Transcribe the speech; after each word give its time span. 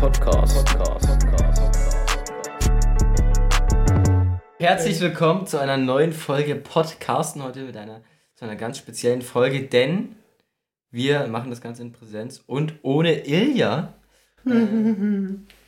Podcast. 0.00 0.64
Podcast. 0.64 1.76
Herzlich 4.58 4.98
willkommen 4.98 5.46
zu 5.46 5.60
einer 5.60 5.76
neuen 5.76 6.14
Folge 6.14 6.54
Podcasten. 6.54 7.42
Heute 7.42 7.64
mit 7.64 7.76
einer, 7.76 8.00
zu 8.34 8.46
einer 8.46 8.56
ganz 8.56 8.78
speziellen 8.78 9.20
Folge, 9.20 9.64
denn 9.64 10.16
wir 10.90 11.26
machen 11.26 11.50
das 11.50 11.60
Ganze 11.60 11.82
in 11.82 11.92
Präsenz 11.92 12.42
und 12.46 12.76
ohne 12.80 13.26
Ilja. 13.26 13.92
Äh, 14.46 14.56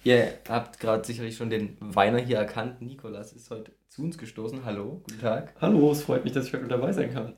ihr 0.02 0.28
habt 0.48 0.80
gerade 0.80 1.04
sicherlich 1.04 1.36
schon 1.36 1.50
den 1.50 1.76
Weiner 1.80 2.18
hier 2.18 2.38
erkannt. 2.38 2.80
Nikolas 2.80 3.34
ist 3.34 3.50
heute 3.50 3.72
zu 3.90 4.00
uns 4.00 4.16
gestoßen. 4.16 4.64
Hallo, 4.64 5.02
guten 5.04 5.20
Tag. 5.20 5.52
Hallo, 5.60 5.92
es 5.92 6.04
freut 6.04 6.24
mich, 6.24 6.32
dass 6.32 6.46
ich 6.46 6.54
heute 6.54 6.68
dabei 6.68 6.92
sein 6.92 7.12
kann. 7.12 7.34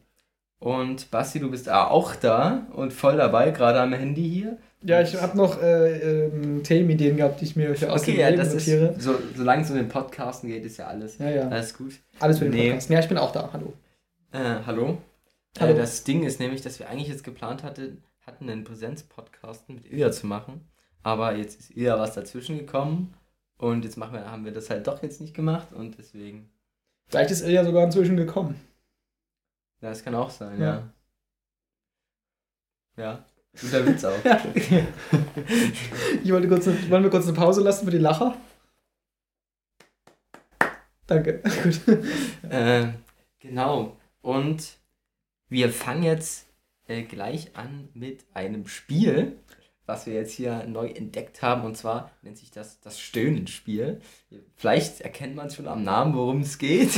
Und 0.61 1.11
Basti, 1.11 1.41
du 1.41 1.51
bist 1.51 1.69
auch 1.69 2.15
da 2.15 2.69
und 2.73 2.93
voll 2.93 3.17
dabei, 3.17 3.51
gerade 3.51 3.81
am 3.81 3.93
Handy 3.93 4.31
hier. 4.31 4.59
Ja, 4.87 5.01
ich 5.01 5.21
habe 5.21 5.35
noch 5.35 5.63
äh, 5.63 6.27
ähm, 6.27 6.63
Themenideen 6.63 7.17
gehabt, 7.17 7.41
die 7.41 7.47
ich 7.47 7.57
mir 7.57 7.75
für 7.75 7.91
aus 7.91 8.03
okay, 8.03 8.13
dem 8.13 8.21
ja, 8.21 8.31
das 8.33 8.53
notiere. 8.53 8.89
Ist, 8.89 9.01
so, 9.01 9.15
solange 9.35 9.63
es 9.63 9.71
um 9.71 9.77
den 9.77 9.89
Podcasten 9.89 10.51
geht, 10.51 10.63
ist 10.65 10.77
ja 10.77 10.89
alles, 10.89 11.17
ja, 11.17 11.31
ja. 11.31 11.49
alles 11.49 11.75
gut. 11.75 11.95
Alles 12.21 12.39
für 12.39 12.45
den 12.45 12.53
nee. 12.53 12.67
Podcasten. 12.67 12.93
Ja, 12.93 13.01
ich 13.01 13.09
bin 13.09 13.17
auch 13.17 13.33
da. 13.33 13.51
Hallo. 13.55 13.73
Äh, 14.33 14.39
hallo. 14.67 14.99
hallo. 15.59 15.73
Äh, 15.73 15.75
das 15.75 16.05
Ding 16.05 16.23
ist 16.25 16.39
nämlich, 16.39 16.61
dass 16.61 16.79
wir 16.79 16.91
eigentlich 16.91 17.09
jetzt 17.09 17.25
geplant 17.25 17.63
hatte, 17.63 17.97
hatten, 18.27 18.51
einen 18.51 18.65
Präsenz-Podcasten 18.65 19.75
mit 19.75 19.91
Ilja 19.91 20.13
zu 20.13 20.27
machen. 20.27 20.69
Aber 21.03 21.35
jetzt 21.35 21.61
ist 21.61 21.71
Ilja 21.71 21.99
was 21.99 22.15
dazwischen 22.15 22.59
gekommen 22.59 23.15
und 23.57 23.87
jetzt 23.87 23.97
machen 23.97 24.13
wir, 24.13 24.31
haben 24.31 24.45
wir 24.45 24.53
das 24.53 24.69
halt 24.69 24.87
doch 24.87 25.03
jetzt 25.03 25.21
nicht 25.21 25.35
gemacht 25.35 25.73
und 25.73 25.97
deswegen. 25.97 26.51
Vielleicht 27.07 27.31
ist 27.31 27.43
Ilja 27.43 27.65
sogar 27.65 27.85
inzwischen 27.85 28.19
gekommen. 28.19 28.61
Ja, 29.81 29.91
das 29.91 30.05
kann 30.05 30.15
auch 30.15 30.31
sein, 30.31 30.61
ja. 30.61 30.91
Ja. 32.97 33.03
ja. 33.03 33.25
Guter 33.61 33.87
Witz 33.87 34.05
auch. 34.05 34.19
ich 36.25 36.33
wollte 36.33 36.49
kurz, 36.49 36.67
eine, 36.67 36.91
wollen 36.91 37.05
wir 37.05 37.11
kurz 37.11 37.27
eine 37.27 37.37
Pause 37.37 37.63
lassen 37.63 37.85
für 37.85 37.93
die 37.93 37.99
Lacher? 37.99 38.37
Danke. 41.07 41.43
Gut. 41.63 41.81
Äh, 42.51 42.89
genau. 43.39 43.97
Und 44.23 44.79
wir 45.49 45.71
fangen 45.71 46.03
jetzt 46.03 46.47
äh, 46.89 47.03
gleich 47.03 47.57
an 47.57 47.89
mit 47.95 48.25
einem 48.33 48.67
Spiel, 48.67 49.39
was 49.87 50.07
wir 50.07 50.15
jetzt 50.15 50.33
hier 50.33 50.65
neu 50.67 50.89
entdeckt 50.89 51.43
haben. 51.43 51.65
Und 51.65 51.77
zwar 51.77 52.11
nennt 52.23 52.39
sich 52.39 52.51
das 52.51 52.81
das 52.81 52.99
Stöhnenspiel. 52.99 54.01
Vielleicht 54.57 55.03
erkennt 55.03 55.37
man 55.37 55.49
es 55.49 55.57
schon 55.57 55.69
am 55.69 55.83
Namen, 55.83 56.15
worum 56.15 56.41
es 56.41 56.59
geht. 56.59 56.91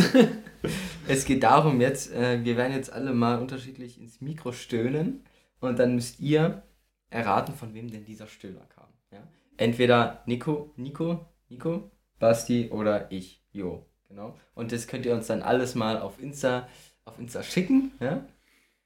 es 1.08 1.24
geht 1.24 1.42
darum 1.42 1.80
jetzt, 1.80 2.12
äh, 2.12 2.44
wir 2.44 2.56
werden 2.56 2.72
jetzt 2.72 2.92
alle 2.92 3.12
mal 3.12 3.40
unterschiedlich 3.40 4.00
ins 4.00 4.20
Mikro 4.20 4.52
stöhnen. 4.52 5.24
Und 5.60 5.78
dann 5.78 5.94
müsst 5.94 6.20
ihr 6.20 6.62
erraten, 7.10 7.54
von 7.54 7.74
wem 7.74 7.90
denn 7.90 8.04
dieser 8.04 8.26
Stöhner 8.26 8.66
kam. 8.74 8.88
Ja? 9.10 9.26
Entweder 9.56 10.22
Nico, 10.26 10.72
Nico, 10.76 11.26
Nico, 11.48 11.90
Basti 12.18 12.70
oder 12.70 13.10
ich, 13.10 13.42
Jo. 13.56 13.86
Genau. 14.08 14.36
Und 14.54 14.70
das 14.70 14.86
könnt 14.86 15.06
ihr 15.06 15.14
uns 15.14 15.26
dann 15.26 15.42
alles 15.42 15.74
mal 15.74 15.98
auf 15.98 16.20
Insta, 16.20 16.68
auf 17.04 17.18
Insta 17.18 17.42
schicken. 17.42 17.92
Ja? 18.00 18.26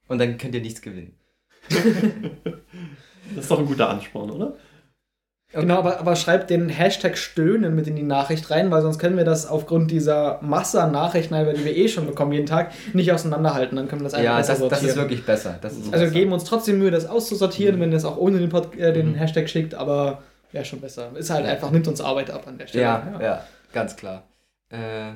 Und 0.06 0.18
dann 0.18 0.38
könnt 0.38 0.54
ihr 0.54 0.60
nichts 0.60 0.80
gewinnen. 0.80 1.18
das 1.68 3.36
ist 3.36 3.50
doch 3.50 3.58
ein 3.58 3.66
guter 3.66 3.90
Ansporn, 3.90 4.30
oder? 4.30 4.56
Genau, 5.52 5.78
aber, 5.78 5.98
aber 5.98 6.14
schreibt 6.14 6.48
den 6.50 6.68
Hashtag 6.68 7.18
Stöhnen 7.18 7.74
mit 7.74 7.88
in 7.88 7.96
die 7.96 8.04
Nachricht 8.04 8.50
rein, 8.50 8.70
weil 8.70 8.82
sonst 8.82 9.00
können 9.00 9.16
wir 9.16 9.24
das 9.24 9.46
aufgrund 9.46 9.90
dieser 9.90 10.38
Masse 10.42 10.80
an 10.80 10.92
Nachrichten, 10.92 11.34
die 11.34 11.64
wir 11.64 11.76
eh 11.76 11.88
schon 11.88 12.06
bekommen 12.06 12.32
jeden 12.32 12.46
Tag, 12.46 12.70
nicht 12.92 13.10
auseinanderhalten. 13.10 13.74
Dann 13.74 13.88
können 13.88 14.02
wir 14.02 14.04
das 14.04 14.14
einfach 14.14 14.24
ja, 14.24 14.36
besser 14.36 14.52
das, 14.52 14.58
sortieren. 14.60 14.82
das 14.82 14.90
ist 14.92 14.96
wirklich 14.96 15.26
besser. 15.26 15.58
Das 15.60 15.72
ist 15.72 15.92
also 15.92 16.04
besser. 16.04 16.10
geben 16.10 16.32
uns 16.32 16.44
trotzdem 16.44 16.78
Mühe, 16.78 16.92
das 16.92 17.06
auszusortieren, 17.06 17.76
mhm. 17.76 17.80
wenn 17.80 17.90
ihr 17.90 17.96
es 17.96 18.04
auch 18.04 18.16
ohne 18.16 18.38
den, 18.38 18.48
Pod 18.48 18.76
äh, 18.78 18.92
den 18.92 19.10
mhm. 19.10 19.14
Hashtag 19.16 19.50
schickt, 19.50 19.74
aber 19.74 20.22
wäre 20.52 20.64
schon 20.64 20.80
besser. 20.80 21.10
Ist 21.16 21.30
halt 21.30 21.46
einfach, 21.46 21.72
nimmt 21.72 21.88
uns 21.88 22.00
Arbeit 22.00 22.30
ab 22.30 22.46
an 22.46 22.56
der 22.56 22.68
Stelle. 22.68 22.84
Ja, 22.84 23.08
ja, 23.14 23.20
ja 23.20 23.44
ganz 23.72 23.96
klar. 23.96 24.28
Äh, 24.68 25.14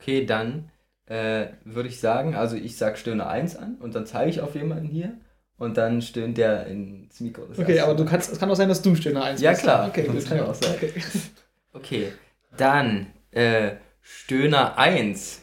okay, 0.00 0.26
dann 0.26 0.70
äh, 1.06 1.46
würde 1.64 1.88
ich 1.88 2.00
sagen, 2.00 2.34
also 2.34 2.56
ich 2.56 2.76
sage 2.76 2.96
Stöhne 2.96 3.28
1 3.28 3.56
an 3.56 3.76
und 3.80 3.94
dann 3.94 4.06
zeige 4.06 4.30
ich 4.30 4.40
auf 4.40 4.56
jemanden 4.56 4.86
hier 4.86 5.12
und 5.58 5.76
dann 5.76 6.02
stöhnt 6.02 6.38
der 6.38 6.66
ins 6.66 7.20
Mikro. 7.20 7.42
okay, 7.56 7.80
aber 7.80 7.94
du 7.94 8.04
kannst, 8.04 8.32
es 8.32 8.38
kann 8.38 8.50
auch 8.50 8.54
sein, 8.54 8.68
dass 8.68 8.82
du 8.82 8.94
Stöhner 8.94 9.24
1 9.24 9.40
Ja, 9.40 9.54
klar. 9.54 9.88
Okay, 9.88 10.10
das, 10.12 10.24
kann 10.26 10.38
ja 10.38 10.46
auch 10.46 10.54
sein. 10.54 10.74
Okay, 10.74 10.92
okay. 11.72 12.12
dann 12.56 13.12
äh, 13.30 13.76
Stöhner 14.00 14.76
1. 14.76 15.40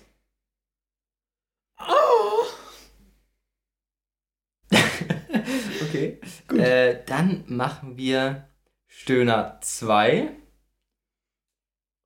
Oh. 1.80 2.46
okay. 5.82 6.20
Gut. 6.48 6.60
Äh, 6.60 7.04
dann 7.06 7.44
machen 7.48 7.98
wir 7.98 8.50
Stöhner 8.88 9.60
2. 9.62 10.30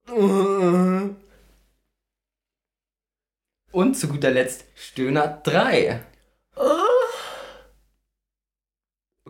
Und 3.72 3.96
zu 3.96 4.08
guter 4.08 4.30
Letzt 4.30 4.66
Stöhner 4.76 5.42
3. 5.44 6.06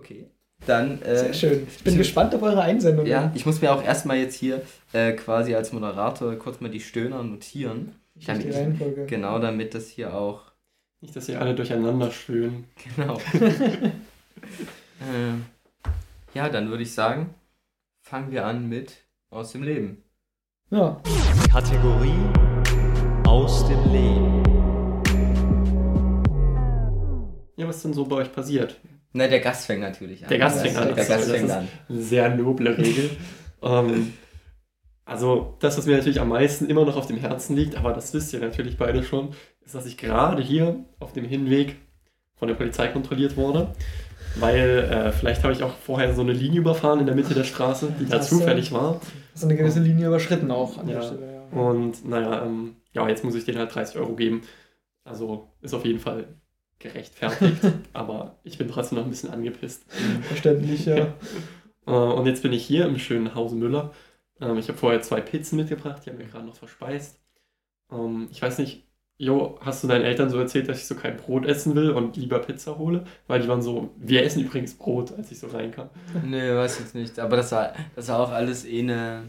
Okay. 0.04 0.26
Dann, 0.66 1.02
äh, 1.02 1.18
Sehr 1.18 1.34
schön. 1.34 1.68
Ich 1.68 1.84
bin 1.84 1.98
gespannt 1.98 2.36
auf 2.36 2.42
eure 2.42 2.62
Einsendung. 2.62 3.06
Ja, 3.06 3.32
ich 3.36 3.46
muss 3.46 3.62
mir 3.62 3.74
auch 3.74 3.84
erstmal 3.84 4.18
jetzt 4.18 4.36
hier 4.36 4.62
äh, 4.92 5.14
quasi 5.14 5.56
als 5.56 5.72
Moderator 5.72 6.36
kurz 6.36 6.60
mal 6.62 6.70
die 6.70 6.80
Stöhner 6.80 7.24
notieren. 7.24 7.96
Ich 8.16 8.26
damit, 8.26 8.46
die 8.46 8.52
Reihenfolge. 8.52 9.06
Genau, 9.06 9.40
damit 9.40 9.74
das 9.74 9.88
hier 9.90 10.14
auch. 10.14 10.42
Nicht, 11.02 11.16
dass 11.16 11.26
sie 11.26 11.36
alle 11.36 11.56
durcheinander 11.56 12.12
stöhnen. 12.12 12.66
Genau. 12.96 13.18
äh, 15.02 15.34
ja, 16.34 16.50
dann 16.50 16.70
würde 16.70 16.84
ich 16.84 16.94
sagen, 16.94 17.34
fangen 18.02 18.32
wir 18.32 18.46
an 18.46 18.68
mit 18.70 19.04
Aus 19.30 19.52
dem 19.54 19.64
Leben. 19.64 20.04
Ja. 20.70 21.02
Kategorie 21.52 22.14
Aus 23.26 23.68
dem 23.68 23.92
Leben. 23.92 24.44
Ja, 27.58 27.68
was 27.68 27.78
ist 27.78 27.86
denn 27.86 27.94
so 27.94 28.06
bei 28.06 28.18
euch 28.18 28.32
passiert? 28.32 28.80
Na, 29.14 29.28
der 29.28 29.40
Gast 29.40 29.68
fängt 29.68 29.82
natürlich 29.82 30.24
an. 30.24 30.30
Der 30.30 30.40
Gast 30.40 30.62
fängt 30.62 30.76
an. 30.76 30.96
Der 30.96 31.06
Gast 31.06 31.30
fängt 31.30 31.52
an. 31.52 31.68
Eine 31.88 32.02
sehr 32.02 32.36
noble 32.36 32.78
Regel. 32.78 33.12
ähm, 33.62 34.14
also, 35.06 35.56
das, 35.60 35.78
was 35.78 35.86
mir 35.86 35.98
natürlich 35.98 36.20
am 36.20 36.30
meisten 36.30 36.70
immer 36.70 36.86
noch 36.86 36.96
auf 36.96 37.08
dem 37.08 37.18
Herzen 37.18 37.56
liegt, 37.56 37.76
aber 37.76 37.94
das 37.94 38.14
wisst 38.14 38.34
ihr 38.34 38.40
natürlich 38.40 38.78
beide 38.78 39.04
schon, 39.04 39.36
ist, 39.62 39.76
dass 39.76 39.86
ich 39.86 39.98
gerade 39.98 40.42
hier 40.42 40.84
auf 41.00 41.14
dem 41.14 41.26
Hinweg 41.26 41.76
von 42.36 42.48
der 42.48 42.56
Polizei 42.56 42.88
kontrolliert 42.88 43.38
wurde. 43.38 43.74
Weil 44.36 44.90
äh, 44.92 45.12
vielleicht 45.12 45.44
habe 45.44 45.54
ich 45.54 45.62
auch 45.62 45.76
vorher 45.76 46.14
so 46.16 46.22
eine 46.22 46.34
Linie 46.34 46.62
überfahren 46.62 47.00
in 47.00 47.06
der 47.06 47.16
Mitte 47.16 47.36
der 47.36 47.44
Straße, 47.44 47.94
die 48.00 48.08
da 48.08 48.20
zufällig 48.20 48.72
war. 48.72 49.00
So 49.36 49.46
eine 49.46 49.56
gewisse 49.56 49.80
Linie 49.80 50.08
überschritten 50.08 50.50
auch 50.50 50.80
an 50.80 50.88
ja. 50.88 50.96
der 50.96 51.02
Stelle, 51.04 51.34
ja. 51.34 51.60
Und 51.60 52.08
naja, 52.08 52.44
ähm, 52.44 52.78
ja, 52.94 53.08
jetzt 53.08 53.24
muss 53.24 53.36
ich 53.36 53.46
denen 53.46 53.60
halt 53.60 53.76
30 53.76 53.98
Euro 53.98 54.16
geben. 54.16 54.42
Also 55.04 55.50
ist 55.62 55.76
auf 55.76 55.86
jeden 55.86 56.00
Fall 56.00 56.26
gerechtfertigt, 56.80 57.62
aber 57.94 58.38
ich 58.44 58.58
bin 58.58 58.68
trotzdem 58.68 58.98
noch 58.98 59.06
ein 59.06 59.10
bisschen 59.10 59.32
angepisst. 59.32 59.86
Verständlich, 60.24 60.86
ja. 60.86 61.14
Äh, 61.86 61.92
und 61.92 62.26
jetzt 62.28 62.42
bin 62.42 62.54
ich 62.54 62.66
hier 62.66 62.86
im 62.86 62.98
schönen 62.98 63.36
Hause 63.36 63.58
Müller. 63.58 63.92
Ähm, 64.40 64.58
ich 64.58 64.70
habe 64.70 64.78
vorher 64.78 65.02
zwei 65.02 65.20
Pizzen 65.20 65.58
mitgebracht, 65.58 66.02
die 66.06 66.12
haben 66.12 66.18
wir 66.18 66.28
gerade 66.28 66.46
noch 66.46 66.56
verspeist. 66.56 67.20
Ähm, 67.92 68.30
ich 68.32 68.42
weiß 68.42 68.60
nicht, 68.60 68.88
Jo, 69.18 69.60
hast 69.62 69.84
du 69.84 69.88
deinen 69.88 70.04
Eltern 70.04 70.30
so 70.30 70.40
erzählt, 70.40 70.68
dass 70.68 70.80
ich 70.80 70.88
so 70.88 70.96
kein 70.96 71.18
Brot 71.18 71.46
essen 71.46 71.76
will 71.76 71.92
und 71.92 72.18
lieber 72.18 72.40
Pizza 72.40 72.78
hole? 72.78 73.06
Weil 73.28 73.42
die 73.42 73.48
waren 73.48 73.62
so, 73.62 73.92
wir 73.96 74.24
essen 74.24 74.44
übrigens 74.44 74.74
Brot, 74.74 75.14
als 75.14 75.32
ich 75.32 75.40
so 75.40 75.48
reinkam. 75.48 75.90
Nee, 76.26 76.54
weiß 76.54 76.80
jetzt 76.80 76.96
nicht. 76.96 77.20
Aber 77.20 77.38
das 77.38 77.52
war, 77.52 77.74
das 77.96 78.08
war 78.08 78.20
auch 78.20 78.32
alles 78.32 78.66
eh 78.66 78.80
eine 78.80 79.24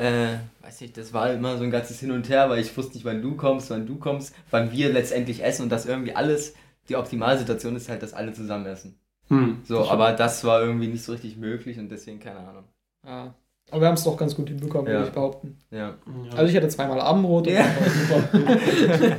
äh, 0.00 0.38
weiß 0.62 0.80
nicht, 0.80 0.96
das 0.96 1.12
war 1.12 1.30
immer 1.30 1.58
so 1.58 1.64
ein 1.64 1.70
ganzes 1.70 2.00
Hin 2.00 2.10
und 2.10 2.28
Her, 2.30 2.48
weil 2.48 2.60
ich 2.60 2.74
wusste 2.74 2.94
nicht, 2.94 3.04
wann 3.04 3.20
du 3.20 3.36
kommst, 3.36 3.68
wann 3.68 3.86
du 3.86 3.96
kommst, 3.96 4.34
wann 4.50 4.72
wir 4.72 4.90
letztendlich 4.90 5.44
essen 5.44 5.64
und 5.64 5.68
das 5.68 5.84
irgendwie 5.84 6.16
alles, 6.16 6.54
die 6.88 6.96
Optimalsituation 6.96 7.76
ist 7.76 7.90
halt, 7.90 8.02
dass 8.02 8.14
alle 8.14 8.32
zusammen 8.32 8.64
essen. 8.64 8.98
Hm, 9.28 9.58
so, 9.64 9.88
aber 9.88 10.12
das 10.12 10.42
war 10.44 10.62
irgendwie 10.62 10.88
nicht 10.88 11.04
so 11.04 11.12
richtig 11.12 11.36
möglich 11.36 11.78
und 11.78 11.90
deswegen 11.90 12.18
keine 12.18 12.38
Ahnung. 12.38 12.64
Ja. 13.06 13.34
Aber 13.70 13.82
wir 13.82 13.88
haben 13.88 13.94
es 13.94 14.04
doch 14.04 14.16
ganz 14.16 14.34
gut 14.34 14.48
hinbekommen, 14.48 14.86
ja. 14.86 14.94
würde 14.94 15.08
ich 15.08 15.14
behaupten. 15.14 15.58
Ja. 15.70 15.94
Also 16.34 16.50
ich 16.50 16.56
hatte 16.56 16.68
zweimal 16.68 17.00
Abendbrot 17.00 17.46
und 17.46 17.52
ja. 17.52 17.64
super. 18.08 19.16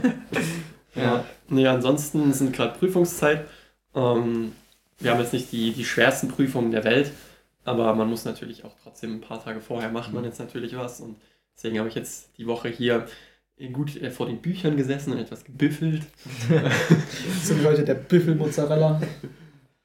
ja. 0.95 1.23
Nee, 1.47 1.67
ansonsten 1.67 2.33
sind 2.33 2.53
gerade 2.53 2.77
Prüfungszeit. 2.77 3.45
Ähm, 3.93 4.53
wir 4.99 5.11
haben 5.11 5.19
jetzt 5.19 5.33
nicht 5.33 5.51
die, 5.51 5.71
die 5.73 5.85
schwersten 5.85 6.27
Prüfungen 6.27 6.71
der 6.71 6.83
Welt, 6.83 7.11
aber 7.63 7.93
man 7.95 8.09
muss 8.09 8.25
natürlich 8.25 8.63
auch 8.63 8.75
trotzdem 8.81 9.15
ein 9.15 9.21
paar 9.21 9.43
Tage 9.43 9.61
vorher 9.61 9.91
macht 9.91 10.13
man 10.13 10.23
mhm. 10.23 10.29
jetzt 10.29 10.39
natürlich 10.39 10.75
was. 10.75 10.99
Und 11.01 11.17
deswegen 11.55 11.79
habe 11.79 11.89
ich 11.89 11.95
jetzt 11.95 12.37
die 12.37 12.47
Woche 12.47 12.69
hier 12.69 13.07
gut 13.73 13.95
äh, 14.01 14.09
vor 14.09 14.25
den 14.25 14.41
Büchern 14.41 14.77
gesessen 14.77 15.13
und 15.13 15.19
etwas 15.19 15.43
gebüffelt. 15.43 16.03
so 17.43 17.59
wie 17.59 17.65
heute 17.65 17.83
der 17.83 17.95
Büffelmozzarella. 17.95 19.01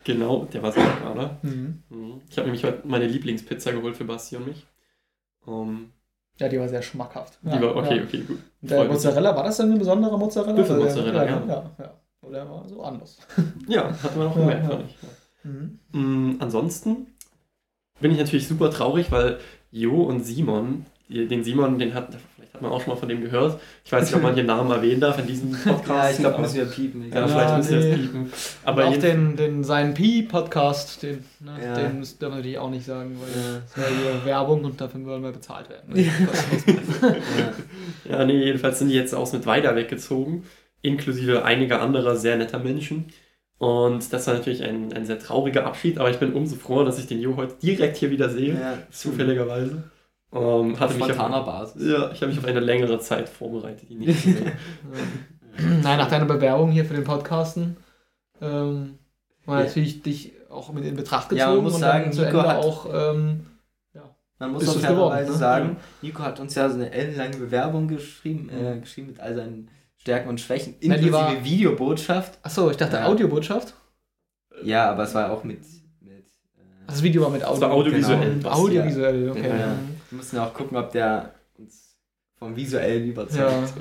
Genau, 0.05 0.45
der 0.45 0.63
war 0.63 0.73
sehr 0.73 0.85
lecker, 0.85 1.13
oder? 1.13 1.39
Mhm. 1.43 1.83
mhm. 1.89 2.21
Ich 2.31 2.39
habe 2.39 2.47
nämlich 2.47 2.65
heute 2.65 2.87
meine 2.87 3.07
Lieblingspizza 3.07 3.73
geholt 3.73 3.97
für 3.97 4.05
Basti 4.05 4.37
und 4.37 4.47
mich. 4.47 4.67
Um, 5.45 5.69
ähm, 5.69 5.93
ja, 6.39 6.49
die 6.49 6.61
war 6.61 6.69
sehr 6.69 6.83
schmackhaft. 6.83 7.39
Die 7.43 7.49
ja, 7.49 7.63
war, 7.63 7.77
okay, 7.77 7.97
ja. 7.97 8.03
okay, 8.03 8.21
gut. 8.21 8.39
Der 8.61 8.85
Mozzarella, 8.85 9.35
war 9.35 9.45
das 9.45 9.57
denn 9.57 9.73
ein 9.73 9.79
besonderer 9.79 10.19
Mozzarella? 10.19 10.55
Büffelmozzarella, 10.55 11.25
ja. 11.25 11.47
ja. 11.47 11.71
ja, 11.79 12.01
Oder 12.21 12.51
war 12.51 12.69
so 12.69 12.83
anders. 12.83 13.19
Ja, 13.69 13.91
hat 14.03 14.17
man 14.17 14.29
auch 14.29 14.35
gemerkt, 14.35 14.67
fand 14.67 14.85
ich. 14.91 14.97
Mhm. 15.45 15.79
Mm, 15.93 16.37
ansonsten 16.41 17.16
bin 18.01 18.11
ich 18.13 18.19
natürlich 18.19 18.47
super 18.49 18.71
traurig, 18.71 19.11
weil 19.11 19.39
Jo 19.73 20.03
und 20.03 20.25
Simon, 20.25 20.87
den 21.09 21.45
Simon, 21.45 21.79
den 21.79 21.95
hat, 21.95 22.09
vielleicht 22.35 22.55
hat 22.55 22.63
man 22.63 22.73
auch 22.73 22.81
schon 22.81 22.93
mal 22.95 22.99
von 22.99 23.09
dem 23.09 23.21
gehört. 23.21 23.61
Ich 23.85 23.93
weiß 23.93 24.05
nicht, 24.07 24.15
ob 24.17 24.23
man 24.23 24.35
hier 24.35 24.43
Namen 24.45 24.71
erwähnen 24.71 25.01
darf 25.01 25.19
in 25.19 25.27
diesem 25.27 25.53
Podcast. 25.65 25.89
Ja, 25.89 26.11
ich 26.11 26.17
glaube, 26.19 26.41
müssen 26.41 26.57
wir 26.57 26.65
piepen. 26.67 27.09
Ja, 27.13 27.21
Ja, 27.21 27.29
vielleicht 27.29 27.57
müssen 27.59 27.71
wir 27.71 27.79
nee. 27.81 27.91
das 27.91 28.01
piepen. 28.01 28.33
Aber 28.65 28.85
auch 28.87 28.97
den, 28.97 29.37
den 29.37 29.65
seinen 29.65 29.95
Pi-Podcast, 29.95 31.03
den, 31.03 31.25
ne, 31.41 31.53
Ja. 31.65 31.75
den 31.75 32.01
dürfen 32.01 32.17
wir 32.21 32.29
natürlich 32.31 32.59
auch 32.59 32.71
nicht 32.71 32.85
sagen, 32.87 33.17
weil 33.21 33.43
Ja. 33.43 33.59
das 33.61 33.77
wäre 33.77 33.89
hier 34.03 34.25
Werbung 34.25 34.65
und 34.65 34.81
dafür 34.81 35.05
wollen 35.05 35.23
wir 35.23 35.33
bezahlt 35.33 35.69
werden. 35.71 35.95
Ja. 35.97 36.13
Ja, 38.11 38.25
nee, 38.25 38.45
jedenfalls 38.45 38.79
sind 38.79 38.89
die 38.89 38.95
jetzt 38.95 39.15
aus 39.15 39.33
mit 39.33 39.47
Weida 39.47 39.75
weggezogen, 39.75 40.45
inklusive 40.83 41.45
einiger 41.45 41.81
anderer 41.83 42.17
sehr 42.17 42.37
netter 42.37 42.59
Menschen. 42.59 43.07
Und 43.59 44.13
das 44.13 44.27
war 44.27 44.35
natürlich 44.35 44.63
ein, 44.63 44.93
ein 44.93 45.07
sehr 45.07 45.19
trauriger 45.19 45.65
Abschied, 45.67 45.99
aber 45.99 46.11
ich 46.11 46.19
bin 46.19 46.35
umso 46.35 46.57
froher, 46.57 46.85
dass 46.85 46.99
ich 46.99 47.07
den 47.07 47.21
Jo 47.21 47.37
heute 47.37 47.55
direkt 47.63 47.97
hier 47.97 48.11
wieder 48.11 48.29
sehe, 48.29 48.55
Ja. 48.55 48.79
zufälligerweise. 48.91 49.85
Ähm, 50.33 50.79
hatte 50.79 50.95
mich 50.95 51.05
Spontaner 51.05 51.39
auf, 51.39 51.47
Basis. 51.47 51.89
ja, 51.91 52.11
ich 52.13 52.21
habe 52.21 52.27
mich 52.27 52.39
auf 52.39 52.45
eine 52.45 52.61
längere 52.61 52.99
Zeit 52.99 53.29
vorbereitet, 53.29 53.89
ihn 53.89 54.01
nicht 54.01 54.21
zu 54.23 54.31
sehen. 54.33 54.53
Nein, 55.83 55.99
nach 55.99 56.11
deiner 56.11 56.27
Bewerbung 56.27 56.71
hier 56.71 56.85
für 56.85 56.93
den 56.95 57.05
Podcasten 57.05 57.77
ähm, 58.43 58.99
war 59.47 59.61
Ja. 59.61 59.65
natürlich 59.67 60.03
dich 60.03 60.33
auch 60.51 60.71
mit 60.73 60.85
in 60.85 60.95
Betracht 60.97 61.31
gezogen 61.31 61.41
Ja, 61.49 61.55
man 61.55 61.63
muss 61.63 61.75
und 61.75 61.81
sagen, 61.81 62.13
zu 62.13 62.23
Nico 62.25 62.37
Ende 62.39 62.49
hat- 62.51 62.59
auch 62.65 62.87
ähm, 62.93 63.47
Man 64.39 64.53
muss 64.53 64.65
geworden, 64.65 64.81
fairerweise 64.81 65.33
ne? 65.33 65.39
sagen, 65.39 65.77
Nico 66.03 66.23
hat 66.23 66.41
uns 66.41 66.55
ja 66.55 66.69
so 66.69 66.75
eine 66.75 66.91
ellenlange 66.93 67.39
Bewerbung 67.39 67.89
geschrieben, 67.89 68.51
äh, 68.51 68.79
geschrieben 68.81 69.07
mit 69.07 69.21
all 69.21 69.35
seinen 69.35 69.71
Stärken 70.07 70.29
und 70.29 70.41
Schwächen, 70.41 70.75
Ja, 70.75 70.79
die 70.81 70.87
inklusive 70.87 71.13
war- 71.15 71.45
Videobotschaft. 71.45 72.39
Achso, 72.45 72.71
ich 72.71 72.77
dachte 72.77 72.95
Ja. 72.99 73.07
Audiobotschaft. 73.07 73.75
Ja, 74.63 74.89
aber 74.93 75.03
es 75.03 75.13
war 75.17 75.33
auch 75.33 75.43
mit. 75.43 75.59
mit 76.01 76.13
äh, 76.13 76.63
Das 76.87 77.03
Video 77.03 77.23
war 77.23 77.31
mit 77.31 77.45
Audio. 77.45 77.61
war 77.63 77.73
audiovisuell. 77.73 78.35
Genau. 78.37 78.51
Audiovisuell, 78.53 79.31
okay. 79.31 79.49
Ja. 79.49 79.57
Ja. 79.57 79.77
wir 80.11 80.17
mussten 80.17 80.39
auch 80.39 80.55
gucken, 80.55 80.77
ob 80.77 80.93
der 80.93 81.35
uns 81.59 81.97
vom 82.39 82.55
Visuellen 82.55 83.09
überzeugt. 83.11 83.73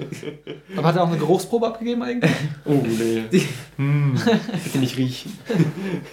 Aber 0.76 0.88
hat 0.88 0.96
er 0.96 1.04
auch 1.04 1.10
eine 1.10 1.20
Geruchsprobe 1.20 1.68
abgegeben 1.68 2.02
eigentlich? 2.02 2.32
Oh, 2.66 2.84
nee. 2.84 3.26
Hm, 3.78 4.20
bitte 4.64 4.78
nicht 4.80 4.98
riechen. 4.98 5.38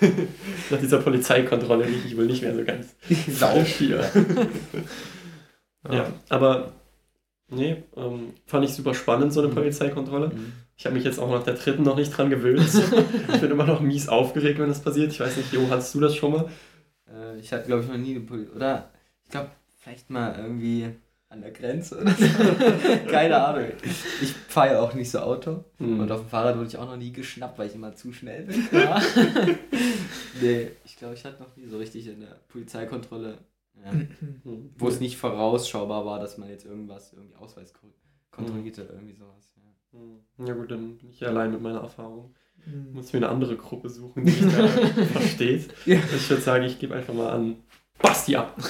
Nach 0.70 0.78
dieser 0.78 0.98
Polizeikontrolle 0.98 1.86
rieche 1.86 2.06
ich 2.08 2.16
wohl 2.18 2.26
nicht 2.26 2.42
mehr 2.42 2.54
so 2.54 2.62
ganz 2.64 2.88
falsch 3.38 3.76
hier. 3.78 4.04
Ja, 5.90 6.06
aber 6.28 6.72
nee, 7.52 7.82
ähm, 7.96 8.34
fand 8.46 8.64
ich 8.64 8.72
super 8.74 8.94
spannend, 8.94 9.32
so 9.32 9.40
eine 9.40 9.48
Mhm. 9.50 9.54
Polizeikontrolle. 9.54 10.28
Mhm. 10.28 10.52
Ich 10.76 10.86
habe 10.86 10.94
mich 10.96 11.04
jetzt 11.04 11.18
auch 11.20 11.30
nach 11.30 11.42
der 11.44 11.54
dritten 11.54 11.82
noch 11.84 11.96
nicht 11.96 12.10
dran 12.16 12.30
gewöhnt. 12.30 12.60
ich 13.34 13.40
bin 13.40 13.50
immer 13.50 13.66
noch 13.66 13.80
mies 13.80 14.08
aufgeregt, 14.08 14.58
wenn 14.58 14.68
das 14.68 14.82
passiert. 14.82 15.12
Ich 15.12 15.20
weiß 15.20 15.36
nicht, 15.36 15.52
Jo, 15.52 15.68
hattest 15.70 15.94
du 15.94 16.00
das 16.00 16.16
schon 16.16 16.32
mal? 16.32 16.48
Äh, 17.08 17.38
ich 17.38 17.52
hatte, 17.52 17.66
glaube 17.66 17.82
ich, 17.82 17.88
noch 17.88 17.96
nie 17.96 18.16
eine 18.16 18.20
Poli 18.20 18.46
Oder 18.48 18.90
ich 19.24 19.30
glaube, 19.30 19.50
vielleicht 19.78 20.10
mal 20.10 20.34
irgendwie 20.38 20.88
an 21.28 21.40
der 21.40 21.50
Grenze 21.52 21.98
oder 21.98 22.10
so. 22.10 22.26
Keine 23.10 23.42
Ahnung. 23.42 23.68
Ich 24.20 24.32
fahre 24.48 24.74
ja 24.74 24.80
auch 24.80 24.92
nicht 24.92 25.10
so 25.10 25.20
Auto. 25.20 25.64
Hm. 25.78 26.00
Und 26.00 26.12
auf 26.12 26.20
dem 26.20 26.28
Fahrrad 26.28 26.56
wurde 26.56 26.66
ich 26.68 26.76
auch 26.76 26.84
noch 26.84 26.96
nie 26.98 27.10
geschnappt, 27.12 27.58
weil 27.58 27.68
ich 27.68 27.74
immer 27.74 27.94
zu 27.94 28.12
schnell 28.12 28.42
bin. 28.44 28.68
Nee, 30.40 30.68
ich 30.84 30.96
glaube, 30.96 31.14
ich 31.14 31.24
hatte 31.24 31.42
noch 31.42 31.56
nie 31.56 31.66
so 31.66 31.78
richtig 31.78 32.06
in 32.08 32.20
der 32.20 32.36
Polizeikontrolle, 32.48 33.38
ja, 33.84 33.92
wo 34.76 34.88
es 34.88 35.00
nicht 35.00 35.16
vorausschaubar 35.16 36.04
war, 36.06 36.18
dass 36.20 36.38
man 36.38 36.48
jetzt 36.48 36.64
irgendwas, 36.64 37.12
irgendwie 37.12 37.36
Ausweis 37.36 37.72
ko- 37.74 37.92
kontrolliert 38.30 38.78
oder 38.78 38.92
irgendwie 38.94 39.14
sowas. 39.14 39.54
Ja. 39.56 39.98
Hm. 39.98 40.46
Ja 40.46 40.54
gut, 40.54 40.70
dann 40.70 40.98
bin 40.98 41.10
ich 41.10 41.26
allein 41.26 41.50
mit 41.52 41.60
meiner 41.62 41.80
Erfahrung. 41.80 42.34
Mhm. 42.64 42.92
Muss 42.92 43.12
mir 43.12 43.18
eine 43.18 43.28
andere 43.28 43.56
Gruppe 43.56 43.88
suchen, 43.90 44.24
die 44.24 44.30
mich 44.30 44.54
da 44.54 44.68
versteht. 45.06 45.74
Ja. 45.84 45.96
Ich 45.96 46.30
würde 46.30 46.42
sagen, 46.42 46.64
ich 46.64 46.78
gebe 46.78 46.94
einfach 46.94 47.14
mal 47.14 47.30
an 47.30 47.56
Basti 48.00 48.36
ab. 48.36 48.56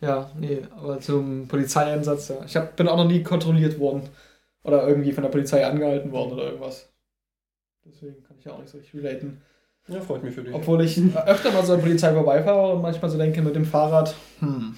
Ja, 0.00 0.30
nee, 0.38 0.60
aber 0.76 1.00
zum 1.00 1.48
Polizeieinsatz, 1.48 2.28
ja. 2.28 2.44
Ich 2.44 2.56
hab, 2.56 2.76
bin 2.76 2.88
auch 2.88 2.96
noch 2.96 3.06
nie 3.06 3.22
kontrolliert 3.22 3.78
worden. 3.78 4.02
Oder 4.62 4.86
irgendwie 4.86 5.12
von 5.12 5.22
der 5.22 5.30
Polizei 5.30 5.64
angehalten 5.66 6.10
worden 6.12 6.32
oder 6.32 6.44
irgendwas. 6.46 6.92
Deswegen 7.84 8.22
kann 8.22 8.36
ich 8.38 8.44
ja 8.44 8.52
auch 8.52 8.58
nicht 8.58 8.70
so 8.70 8.78
richtig 8.78 9.02
relaten. 9.02 9.40
Ja, 9.88 10.00
freut 10.00 10.22
mich 10.22 10.34
für 10.34 10.42
dich. 10.42 10.54
Obwohl 10.54 10.82
ich 10.82 10.98
öfter 11.26 11.52
mal 11.52 11.64
so 11.64 11.74
an 11.74 11.80
Polizei 11.80 12.12
vorbeifahre 12.12 12.74
und 12.74 12.82
manchmal 12.82 13.10
so 13.10 13.18
denke 13.18 13.42
mit 13.42 13.54
dem 13.54 13.66
Fahrrad, 13.66 14.14
hm, 14.40 14.74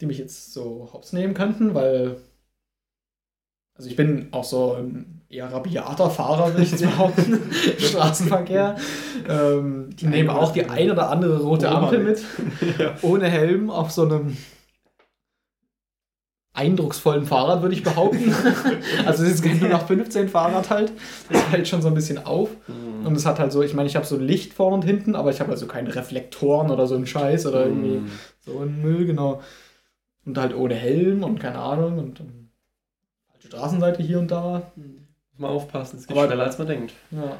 die 0.00 0.06
mich 0.06 0.18
jetzt 0.18 0.52
so 0.52 0.90
hops 0.92 1.12
nehmen 1.12 1.34
könnten, 1.34 1.74
weil. 1.74 2.16
Also 3.76 3.90
ich 3.90 3.96
bin 3.96 4.28
auch 4.30 4.44
so 4.44 4.74
ein 4.74 5.22
eher 5.28 5.52
rabiater 5.52 6.08
Fahrer, 6.08 6.52
würde 6.52 6.62
ich 6.62 6.70
jetzt 6.70 6.82
behaupten, 6.84 7.32
im 7.32 7.78
Straßenverkehr. 7.78 8.76
Ähm, 9.28 9.90
die 9.96 10.06
nehmen 10.06 10.30
auch 10.30 10.52
die 10.52 10.66
ein 10.66 10.90
oder 10.90 11.10
andere 11.10 11.40
rote 11.42 11.66
Ohne 11.66 11.76
Ampel 11.76 11.98
mit, 12.00 12.22
ja. 12.78 12.94
ohne 13.02 13.28
Helm, 13.28 13.70
auf 13.70 13.90
so 13.90 14.02
einem 14.02 14.36
eindrucksvollen 16.52 17.26
Fahrrad, 17.26 17.62
würde 17.62 17.74
ich 17.74 17.82
behaupten. 17.82 18.32
also 19.06 19.24
es 19.24 19.34
ist 19.34 19.42
kein 19.42 19.58
0815 19.58 20.28
Fahrrad 20.28 20.70
halt. 20.70 20.92
Das 21.28 21.42
fällt 21.42 21.66
schon 21.66 21.82
so 21.82 21.88
ein 21.88 21.94
bisschen 21.94 22.24
auf. 22.24 22.50
Hm. 22.66 22.93
Und 23.04 23.16
es 23.16 23.26
hat 23.26 23.38
halt 23.38 23.52
so, 23.52 23.62
ich 23.62 23.74
meine, 23.74 23.86
ich 23.88 23.96
habe 23.96 24.06
so 24.06 24.16
Licht 24.16 24.54
vorne 24.54 24.74
und 24.76 24.84
hinten, 24.84 25.14
aber 25.14 25.30
ich 25.30 25.40
habe 25.40 25.50
also 25.50 25.66
keine 25.66 25.94
Reflektoren 25.94 26.70
oder 26.70 26.86
so 26.86 26.94
einen 26.94 27.06
Scheiß 27.06 27.46
oder 27.46 27.66
irgendwie 27.66 27.96
Hm. 27.96 28.10
so 28.40 28.58
einen 28.60 28.80
Müll, 28.82 29.06
genau. 29.06 29.42
Und 30.24 30.38
halt 30.38 30.54
ohne 30.54 30.74
Helm 30.74 31.22
und 31.22 31.38
keine 31.38 31.58
Ahnung 31.58 31.98
und 31.98 32.20
dann 32.20 32.50
falsche 33.30 33.48
Straßenseite 33.48 34.02
hier 34.02 34.18
und 34.18 34.30
da. 34.30 34.70
Muss 34.76 35.38
mal 35.38 35.48
aufpassen, 35.48 35.98
es 35.98 36.06
geht 36.06 36.16
Aber- 36.16 36.26
schneller 36.26 36.44
als 36.44 36.58
man 36.58 36.66
denkt. 36.66 36.94
Ja. 37.10 37.36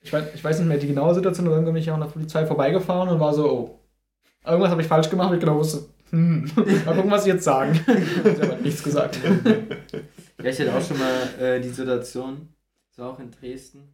Ich 0.00 0.12
weiß, 0.12 0.24
ich 0.34 0.44
weiß 0.44 0.58
nicht 0.60 0.68
mehr 0.68 0.78
die 0.78 0.86
genaue 0.86 1.12
Situation, 1.14 1.46
aber 1.46 1.56
irgendwann 1.56 1.74
bin 1.74 1.82
ich 1.82 1.90
auch 1.90 1.94
an 1.94 2.00
der 2.02 2.06
Polizei 2.08 2.46
vorbeigefahren 2.46 3.08
und 3.08 3.18
war 3.20 3.34
so, 3.34 3.50
oh, 3.50 3.78
irgendwas 4.46 4.70
habe 4.70 4.80
ich 4.80 4.86
falsch 4.88 5.10
gemacht, 5.10 5.28
weil 5.30 5.38
ich 5.38 5.44
genau 5.44 5.56
wusste, 5.56 5.86
hm, 6.10 6.48
mal 6.86 6.94
gucken, 6.94 7.10
was 7.10 7.24
sie 7.24 7.30
jetzt 7.30 7.44
sagen. 7.44 7.74
Sie 7.84 8.40
haben 8.40 8.50
halt 8.50 8.62
nichts 8.62 8.82
gesagt. 8.82 9.18
Ja, 10.40 10.44
ich 10.50 10.58
hatte 10.60 10.74
auch 10.74 10.80
schon 10.80 10.98
mal 10.98 11.44
äh, 11.44 11.60
die 11.60 11.68
Situation, 11.68 12.48
so 12.96 13.02
auch 13.02 13.18
in 13.18 13.30
Dresden. 13.32 13.92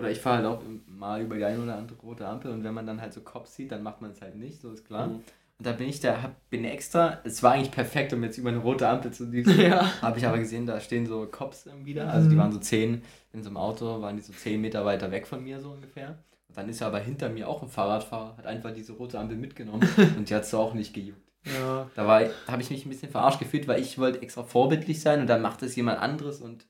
Oder 0.00 0.10
ich 0.10 0.20
fahre 0.20 0.36
halt 0.38 0.46
auch 0.46 0.62
mal 0.86 1.22
über 1.22 1.36
die 1.36 1.44
eine 1.44 1.62
oder 1.62 1.76
andere 1.76 1.98
rote 2.00 2.26
Ampel 2.26 2.50
und 2.50 2.64
wenn 2.64 2.74
man 2.74 2.86
dann 2.86 3.00
halt 3.00 3.12
so 3.12 3.20
Cops 3.20 3.54
sieht, 3.54 3.70
dann 3.72 3.82
macht 3.82 4.00
man 4.00 4.10
es 4.10 4.20
halt 4.20 4.34
nicht, 4.36 4.60
so 4.60 4.70
ist 4.72 4.84
klar. 4.86 5.06
Hm. 5.06 5.12
Und 5.16 5.66
da 5.66 5.72
bin 5.72 5.88
ich 5.90 6.00
da, 6.00 6.22
hab, 6.22 6.48
bin 6.48 6.64
extra, 6.64 7.18
es 7.24 7.42
war 7.42 7.52
eigentlich 7.52 7.70
perfekt, 7.70 8.14
um 8.14 8.22
jetzt 8.24 8.38
über 8.38 8.48
eine 8.48 8.58
rote 8.58 8.88
Ampel 8.88 9.12
zu 9.12 9.26
düsen. 9.26 9.58
Ja. 9.60 10.00
Habe 10.00 10.18
ich 10.18 10.26
aber 10.26 10.38
gesehen, 10.38 10.64
da 10.66 10.80
stehen 10.80 11.06
so 11.06 11.26
Cops 11.30 11.66
irgendwie 11.66 11.92
da. 11.94 12.08
Also 12.08 12.28
die 12.30 12.34
Mhm. 12.34 12.40
waren 12.40 12.52
so 12.52 12.58
zehn, 12.60 13.02
in 13.34 13.42
so 13.42 13.50
einem 13.50 13.58
Auto 13.58 14.00
waren 14.00 14.16
die 14.16 14.22
so 14.22 14.32
zehn 14.32 14.60
Meter 14.60 14.84
weiter 14.86 15.10
weg 15.10 15.26
von 15.26 15.44
mir 15.44 15.60
so 15.60 15.70
ungefähr. 15.70 16.18
Und 16.48 16.56
dann 16.56 16.68
ist 16.70 16.80
ja 16.80 16.86
aber 16.86 16.98
hinter 16.98 17.28
mir 17.28 17.46
auch 17.46 17.62
ein 17.62 17.68
Fahrradfahrer, 17.68 18.38
hat 18.38 18.46
einfach 18.46 18.72
diese 18.72 18.94
rote 18.94 19.18
Ampel 19.18 19.36
mitgenommen 19.36 19.86
und 20.16 20.30
die 20.30 20.34
hat 20.34 20.44
es 20.44 20.54
auch 20.54 20.72
nicht 20.72 20.94
gejuckt. 20.94 21.20
Ja. 21.44 21.88
Da 21.94 22.06
habe 22.48 22.62
ich 22.62 22.70
mich 22.70 22.84
ein 22.86 22.88
bisschen 22.88 23.10
verarscht 23.10 23.38
gefühlt, 23.38 23.68
weil 23.68 23.80
ich 23.80 23.98
wollte 23.98 24.22
extra 24.22 24.42
vorbildlich 24.42 25.00
sein 25.00 25.20
und 25.20 25.26
dann 25.26 25.42
macht 25.42 25.62
es 25.62 25.76
jemand 25.76 26.00
anderes 26.00 26.40
und 26.40 26.66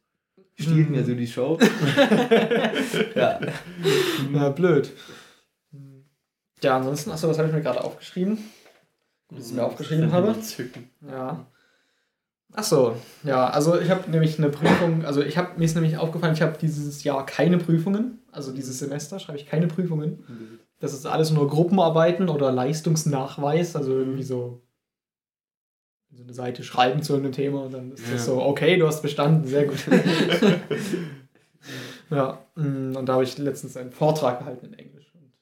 stiehlt 0.61 0.89
Mhm. 0.91 0.97
mir 0.97 1.05
so 1.05 1.15
die 1.15 1.27
Show. 1.27 1.59
ja. 3.15 3.41
ja, 4.33 4.49
blöd. 4.51 4.93
Ja, 6.63 6.77
ansonsten, 6.77 7.11
achso, 7.11 7.29
was 7.29 7.39
habe 7.39 7.49
ich 7.49 7.55
mir 7.55 7.63
gerade 7.63 7.83
aufgeschrieben? 7.83 8.39
Dass 9.31 9.49
ich 9.49 9.55
mir 9.55 9.65
aufgeschrieben 9.65 10.13
habe. 10.13 10.39
Zücken. 10.41 10.91
Ja. 11.09 11.47
Ach 12.53 12.65
so, 12.65 12.97
ja, 13.23 13.49
also 13.49 13.79
ich 13.79 13.91
habe 13.91 14.11
nämlich 14.11 14.37
eine 14.39 14.49
Prüfung, 14.49 15.05
also 15.05 15.23
ich 15.23 15.39
habe 15.39 15.57
mir 15.57 15.65
ist 15.65 15.77
nämlich 15.77 15.97
aufgefallen, 15.99 16.35
ich 16.35 16.43
habe 16.43 16.59
dieses 16.61 17.05
Jahr 17.05 17.25
keine 17.25 17.59
Prüfungen, 17.59 18.19
also 18.33 18.53
dieses 18.53 18.81
Semester 18.81 19.21
schreibe 19.21 19.39
ich 19.39 19.47
keine 19.47 19.69
Prüfungen. 19.69 20.59
Das 20.81 20.93
ist 20.93 21.07
alles 21.07 21.31
nur 21.31 21.47
Gruppenarbeiten 21.49 22.29
oder 22.29 22.51
Leistungsnachweis, 22.51 23.77
also 23.77 23.93
irgendwie 23.93 24.25
so 24.25 24.63
so 26.13 26.23
eine 26.25 26.35
Seite 26.35 26.65
schreiben 26.65 27.03
zu 27.03 27.15
einem 27.15 27.33
Thema 27.33 27.63
und 27.65 27.73
dann 27.75 27.93
ist 27.93 28.03
das 28.05 28.27
Ja. 28.27 28.35
so, 28.35 28.43
okay, 28.43 28.77
du 28.77 28.87
hast 28.87 29.01
bestanden, 29.03 29.47
sehr 29.47 29.65
gut. 29.65 29.79
ja, 32.11 32.39
mm, 32.57 32.97
und 32.97 33.07
da 33.07 33.15
habe 33.15 33.25
ich 33.25 33.39
letztens 33.39 33.77
einen 33.77 33.93
Vortrag 33.93 34.41
gehalten 34.41 34.67
in 34.67 34.75
Englisch. 34.75 35.13
Und 35.15 35.33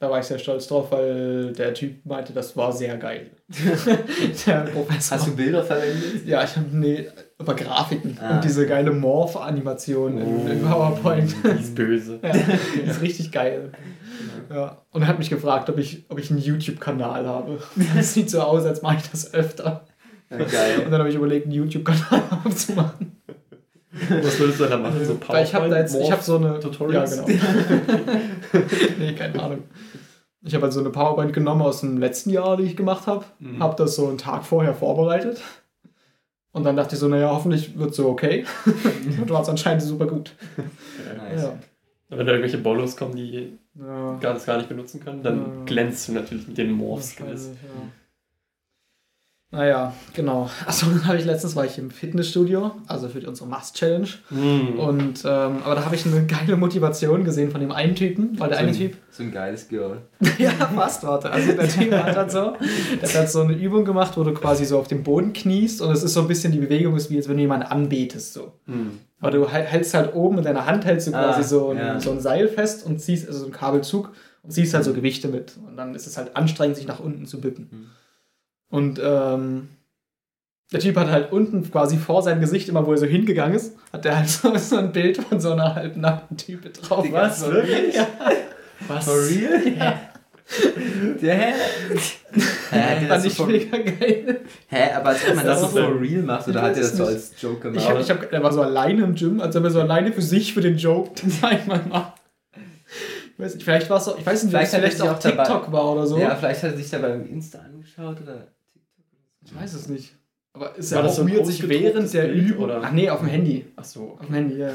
da 0.00 0.10
war 0.10 0.18
ich 0.18 0.26
sehr 0.26 0.38
stolz 0.38 0.66
drauf, 0.66 0.90
weil 0.90 1.52
der 1.52 1.74
Typ 1.74 2.04
meinte, 2.04 2.32
das 2.32 2.56
war 2.56 2.72
sehr 2.72 2.96
geil. 2.96 3.30
der 4.46 4.60
Professor. 4.62 5.18
Hast 5.18 5.26
du 5.28 5.36
Bilder 5.36 5.62
verwendet? 5.62 6.26
Ja, 6.26 6.42
ich 6.42 6.56
habe 6.56 6.66
nee, 6.72 7.06
über 7.38 7.54
Grafiken 7.54 8.18
Ah. 8.20 8.36
und 8.36 8.44
diese 8.44 8.66
geile 8.66 8.90
Morph-Animation 8.90 10.18
in, 10.18 10.48
in 10.48 10.62
PowerPoint. 10.62 11.34
Oh, 11.44 11.48
Die 11.48 11.60
ist 11.60 11.74
böse. 11.74 12.18
ja, 12.22 12.32
die 12.32 12.90
ist 12.90 13.00
richtig 13.02 13.30
geil. 13.30 13.72
Ja. 14.50 14.82
Und 14.90 15.02
er 15.02 15.08
hat 15.08 15.18
mich 15.18 15.30
gefragt, 15.30 15.70
ob 15.70 15.78
ich, 15.78 16.04
ob 16.08 16.18
ich 16.18 16.30
einen 16.30 16.40
YouTube-Kanal 16.40 17.26
habe. 17.26 17.58
Das 17.96 18.12
sieht 18.14 18.30
so 18.30 18.40
aus, 18.40 18.64
als 18.66 18.82
mache 18.82 18.96
ich 18.96 19.10
das 19.10 19.32
öfter. 19.32 19.86
Ja, 20.32 20.38
Und 20.38 20.50
geil. 20.50 20.86
dann 20.90 20.98
habe 21.00 21.08
ich 21.08 21.14
überlegt, 21.14 21.46
einen 21.46 21.54
YouTube-Kanal 21.54 22.22
aufzumachen. 22.44 23.12
Was 24.08 24.38
würdest 24.38 24.58
du 24.60 24.64
da 24.64 24.78
machen? 24.78 25.04
So 25.04 25.18
Weil 25.28 25.44
ich 25.44 25.54
habe 25.54 25.68
da 25.68 25.78
jetzt, 25.78 25.94
ich 25.94 26.10
habe 26.10 26.22
so 26.22 26.36
eine 26.36 26.58
Tutorials? 26.58 27.16
Ja, 27.18 27.24
genau. 27.24 27.38
nee, 28.98 29.12
keine 29.12 29.42
Ahnung. 29.42 29.58
Ich 30.44 30.54
habe 30.54 30.64
halt 30.64 30.72
so 30.72 30.80
eine 30.80 30.90
PowerPoint 30.90 31.32
genommen 31.32 31.62
aus 31.62 31.80
dem 31.80 31.98
letzten 31.98 32.30
Jahr, 32.30 32.56
die 32.56 32.64
ich 32.64 32.76
gemacht 32.76 33.06
habe. 33.06 33.24
Mhm. 33.38 33.62
Habe 33.62 33.76
das 33.76 33.94
so 33.94 34.08
einen 34.08 34.18
Tag 34.18 34.44
vorher 34.44 34.74
vorbereitet. 34.74 35.40
Und 36.52 36.64
dann 36.64 36.76
dachte 36.76 36.94
ich 36.94 37.00
so, 37.00 37.08
naja, 37.08 37.30
hoffentlich 37.30 37.78
wird 37.78 37.94
so 37.94 38.08
okay. 38.08 38.44
Und 38.66 39.30
war 39.30 39.42
es 39.42 39.48
anscheinend 39.48 39.82
super 39.82 40.06
gut. 40.06 40.34
Nice. 41.16 41.42
Ja. 41.42 41.58
Wenn 42.08 42.26
da 42.26 42.32
irgendwelche 42.32 42.58
Bollos 42.58 42.96
kommen, 42.96 43.14
die 43.16 43.52
Ja. 43.78 44.18
gar, 44.20 44.34
das 44.34 44.44
gar 44.46 44.56
nicht 44.58 44.68
benutzen 44.68 45.00
können, 45.00 45.22
dann 45.22 45.38
Ja. 45.38 45.64
glänzt 45.64 46.08
du 46.08 46.12
natürlich 46.12 46.46
mit 46.48 46.58
den. 46.58 46.78
Wahrscheinlich, 46.80 47.40
ja. 47.42 47.48
Naja, 49.52 49.92
genau. 50.14 50.48
Achso, 50.66 50.86
dann 50.90 51.06
habe 51.06 51.18
ich 51.18 51.26
letztens 51.26 51.54
war 51.54 51.66
ich 51.66 51.76
im 51.76 51.90
Fitnessstudio, 51.90 52.72
also 52.86 53.08
für 53.08 53.20
unsere 53.28 53.48
Mast-Challenge. 53.50 54.08
Mhm. 54.30 54.78
Und 54.78 55.24
ähm, 55.26 55.58
aber 55.64 55.74
da 55.74 55.84
habe 55.84 55.94
ich 55.94 56.06
eine 56.06 56.24
geile 56.26 56.56
Motivation 56.56 57.22
gesehen 57.22 57.50
von 57.50 57.60
dem 57.60 57.70
einen 57.70 57.94
Typen, 57.94 58.40
weil 58.40 58.48
der 58.48 58.58
so 58.58 58.62
eine 58.62 58.72
ein, 58.72 58.76
Typ 58.78 58.96
So 59.10 59.22
ein 59.22 59.30
geiles 59.30 59.68
Girl. 59.68 59.98
Ja, 60.38 60.50
fast, 60.50 61.04
warte. 61.04 61.30
Also 61.30 61.52
der 61.52 61.68
Typ 61.68 61.92
hat 61.92 62.16
dann 62.16 62.30
so, 62.30 62.54
der 63.00 63.20
hat 63.20 63.30
so 63.30 63.42
eine 63.42 63.52
Übung 63.52 63.84
gemacht, 63.84 64.16
wo 64.16 64.24
du 64.24 64.32
quasi 64.32 64.64
so 64.64 64.78
auf 64.78 64.88
dem 64.88 65.02
Boden 65.02 65.34
kniest 65.34 65.82
und 65.82 65.92
es 65.92 66.02
ist 66.02 66.14
so 66.14 66.22
ein 66.22 66.28
bisschen, 66.28 66.50
die 66.52 66.58
Bewegung 66.58 66.96
ist 66.96 67.10
wie 67.10 67.16
jetzt, 67.16 67.28
wenn 67.28 67.36
du 67.36 67.42
jemanden 67.42 67.66
anbetest, 67.66 68.32
so. 68.32 68.52
Mhm. 68.64 69.00
Aber 69.20 69.32
du 69.32 69.48
hältst 69.48 69.92
halt 69.92 70.14
oben 70.14 70.38
in 70.38 70.44
deiner 70.44 70.64
Hand 70.64 70.84
hältst 70.86 71.08
du 71.08 71.14
Ah, 71.14 71.24
quasi 71.24 71.46
so, 71.46 71.70
ein, 71.70 71.76
ja. 71.76 72.00
so 72.00 72.10
ein 72.10 72.20
Seil 72.20 72.48
fest 72.48 72.86
und 72.86 73.00
ziehst, 73.00 73.26
also 73.28 73.40
so 73.40 73.44
einen 73.44 73.54
Kabelzug 73.54 74.12
und 74.42 74.50
ziehst 74.50 74.72
halt 74.74 74.84
so 74.84 74.94
Gewichte 74.94 75.28
mit. 75.28 75.52
Und 75.68 75.76
dann 75.76 75.94
ist 75.94 76.06
es 76.06 76.16
halt 76.16 76.34
anstrengend, 76.36 76.76
sich 76.76 76.88
nach 76.88 77.00
unten 77.00 77.26
zu 77.26 77.40
bücken. 77.40 77.68
Mhm. 77.70 77.86
Und 78.72 78.98
ähm, 79.04 79.68
der 80.72 80.80
Typ 80.80 80.96
hat 80.96 81.08
halt 81.08 81.30
unten 81.30 81.70
quasi 81.70 81.98
vor 81.98 82.22
seinem 82.22 82.40
Gesicht, 82.40 82.68
immer 82.68 82.86
wo 82.86 82.92
er 82.92 82.98
so 82.98 83.06
hingegangen 83.06 83.54
ist, 83.54 83.76
hat 83.92 84.04
der 84.04 84.16
halt 84.18 84.28
so, 84.30 84.56
so 84.56 84.76
ein 84.78 84.90
Bild 84.92 85.18
von 85.18 85.38
so 85.40 85.52
einer 85.52 85.74
halbnackten 85.74 86.36
Type 86.36 86.70
drauf. 86.70 87.02
Digga, 87.04 87.22
Was? 87.22 87.48
wirklich? 87.50 87.94
Ja. 87.94 88.06
Was? 88.88 89.04
For 89.04 89.14
real? 89.14 89.76
Ja. 89.78 90.00
Der 91.22 91.34
Hä? 91.36 91.52
Hä, 92.70 93.06
Fand 93.06 93.24
ich 93.26 93.34
so 93.34 93.46
mega 93.46 93.76
geil. 93.78 94.40
hä, 94.68 94.92
aber 94.96 95.10
als 95.10 95.28
ob 95.28 95.36
man 95.36 95.46
das, 95.46 95.60
Das 95.60 95.70
so 95.72 95.76
for 95.78 96.00
real 96.00 96.22
macht 96.22 96.48
oder 96.48 96.60
Ich 96.60 96.66
hat 96.66 96.76
er 96.76 96.82
das 96.82 96.96
so 96.96 97.04
als 97.04 97.32
Joke 97.40 97.68
Ich 97.68 97.74
gemacht? 97.74 97.88
hab, 97.88 98.00
ich 98.00 98.10
hab, 98.10 98.30
der 98.30 98.42
war 98.42 98.52
so 98.52 98.60
alleine 98.62 99.04
im 99.04 99.14
Gym, 99.14 99.40
als 99.40 99.54
ob 99.56 99.64
er 99.64 99.70
so 99.70 99.80
alleine 99.80 100.12
für 100.12 100.20
sich 100.22 100.52
für 100.52 100.60
den 100.60 100.76
Joke 100.78 101.10
das 101.24 101.42
einmal 101.48 101.80
macht. 101.88 102.14
Ich 103.34 103.38
weiß 103.38 103.54
nicht, 103.54 103.64
vielleicht 103.64 103.88
war 103.88 103.98
es 103.98 104.04
so, 104.06 104.16
ich 104.18 104.26
weiß 104.26 104.42
nicht, 104.44 104.50
Vielleicht 104.52 104.72
vielleicht, 104.74 104.74
hat 104.74 104.74
er 104.74 104.80
vielleicht 104.80 104.96
sich 104.98 105.08
auch 105.08 105.14
auch 105.14 105.36
dabei- 105.36 105.44
TikTok 105.60 105.72
war 105.72 105.92
oder 105.92 106.06
so. 106.06 106.18
Ja, 106.18 106.34
vielleicht 106.34 106.62
hat 106.62 106.72
er 106.72 106.76
sich 106.76 106.90
da 106.90 106.98
beim 106.98 107.26
Insta 107.26 107.58
angeschaut 107.60 108.20
oder 108.20 108.48
Ich 109.44 109.54
weiß 109.54 109.74
es 109.74 109.88
nicht. 109.88 110.14
Aber 110.54 110.76
ist 110.76 110.92
War 110.92 110.98
ja 110.98 111.02
das 111.06 111.18
auch 111.18 111.24
so 111.26 111.28
weird, 111.30 111.46
sich 111.46 111.66
während 111.68 112.12
der 112.12 112.24
Bild, 112.24 112.48
Übung. 112.50 112.64
oder? 112.64 112.80
Ach 112.84 112.92
nee, 112.92 113.08
auf 113.08 113.20
dem 113.20 113.28
Handy. 113.28 113.64
Ach 113.76 113.84
so. 113.84 114.16
Auf 114.18 114.26
dem 114.26 114.34
Handy, 114.34 114.58
ja. 114.58 114.70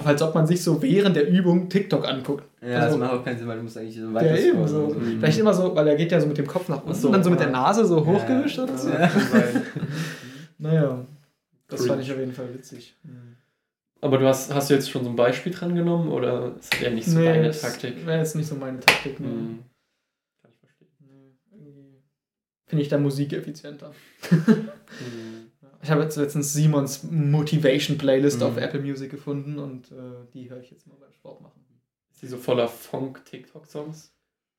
Aber 0.00 0.08
als 0.08 0.22
ob 0.22 0.34
man 0.34 0.46
sich 0.46 0.62
so 0.62 0.80
während 0.82 1.14
der 1.14 1.28
Übung 1.28 1.68
TikTok 1.68 2.06
anguckt. 2.06 2.44
Ja, 2.62 2.78
Also- 2.80 2.98
das 2.98 3.08
macht 3.08 3.20
auch 3.20 3.24
keinen 3.24 3.38
Sinn, 3.38 3.46
weil 3.48 3.56
du 3.58 3.62
musst 3.62 3.76
eigentlich 3.78 3.94
so 3.96 4.08
Ja, 4.08 4.14
weiter 4.14 4.38
eben 4.38 4.66
scrollen 4.66 4.68
so. 4.68 4.94
so. 4.94 5.00
Vielleicht 5.00 5.38
immer 5.38 5.54
so, 5.54 5.74
weil 5.76 5.86
er 5.88 5.96
geht 5.96 6.10
ja 6.10 6.20
so 6.20 6.26
mit 6.26 6.38
dem 6.38 6.46
Kopf 6.46 6.68
nach 6.68 6.82
unten 6.82 6.94
so, 6.94 7.08
und 7.08 7.12
dann 7.12 7.22
so 7.24 7.30
mit 7.30 7.38
ja. 7.40 7.46
der 7.46 7.52
Nase 7.52 7.84
so 7.84 8.04
hochgewischt 8.04 8.58
oder 8.58 8.76
so. 8.78 8.88
Ja. 8.90 9.10
Naja, 10.58 11.04
das 11.68 11.80
Cringe. 11.80 11.92
fand 11.92 12.02
ich 12.02 12.12
auf 12.12 12.18
jeden 12.18 12.32
Fall 12.32 12.54
witzig. 12.54 12.96
Aber 14.00 14.18
du 14.18 14.26
hast, 14.26 14.54
hast 14.54 14.70
du 14.70 14.74
jetzt 14.74 14.88
schon 14.90 15.02
so 15.04 15.10
ein 15.10 15.16
Beispiel 15.16 15.52
dran 15.52 15.74
genommen 15.74 16.10
oder 16.10 16.54
ist 16.58 16.72
das 16.72 16.80
eher 16.80 16.90
nicht 16.92 17.06
so 17.06 17.22
deine 17.22 17.48
das 17.48 17.60
Taktik? 17.60 18.06
Wäre 18.06 18.18
jetzt 18.18 18.36
nicht 18.36 18.46
so 18.48 18.54
meine 18.54 18.78
Taktik. 18.80 19.18
Nee. 19.20 19.26
Mhm. 19.26 19.58
Kann 20.42 20.50
ich 20.50 20.58
verstehen. 20.58 20.88
Nee, 21.00 21.34
irgendwie 21.52 22.02
Finde 22.74 22.82
ich 22.82 22.88
da 22.88 22.98
Musik 22.98 23.32
effizienter. 23.32 23.92
Mhm. 24.30 24.68
Ich 25.80 25.90
habe 25.90 26.02
jetzt 26.02 26.16
letztens 26.16 26.52
Simons 26.54 27.02
Motivation 27.04 27.98
Playlist 27.98 28.38
Mhm. 28.40 28.46
auf 28.46 28.56
Apple 28.56 28.80
Music 28.80 29.10
gefunden 29.10 29.58
und 29.60 29.92
äh, 29.92 30.26
die 30.32 30.48
höre 30.50 30.58
ich 30.60 30.70
jetzt 30.70 30.86
mal 30.88 30.96
beim 30.98 31.12
Sport 31.12 31.40
machen. 31.42 31.62
Ist 32.10 32.22
die 32.22 32.26
so 32.26 32.36
voller 32.38 32.66
Funk-TikTok-Songs? 32.68 34.12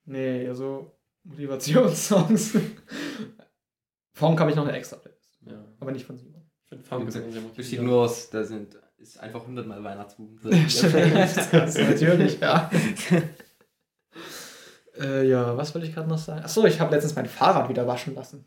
Nee, 0.06 0.46
ja 0.46 0.54
so 0.54 0.92
Motivationssongs. 1.24 2.54
Funk 4.14 4.40
habe 4.40 4.52
ich 4.52 4.56
noch 4.56 4.66
eine 4.68 4.78
extra 4.78 4.98
Playlist, 4.98 5.40
Ja. 5.46 5.66
aber 5.80 5.92
nicht 5.92 6.06
von 6.06 6.16
Simon. 6.16 6.42
Ich 6.64 6.70
finde 6.70 6.84
Funk 6.86 7.08
ist 7.10 7.56
Besteht 7.56 7.82
nur 7.82 8.02
aus, 8.04 8.30
da 8.30 8.44
sind, 8.44 8.78
ist 9.00 9.20
einfach 9.20 9.46
hundertmal 9.46 9.84
Weihnachtsbuben 9.84 10.38
drin. 10.38 10.52
natürlich, 11.90 12.40
ja. 12.40 12.70
Äh, 15.00 15.28
ja, 15.28 15.56
was 15.58 15.74
wollte 15.74 15.88
ich 15.88 15.94
gerade 15.94 16.08
noch 16.10 16.18
sagen? 16.18 16.44
Achso, 16.44 16.66
ich 16.66 16.80
habe 16.80 16.94
letztens 16.94 17.16
mein 17.16 17.26
Fahrrad 17.26 17.70
wieder 17.70 17.88
waschen 17.88 18.16
lassen. 18.16 18.46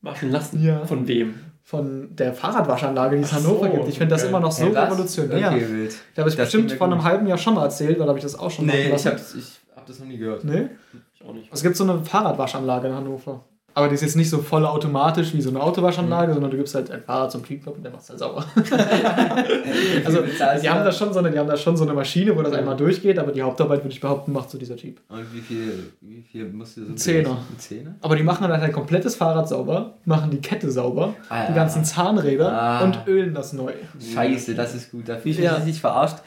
Waschen 0.00 0.30
lassen? 0.30 0.62
Ja. 0.62 0.84
Von 0.84 1.06
wem? 1.08 1.34
Von 1.62 2.14
der 2.14 2.34
Fahrradwaschanlage, 2.34 3.16
die 3.16 3.22
es 3.22 3.32
Hannover 3.32 3.66
so, 3.68 3.72
gibt. 3.72 3.88
Ich 3.88 3.96
finde 3.98 4.14
das 4.14 4.22
okay. 4.22 4.28
immer 4.30 4.40
noch 4.40 4.52
so 4.52 4.74
was? 4.74 4.90
revolutionär. 4.90 5.48
Okay, 5.48 5.66
wild. 5.68 5.96
Da 6.14 6.20
habe 6.20 6.30
ich 6.30 6.36
Das 6.36 6.46
bestimmt 6.52 6.72
vor 6.72 6.86
einem 6.86 6.98
gut. 6.98 7.06
halben 7.06 7.26
Jahr 7.26 7.38
schon 7.38 7.54
mal 7.54 7.64
erzählt, 7.64 7.96
oder 7.96 8.08
habe 8.08 8.18
ich 8.18 8.22
das 8.24 8.38
auch 8.38 8.50
schon 8.50 8.66
Nee, 8.66 8.72
machen 8.72 8.84
ich 8.84 8.90
lassen? 8.92 9.08
hab, 9.12 9.38
ich 9.38 9.60
hab 9.74 9.86
das 9.86 9.98
noch 9.98 10.06
nie 10.06 10.18
gehört. 10.18 10.44
Nee? 10.44 10.68
Ich 11.14 11.24
auch 11.26 11.32
nicht. 11.32 11.48
Es 11.50 11.62
gibt 11.62 11.76
so 11.76 11.84
eine 11.84 12.04
Fahrradwaschanlage 12.04 12.88
in 12.88 12.94
Hannover. 12.94 13.44
Aber 13.76 13.88
die 13.88 13.94
ist 13.94 14.02
jetzt 14.02 14.14
nicht 14.16 14.30
so 14.30 14.38
voll 14.38 14.64
automatisch 14.64 15.34
wie 15.34 15.40
so 15.40 15.50
eine 15.50 15.60
Autowaschanlage, 15.60 16.32
sondern 16.32 16.50
du 16.50 16.56
gibst 16.56 16.74
halt 16.76 16.90
ein 16.92 17.02
Fahrrad 17.02 17.32
zum 17.32 17.44
Typen 17.44 17.70
und 17.72 17.82
der 17.82 17.90
macht 17.90 18.02
es 18.02 18.08
halt 18.10 18.18
sauber. 18.20 18.44
also, 20.04 20.22
die 20.22 20.68
haben, 20.70 20.84
da 20.84 20.92
schon 20.92 21.12
so 21.12 21.18
eine, 21.18 21.30
die 21.30 21.38
haben 21.38 21.48
da 21.48 21.56
schon 21.56 21.76
so 21.76 21.84
eine 21.84 21.92
Maschine, 21.94 22.36
wo 22.36 22.42
das 22.42 22.52
einmal 22.52 22.76
durchgeht, 22.76 23.18
aber 23.18 23.32
die 23.32 23.42
Hauptarbeit, 23.42 23.80
würde 23.80 23.92
ich 23.92 24.00
behaupten, 24.00 24.32
macht 24.32 24.50
so 24.50 24.58
dieser 24.58 24.76
Typ. 24.76 25.00
Und 25.08 25.32
wie 25.34 25.40
viel, 25.40 25.92
wie 26.00 26.22
viel 26.22 26.48
musst 26.52 26.76
du 26.76 26.84
so 26.84 26.92
Ein 26.92 26.96
Zehner. 26.96 27.30
Ein 27.30 27.58
Zehner? 27.58 27.94
Aber 28.00 28.16
die 28.16 28.22
machen 28.22 28.42
dann 28.42 28.52
halt 28.52 28.62
ein 28.62 28.72
komplettes 28.72 29.16
Fahrrad 29.16 29.48
sauber, 29.48 29.94
machen 30.04 30.30
die 30.30 30.40
Kette 30.40 30.70
sauber, 30.70 31.14
Ah, 31.28 31.46
die 31.48 31.54
ganzen 31.54 31.84
Zahnräder 31.84 32.52
Ah. 32.52 32.84
und 32.84 32.98
ölen 33.06 33.34
das 33.34 33.52
neu. 33.52 33.72
Scheiße, 34.14 34.54
das 34.54 34.74
ist 34.74 34.90
gut. 34.90 35.08
Da 35.08 35.16
fühle 35.16 35.32
ich 35.32 35.38
mich 35.38 35.46
Ja. 35.46 35.54
richtig 35.56 35.80
verarscht. 35.80 36.18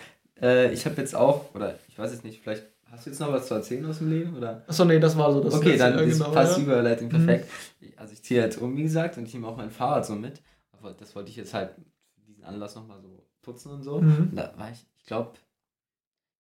Äh, 0.42 0.72
ich 0.74 0.86
habe 0.86 0.96
jetzt 0.98 1.16
auch, 1.16 1.46
oder 1.56 1.76
ich 1.88 1.98
weiß 1.98 2.12
es 2.14 2.24
nicht, 2.24 2.42
vielleicht 2.44 2.64
hast 2.92 3.06
du 3.06 3.10
jetzt 3.10 3.20
noch 3.20 3.32
was 3.32 3.48
zu 3.48 3.54
erzählen 3.56 3.86
aus 3.86 3.98
dem 4.00 4.10
Leben? 4.10 4.36
Oder? 4.38 4.64
Achso, 4.68 4.86
nee, 4.86 5.00
das 5.00 5.18
war 5.18 5.32
so 5.32 5.42
das 5.44 5.54
okay, 5.54 5.78
dann 5.78 5.98
ist 6.00 6.18
genau, 6.20 6.32
fast 6.32 6.58
ja. 6.58 6.64
Überleitung 6.64 7.10
perfekt. 7.10 7.50
Also 7.96 8.14
ich 8.14 8.24
ziehe 8.24 8.42
jetzt 8.42 8.58
um, 8.62 8.76
wie 8.78 8.84
gesagt, 8.84 9.18
und 9.18 9.26
ich 9.28 9.34
nehme 9.34 9.48
auch 9.48 9.58
mein 9.58 9.70
Fahrrad 9.72 10.06
so 10.06 10.16
mit. 10.16 10.42
Aber 10.72 10.94
das 10.94 11.16
wollte 11.16 11.30
ich 11.30 11.36
jetzt 11.36 11.54
halt 11.54 11.72
für 12.16 12.22
diesen 12.28 12.44
Anlass 12.44 12.76
nochmal 12.76 13.02
so 13.02 13.24
putzen 13.42 13.72
und 13.72 13.84
so. 13.84 14.00
Mhm. 14.02 14.30
Und 14.32 14.36
da 14.36 14.54
war 14.58 14.70
ich, 14.72 14.86
ich 14.98 15.06
glaube, 15.06 15.32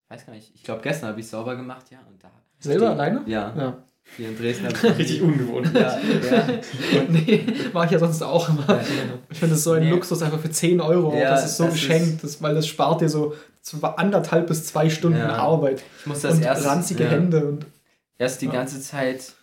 ich 0.04 0.10
weiß 0.10 0.26
gar 0.26 0.34
nicht, 0.34 0.54
ich 0.56 0.64
glaube 0.64 0.82
gestern 0.82 1.10
habe 1.10 1.20
ich 1.20 1.28
sauber 1.28 1.56
gemacht, 1.56 1.90
ja. 1.92 2.00
Und 2.08 2.24
da 2.24 2.32
Selber 2.60 2.88
steht- 2.88 3.00
alleine? 3.00 3.24
Ja, 3.28 3.54
Ja. 3.58 3.84
Hier 4.16 4.30
in 4.30 4.38
Dresden. 4.38 4.68
Richtig 4.98 5.22
ungewohnt. 5.22 5.72
Ja, 5.74 6.00
ja. 6.00 6.48
nee, 7.10 7.46
mache 7.74 7.86
ich 7.86 7.92
ja 7.92 8.00
sonst 8.00 8.22
auch 8.22 8.50
immer. 8.50 8.82
Ich 9.30 9.38
finde 9.38 9.56
es 9.56 9.64
so 9.64 9.74
ein 9.74 9.84
Nee. 9.84 9.90
Luxus 9.90 10.22
einfach 10.22 10.40
für 10.40 10.50
10 10.50 10.82
Euro. 10.82 11.16
Ja, 11.16 11.32
das 11.32 11.46
ist 11.46 11.58
so 11.58 11.66
das 11.66 11.74
geschenkt, 11.74 12.24
das, 12.24 12.42
weil 12.42 12.56
das 12.56 12.68
spart 12.68 13.02
dir 13.02 13.10
so 13.10 13.36
anderthalb 13.82 14.48
bis 14.48 14.66
zwei 14.66 14.90
Stunden. 14.90 15.22
Arbeit. 15.22 15.84
Ich 16.00 16.06
muss 16.06 16.22
das 16.22 16.36
und 16.36 16.44
erst, 16.44 16.66
ranzige 16.66 17.10
Hände. 17.10 17.46
Und, 17.46 17.66
erst 18.18 18.42
die 18.42 18.48
ganze 18.48 18.82
Zeit 18.82 19.34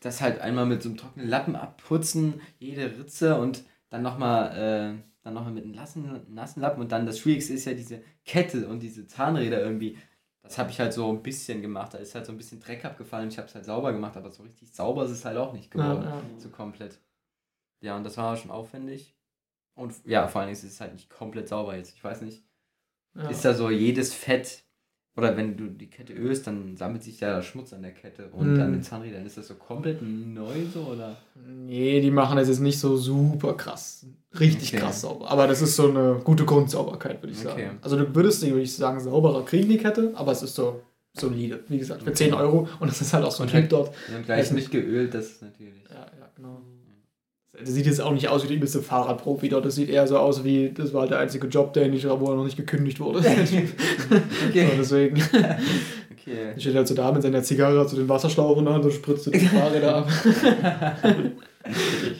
das 0.00 0.20
halt 0.20 0.40
einmal 0.40 0.66
mit 0.66 0.82
so 0.82 0.90
einem 0.90 0.98
trockenen 0.98 1.28
Lappen 1.28 1.56
abputzen, 1.56 2.40
jede 2.58 2.84
Ritze 2.98 3.38
und 3.38 3.64
dann 3.88 4.02
nochmal 4.02 4.98
äh, 4.98 5.14
dann 5.22 5.54
mit 5.54 5.64
einem 5.64 5.72
nassen, 5.72 6.20
nassen 6.28 6.60
Lappen 6.60 6.82
und 6.82 6.92
dann 6.92 7.06
das 7.06 7.18
Schwierigste 7.18 7.54
ist 7.54 7.64
ja 7.64 7.72
diese 7.72 8.02
Kette 8.26 8.68
und 8.68 8.80
diese 8.80 9.06
Zahnräder 9.06 9.60
irgendwie. 9.60 9.96
Das 10.44 10.58
habe 10.58 10.70
ich 10.70 10.78
halt 10.78 10.92
so 10.92 11.10
ein 11.10 11.22
bisschen 11.22 11.62
gemacht. 11.62 11.94
Da 11.94 11.98
ist 11.98 12.14
halt 12.14 12.26
so 12.26 12.32
ein 12.32 12.36
bisschen 12.36 12.60
Dreck 12.60 12.84
abgefallen. 12.84 13.28
Ich 13.30 13.38
habe 13.38 13.48
es 13.48 13.54
halt 13.54 13.64
sauber 13.64 13.92
gemacht, 13.92 14.16
aber 14.16 14.30
so 14.30 14.42
richtig 14.42 14.72
sauber 14.72 15.04
ist 15.04 15.10
es 15.10 15.24
halt 15.24 15.38
auch 15.38 15.54
nicht 15.54 15.70
geworden. 15.70 16.02
Ja, 16.04 16.16
ja. 16.16 16.22
So 16.38 16.50
komplett. 16.50 17.00
Ja, 17.80 17.96
und 17.96 18.04
das 18.04 18.18
war 18.18 18.36
schon 18.36 18.50
aufwendig. 18.50 19.16
Und 19.74 19.94
ja, 20.04 20.28
vor 20.28 20.40
allen 20.42 20.48
Dingen 20.48 20.58
ist 20.58 20.64
es 20.70 20.80
halt 20.80 20.92
nicht 20.92 21.08
komplett 21.08 21.48
sauber 21.48 21.76
jetzt. 21.76 21.94
Ich 21.94 22.04
weiß 22.04 22.20
nicht. 22.20 22.44
ja. 23.14 23.28
Ist 23.28 23.44
da 23.44 23.54
so 23.54 23.70
jedes 23.70 24.14
Fett, 24.14 24.63
oder 25.16 25.36
wenn 25.36 25.56
du 25.56 25.66
die 25.68 25.86
Kette 25.88 26.12
ölst, 26.12 26.46
dann 26.46 26.76
sammelt 26.76 27.02
sich 27.04 27.18
da 27.18 27.40
Schmutz 27.40 27.72
an 27.72 27.82
der 27.82 27.92
Kette 27.92 28.28
und 28.32 28.54
Mhm. 28.54 28.60
an 28.60 28.72
den 28.72 28.82
Zahnrädern. 28.82 29.24
Ist 29.24 29.36
das 29.38 29.46
so 29.48 29.54
komplett 29.54 30.00
neu 30.02 30.64
so, 30.72 30.80
oder? 30.92 31.16
Nee, 31.46 32.00
die 32.00 32.10
machen 32.10 32.36
das 32.36 32.48
jetzt 32.48 32.60
nicht 32.60 32.78
so 32.80 32.96
super 32.96 33.54
krass. 33.56 34.06
Richtig 34.40 34.70
Okay. 34.70 34.78
krass 34.78 35.02
sauber. 35.02 35.30
Aber 35.30 35.46
das 35.46 35.62
ist 35.62 35.76
so 35.76 35.88
eine 35.88 36.20
gute 36.24 36.44
Grundsauberkeit, 36.44 37.22
würde 37.22 37.32
ich 37.32 37.38
sagen. 37.38 37.52
Okay. 37.60 37.70
Also 37.82 37.96
du 37.96 38.12
würdest 38.14 38.42
nicht, 38.42 38.50
würde 38.52 38.62
ich 38.64 38.74
sagen, 38.74 38.98
sauberer 38.98 39.44
kriegen 39.44 39.68
die 39.68 39.78
Kette, 39.78 40.12
aber 40.16 40.32
es 40.32 40.42
ist 40.42 40.54
so 40.56 40.80
solide. 41.12 41.62
Wie 41.68 41.78
gesagt, 41.78 42.02
für 42.02 42.12
10 42.12 42.34
Euro 42.34 42.68
und 42.80 42.88
das 42.90 43.00
ist 43.00 43.12
halt 43.14 43.24
auch 43.24 43.30
so 43.30 43.44
ein 43.44 43.48
Und 43.48 43.54
Typ 43.54 43.68
dort. 43.68 43.92
Haben 44.12 44.24
gleich 44.24 44.50
nicht. 44.50 44.72
mitgeölt, 44.72 45.14
das 45.14 45.26
ist 45.26 45.42
natürlich. 45.42 45.84
Ja, 45.88 46.00
ja, 46.18 46.28
genau. 46.34 46.60
Das 47.58 47.70
sieht 47.70 47.86
jetzt 47.86 48.00
auch 48.00 48.12
nicht 48.12 48.28
aus 48.28 48.42
wie 48.42 48.48
der 48.48 48.56
übelste 48.56 48.82
Fahrradprofi 48.82 49.48
dort. 49.48 49.64
Das 49.64 49.76
sieht 49.76 49.88
eher 49.88 50.06
so 50.08 50.18
aus 50.18 50.42
wie, 50.42 50.70
das 50.70 50.92
war 50.92 51.02
halt 51.02 51.12
der 51.12 51.20
einzige 51.20 51.46
Job, 51.46 51.72
der 51.72 51.88
nicht, 51.88 52.04
wo 52.04 52.30
er 52.30 52.34
noch 52.34 52.44
nicht 52.44 52.56
gekündigt 52.56 53.00
wurde. 53.00 53.20
Okay. 54.48 54.68
So, 54.70 54.76
deswegen 54.76 55.16
okay. 55.16 56.58
steht 56.58 56.72
er 56.72 56.78
halt 56.78 56.88
so 56.88 56.94
da 56.94 57.10
mit 57.12 57.22
seiner 57.22 57.42
Zigarre, 57.42 57.88
so 57.88 57.96
den 57.96 58.08
Wasserschlauch 58.08 58.58
in 58.58 58.64
der 58.64 58.74
Hand 58.74 58.84
und 58.84 58.92
spritzt 58.92 59.32
die 59.32 59.38
Fahrräder 59.38 59.96
ab. 59.96 60.08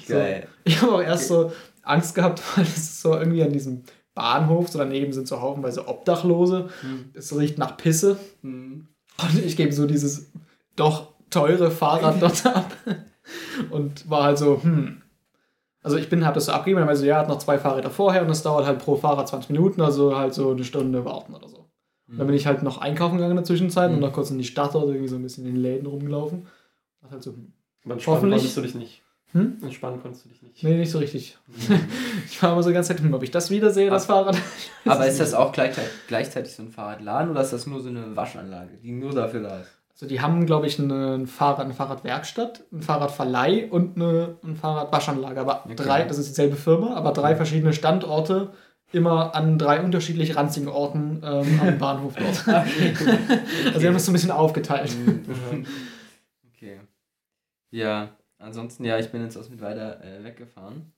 So. 0.07 0.15
Geil. 0.15 0.49
Ich 0.65 0.81
habe 0.81 0.93
auch 0.93 1.03
erst 1.03 1.29
so 1.29 1.53
Angst 1.83 2.15
gehabt, 2.15 2.43
weil 2.57 2.65
es 2.65 3.03
so 3.03 3.15
irgendwie 3.15 3.43
an 3.43 3.53
diesem 3.53 3.83
Bahnhof, 4.15 4.69
so 4.69 4.79
daneben 4.79 5.13
sind 5.13 5.29
so 5.29 5.41
haufenweise 5.41 5.89
Obdachlose. 5.89 6.69
Hm. 6.81 7.11
Es 7.15 7.37
riecht 7.37 7.59
nach 7.59 7.77
Pisse. 7.77 8.17
Hm. 8.43 8.89
Und 9.21 9.45
ich 9.45 9.57
gebe 9.57 9.73
so 9.73 9.87
dieses 9.87 10.31
doch 10.77 11.13
teure 11.31 11.71
Fahrrad 11.71 12.23
dort 12.23 12.47
ab. 12.47 12.73
Und 13.71 14.09
war 14.09 14.25
halt 14.25 14.39
so, 14.39 14.63
hm. 14.63 15.03
Also 15.85 15.97
ich 15.99 16.09
bin, 16.09 16.25
habe 16.25 16.35
das 16.35 16.47
so 16.47 16.53
abgegeben, 16.53 16.81
dann 16.81 16.89
war 16.89 16.97
so, 16.97 17.05
ja, 17.05 17.19
hat 17.19 17.29
noch 17.29 17.39
zwei 17.39 17.59
Fahrräder 17.59 17.91
vorher 17.91 18.23
und 18.23 18.31
es 18.31 18.43
dauert 18.43 18.67
halt 18.67 18.79
pro 18.81 18.97
Fahrrad 18.97 19.29
20 19.29 19.51
Minuten, 19.51 19.81
also 19.83 20.17
halt 20.17 20.35
so 20.35 20.51
eine 20.51 20.65
Stunde 20.65 21.05
warten 21.05 21.35
oder 21.35 21.47
so. 21.49 21.69
Und 22.09 22.19
dann 22.19 22.27
bin 22.27 22.35
ich 22.35 22.47
halt 22.47 22.63
noch 22.63 22.79
einkaufen 22.79 23.17
gegangen 23.17 23.33
in 23.33 23.37
der 23.37 23.45
Zwischenzeit 23.45 23.91
und 23.91 23.97
Mhm. 23.97 24.01
noch 24.03 24.13
kurz 24.13 24.31
in 24.31 24.39
die 24.39 24.45
Stadt 24.45 24.75
oder 24.75 24.89
irgendwie 24.89 25.09
so 25.09 25.17
ein 25.17 25.23
bisschen 25.23 25.47
in 25.47 25.55
den 25.55 25.63
Läden 25.63 25.87
rumgelaufen. 25.87 26.47
War 27.03 27.11
halt 27.13 27.23
so, 27.23 27.33
hm. 27.33 27.53
Hoffentlich- 28.07 28.39
konntest 28.41 28.57
du 28.57 28.61
dich 28.63 28.75
nicht. 28.75 29.03
Hm? 29.33 29.59
Entspannen 29.63 30.01
konntest 30.01 30.25
du 30.25 30.29
dich 30.31 30.43
nicht. 30.43 30.63
Nee, 30.63 30.77
nicht 30.79 30.91
so 30.91 30.99
richtig. 30.99 31.37
ich 32.31 32.43
war 32.43 32.53
immer 32.53 32.63
so 32.63 32.71
die 32.71 32.75
ganze 32.75 32.95
Zeit, 32.95 33.01
hm, 33.03 33.13
ob 33.13 33.23
ich 33.23 33.31
das 33.33 33.51
wiedersehe, 33.51 33.91
das 33.91 34.07
Fahrrad. 34.07 34.37
Aber 34.87 35.07
ist 35.07 35.19
das 35.21 35.35
auch 35.35 35.53
gleichzeitig, 35.53 35.91
gleichzeitig 36.09 36.55
so 36.55 36.63
ein 36.63 36.71
Fahrradladen 36.71 37.31
oder 37.31 37.41
ist 37.43 37.53
das 37.53 37.67
nur 37.67 37.81
so 37.81 37.89
eine 37.89 38.15
Waschanlage, 38.17 38.77
die 38.83 38.93
nur 38.93 39.13
dafür 39.13 39.43
da 39.43 39.59
ist? 39.61 39.71
Also 40.05 40.15
die 40.15 40.21
haben, 40.21 40.45
glaube 40.45 40.67
ich, 40.67 40.79
eine, 40.79 41.27
Fahrrad, 41.27 41.65
eine 41.65 41.73
Fahrradwerkstatt, 41.73 42.65
ein 42.71 42.83
Fahrradverleih 42.83 43.71
und 43.71 43.97
eine, 43.97 44.37
eine 44.43 44.55
Fahrradwaschanlage. 44.55 45.41
Aber 45.41 45.65
Okay. 45.65 45.77
drei, 45.77 46.05
das 46.05 46.19
ist 46.19 46.29
dieselbe 46.29 46.57
Firma, 46.57 46.95
aber 46.95 47.13
drei 47.13 47.35
verschiedene 47.35 47.73
Standorte, 47.73 48.53
immer 48.93 49.35
an 49.35 49.59
drei 49.59 49.83
unterschiedlich 49.83 50.37
ranzigen 50.37 50.69
Orten 50.69 51.23
ähm, 51.25 51.59
am 51.59 51.79
Bahnhof 51.79 52.17
dort. 52.17 52.47
Also 53.65 53.81
sie 53.81 53.87
haben 53.87 53.95
das 53.95 54.05
so 54.05 54.11
ein 54.11 54.15
bisschen 54.15 54.31
aufgeteilt. 54.31 54.95
Okay. 56.55 56.81
Ja, 57.71 58.11
ansonsten, 58.39 58.85
ja, 58.85 58.99
ich 58.99 59.11
bin 59.11 59.23
jetzt 59.23 59.37
aus 59.37 59.49
Mittweida 59.51 60.01
äh, 60.01 60.23
weggefahren. 60.23 60.93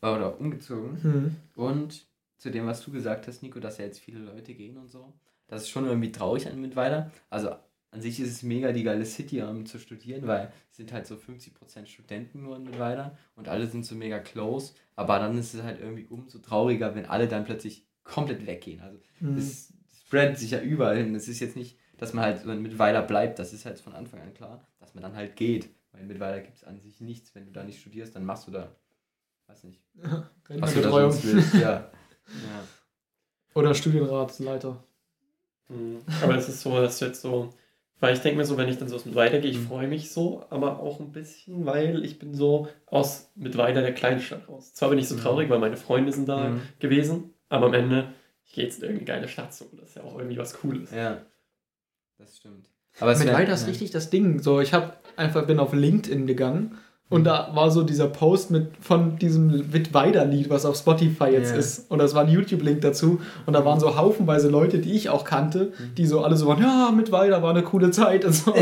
War 0.00 0.16
oder 0.16 0.38
umgezogen. 0.38 1.02
Hm. 1.02 1.36
Und 1.56 2.04
zu 2.36 2.50
dem, 2.50 2.66
was 2.66 2.84
du 2.84 2.90
gesagt 2.92 3.26
hast, 3.26 3.42
Nico, 3.42 3.60
dass 3.60 3.78
ja 3.78 3.86
jetzt 3.86 3.98
viele 4.00 4.20
Leute 4.20 4.54
gehen 4.54 4.76
und 4.76 4.88
so. 4.88 5.12
Das 5.48 5.62
ist 5.62 5.70
schon 5.70 5.86
irgendwie 5.86 6.12
traurig 6.12 6.46
an 6.46 6.60
Mittweida. 6.60 7.10
Also 7.28 7.50
an 7.92 8.00
sich 8.00 8.20
ist 8.20 8.30
es 8.30 8.42
mega 8.42 8.72
die 8.72 8.84
geile 8.84 9.04
City, 9.04 9.42
um 9.42 9.66
zu 9.66 9.78
studieren, 9.78 10.26
weil 10.26 10.52
es 10.70 10.76
sind 10.76 10.92
halt 10.92 11.06
so 11.06 11.16
50% 11.16 11.86
Studenten 11.86 12.42
nur 12.42 12.56
in 12.56 12.64
Mittweida 12.64 13.18
und 13.34 13.48
alle 13.48 13.66
sind 13.66 13.84
so 13.84 13.94
mega 13.96 14.18
close. 14.20 14.74
Aber 14.94 15.18
dann 15.18 15.36
ist 15.36 15.54
es 15.54 15.62
halt 15.62 15.80
irgendwie 15.80 16.06
umso 16.06 16.38
trauriger, 16.38 16.94
wenn 16.94 17.06
alle 17.06 17.26
dann 17.26 17.44
plötzlich 17.44 17.84
komplett 18.04 18.46
weggehen. 18.46 18.80
Also 18.80 18.98
Hm. 19.18 19.36
es 19.36 19.72
spreadet 20.06 20.38
sich 20.38 20.52
ja 20.52 20.60
überall 20.60 20.96
hin. 20.98 21.14
Es 21.14 21.26
ist 21.28 21.40
jetzt 21.40 21.56
nicht, 21.56 21.78
dass 21.96 22.12
man 22.12 22.24
halt 22.24 22.42
so 22.42 22.50
in 22.50 22.62
Mittweida 22.62 23.00
bleibt, 23.00 23.38
das 23.38 23.52
ist 23.52 23.66
halt 23.66 23.80
von 23.80 23.92
Anfang 23.94 24.20
an 24.20 24.34
klar, 24.34 24.66
dass 24.78 24.94
man 24.94 25.02
dann 25.02 25.16
halt 25.16 25.36
geht. 25.36 25.68
Weil 25.92 26.02
in 26.02 26.06
Mittweida 26.06 26.38
gibt 26.40 26.56
es 26.58 26.64
an 26.64 26.78
sich 26.80 27.00
nichts. 27.00 27.34
Wenn 27.34 27.46
du 27.46 27.50
da 27.52 27.64
nicht 27.64 27.80
studierst, 27.80 28.14
dann 28.14 28.24
machst 28.24 28.46
du 28.46 28.52
da, 28.52 28.74
weiß 29.48 29.64
nicht, 29.64 29.80
was 30.48 30.74
du 30.74 30.80
da 30.80 30.90
sonst 30.90 31.24
willst. 31.24 31.54
Ja. 31.54 31.60
ja. 31.90 31.90
Oder 33.54 33.74
Studienratsleiter. 33.74 34.82
Mhm. 35.68 35.98
Aber 36.22 36.36
es 36.36 36.48
ist 36.48 36.60
so, 36.60 36.80
dass 36.80 36.98
du 37.00 37.06
jetzt 37.06 37.20
so, 37.20 37.52
weil 38.00 38.14
ich 38.14 38.20
denke 38.20 38.38
mir 38.38 38.44
so, 38.44 38.56
wenn 38.56 38.68
ich 38.68 38.78
dann 38.78 38.88
so 38.88 38.96
aus 38.96 39.04
Mittweida 39.04 39.38
gehe, 39.38 39.50
ich 39.50 39.58
Mhm. 39.58 39.66
freue 39.66 39.88
mich 39.88 40.10
so, 40.10 40.44
aber 40.50 40.80
auch 40.80 41.00
ein 41.00 41.12
bisschen, 41.12 41.66
weil 41.66 42.04
ich 42.04 42.18
bin 42.18 42.34
so 42.34 42.68
aus 42.86 43.30
Mittweida 43.36 43.80
der 43.82 43.94
Kleinstadt 43.94 44.48
raus. 44.48 44.72
Zwar 44.74 44.90
bin 44.90 44.98
ich 44.98 45.08
so 45.08 45.14
Mhm. 45.16 45.20
traurig, 45.20 45.50
weil 45.50 45.58
meine 45.58 45.76
Freunde 45.76 46.12
sind 46.12 46.28
da 46.28 46.50
Mhm. 46.50 46.60
gewesen, 46.78 47.34
aber 47.48 47.66
am 47.66 47.74
Ende, 47.74 48.12
ich 48.46 48.52
gehe 48.54 48.64
jetzt 48.64 48.78
in 48.82 48.90
irgendeine 48.90 49.06
geile 49.20 49.28
Stadt 49.28 49.54
so, 49.54 49.66
das 49.78 49.90
ist 49.90 49.96
ja 49.96 50.02
auch 50.02 50.16
irgendwie 50.18 50.38
was 50.38 50.54
Cooles. 50.54 50.90
Ja, 50.92 51.18
das 52.18 52.36
stimmt. 52.38 52.68
Aber 52.98 53.16
Mit 53.16 53.32
Weiter 53.32 53.52
ist 53.54 53.62
ja. 53.62 53.68
richtig 53.68 53.92
das 53.92 54.10
Ding. 54.10 54.40
So, 54.40 54.60
ich 54.60 54.72
habe 54.74 54.94
einfach 55.16 55.46
bin 55.46 55.58
auf 55.60 55.72
LinkedIn 55.72 56.26
gegangen 56.26 56.76
und 57.10 57.24
da 57.24 57.50
war 57.54 57.70
so 57.70 57.82
dieser 57.82 58.06
Post 58.06 58.50
mit 58.50 58.68
von 58.80 59.18
diesem 59.18 59.72
Wittweider-Lied, 59.72 60.48
was 60.48 60.64
auf 60.64 60.76
Spotify 60.76 61.26
jetzt 61.32 61.50
Ja. 61.50 61.56
ist. 61.58 61.90
Und 61.90 61.98
das 61.98 62.14
war 62.14 62.22
ein 62.24 62.30
YouTube-Link 62.30 62.80
dazu. 62.80 63.20
Und 63.46 63.52
da 63.52 63.64
waren 63.64 63.78
so 63.80 63.96
haufenweise 63.96 64.48
Leute, 64.48 64.78
die 64.78 64.92
ich 64.92 65.10
auch 65.10 65.24
kannte, 65.24 65.72
Mhm. 65.78 65.94
die 65.96 66.06
so 66.06 66.22
alle 66.22 66.36
so 66.36 66.46
waren, 66.46 66.62
ja, 66.62 66.90
Mittweida 66.96 67.42
war 67.42 67.50
eine 67.50 67.62
coole 67.62 67.90
Zeit 67.90 68.24
und 68.24 68.32
so. 68.32 68.54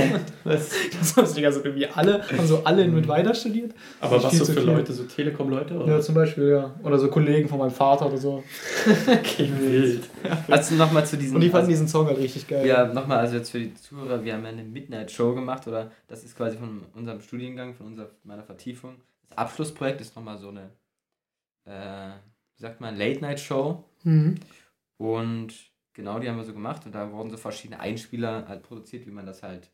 Das, 0.44 0.70
Das 0.98 1.16
war 1.16 1.26
so, 1.26 1.40
also 1.44 1.60
irgendwie 1.62 1.86
alle, 1.86 2.22
haben 2.36 2.46
so 2.46 2.62
alle 2.64 2.82
in 2.82 2.94
Mittweida 2.94 3.32
studiert. 3.34 3.72
aber 4.00 4.22
was 4.22 4.36
so 4.36 4.44
für 4.46 4.54
viel. 4.54 4.62
Leute, 4.62 4.92
so 4.92 5.04
Telekom-Leute? 5.04 5.80
Ja, 5.86 6.00
zum 6.00 6.14
Beispiel, 6.14 6.48
ja. 6.48 6.74
Oder 6.82 6.98
so 6.98 7.08
Kollegen 7.08 7.48
von 7.48 7.58
meinem 7.58 7.70
Vater 7.70 8.06
oder 8.06 8.16
so. 8.18 8.42
Okay, 9.08 9.50
wild. 9.60 10.04
Also 10.48 10.74
nochmal 10.74 11.04
zu 11.06 11.16
diesen. 11.16 11.34
Und 11.36 11.40
die 11.42 11.48
fanden 11.50 11.66
also, 11.66 11.70
diesen 11.70 11.88
Song 11.88 12.06
halt 12.06 12.18
richtig 12.18 12.46
geil. 12.48 12.66
Ja, 12.66 12.86
nochmal, 12.86 13.18
also 13.18 13.36
jetzt 13.36 13.50
für 13.50 13.58
die 13.60 13.74
Zuhörer, 13.74 14.24
wir 14.24 14.32
haben 14.34 14.42
ja 14.44 14.48
eine 14.50 14.62
Midnight 14.64 15.10
Show 15.10 15.34
gemacht, 15.34 15.66
oder 15.68 15.90
das 16.08 16.24
ist 16.24 16.36
quasi 16.36 16.56
von 16.56 16.82
unserem 16.96 17.20
Studiengang, 17.20 17.74
von 17.74 17.86
unserer, 17.88 18.08
meiner 18.38 18.46
Vertiefung. 18.46 19.00
Das 19.22 19.36
Abschlussprojekt 19.36 20.00
ist 20.00 20.16
nochmal 20.16 20.38
so 20.38 20.48
eine, 20.48 20.70
äh, 21.64 22.12
wie 22.56 22.62
sagt 22.62 22.80
man, 22.80 22.96
Late 22.96 23.20
Night 23.20 23.40
Show. 23.40 23.84
Mhm. 24.04 24.36
Und 24.96 25.54
genau, 25.92 26.18
die 26.18 26.28
haben 26.28 26.36
wir 26.36 26.44
so 26.44 26.54
gemacht 26.54 26.86
und 26.86 26.94
da 26.94 27.12
wurden 27.12 27.30
so 27.30 27.36
verschiedene 27.36 27.80
Einspieler 27.80 28.46
halt 28.48 28.62
produziert, 28.62 29.06
wie 29.06 29.10
man 29.10 29.26
das 29.26 29.42
halt 29.42 29.70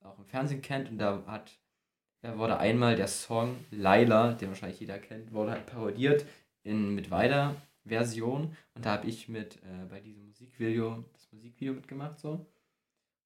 auch 0.00 0.18
im 0.18 0.26
Fernsehen 0.26 0.62
kennt. 0.62 0.90
Und 0.90 0.98
da 0.98 1.22
hat, 1.26 1.58
da 2.22 2.36
wurde 2.36 2.58
einmal 2.58 2.96
der 2.96 3.08
Song 3.08 3.56
Laila, 3.70 4.32
den 4.32 4.48
wahrscheinlich 4.48 4.80
jeder 4.80 4.98
kennt, 4.98 5.32
wurde 5.32 5.52
halt 5.52 5.66
parodiert 5.66 6.26
in 6.62 6.94
mit 6.94 7.10
weiter 7.10 7.54
Version. 7.84 8.56
Und 8.74 8.84
da 8.84 8.92
habe 8.92 9.08
ich 9.08 9.28
mit 9.28 9.56
äh, 9.56 9.86
bei 9.88 10.00
diesem 10.00 10.26
Musikvideo, 10.26 11.04
das 11.12 11.32
Musikvideo 11.32 11.74
mitgemacht 11.74 12.18
so. 12.18 12.46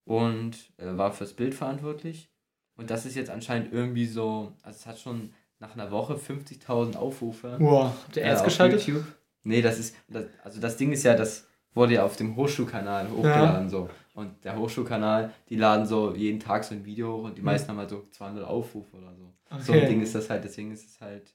Und 0.05 0.73
äh, 0.77 0.97
war 0.97 1.13
fürs 1.13 1.33
Bild 1.33 1.55
verantwortlich. 1.55 2.29
Und 2.77 2.91
das 2.91 3.07
ist 3.07 3.15
jetzt 3.15 3.31
anscheinend 3.31 3.73
irgendwie 3.73 4.07
so, 4.07 4.53
also 4.63 4.77
es 4.77 4.87
hat 4.87 4.99
schon 4.99 5.33
nach 5.61 5.75
einer 5.75 5.91
Woche 5.91 6.15
50.000 6.17 6.97
Aufrufe. 6.97 7.57
Boah, 7.59 7.95
habt 8.05 8.17
ihr 8.17 8.23
Ja, 8.23 8.29
erst 8.31 8.41
auf 8.43 8.47
geschaltet? 8.49 8.87
YouTube. 8.87 9.05
Nee, 9.45 9.63
das 9.63 9.79
ist, 9.79 9.95
das, 10.09 10.25
also 10.43 10.61
das 10.61 10.77
Ding 10.77 10.91
ist 10.93 11.05
ja, 11.05 11.15
das 11.15 11.47
wurde 11.75 11.95
ja 11.95 12.05
auf 12.05 12.17
dem 12.17 12.35
Hochschulkanal 12.37 13.11
hochgeladen 13.11 13.69
so. 13.69 13.89
Und 14.15 14.45
der 14.45 14.57
Hochschulkanal, 14.57 15.33
die 15.49 15.57
laden 15.57 15.87
so 15.87 16.15
jeden 16.15 16.41
Tag 16.41 16.65
so 16.65 16.75
ein 16.75 16.85
Video 16.85 17.17
hoch 17.19 17.25
und 17.25 17.35
die 17.37 17.41
Hm. 17.41 17.47
meisten 17.47 17.69
haben 17.69 17.79
halt 17.79 17.91
so 17.91 18.07
200 18.11 18.45
Aufrufe 18.45 18.97
oder 18.97 19.15
so. 19.15 19.33
So 19.61 19.73
ein 19.73 19.79
Okay. 19.79 19.89
Ding 19.89 20.03
ist 20.03 20.15
das 20.15 20.31
halt, 20.31 20.45
deswegen 20.45 20.73
ist 20.73 20.87
es 20.89 21.01
halt, 21.01 21.35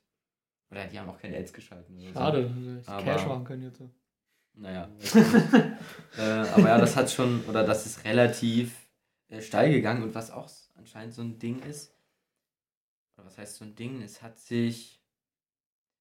oder 0.72 0.86
die 0.86 1.00
haben 1.00 1.10
auch 1.10 1.18
keine 1.20 1.38
Ads 1.38 1.54
geschalten. 1.54 1.98
Schade, 2.14 2.52
So. 2.86 2.92
Aber- 2.92 3.04
Cash 3.04 3.26
machen 3.26 3.44
können 3.44 3.64
jetzt. 3.64 3.82
Naja. 4.56 4.90
äh, 6.18 6.22
aber 6.22 6.68
ja, 6.68 6.78
das 6.78 6.96
hat 6.96 7.10
schon, 7.12 7.44
oder 7.48 7.64
das 7.64 7.86
ist 7.86 8.04
relativ 8.04 8.76
äh, 9.30 9.42
steil 9.42 9.72
gegangen 9.72 10.04
und 10.04 10.16
was 10.16 10.32
auch 10.32 10.46
s- 10.46 10.69
anscheinend 10.80 11.14
so 11.14 11.22
ein 11.22 11.38
Ding 11.40 11.62
ist, 11.62 11.94
oder 13.18 13.28
was 13.28 13.38
heißt 13.38 13.58
so 13.58 13.66
ein 13.66 13.76
Ding, 13.76 14.02
es 14.02 14.22
hat 14.22 14.40
sich 14.40 15.00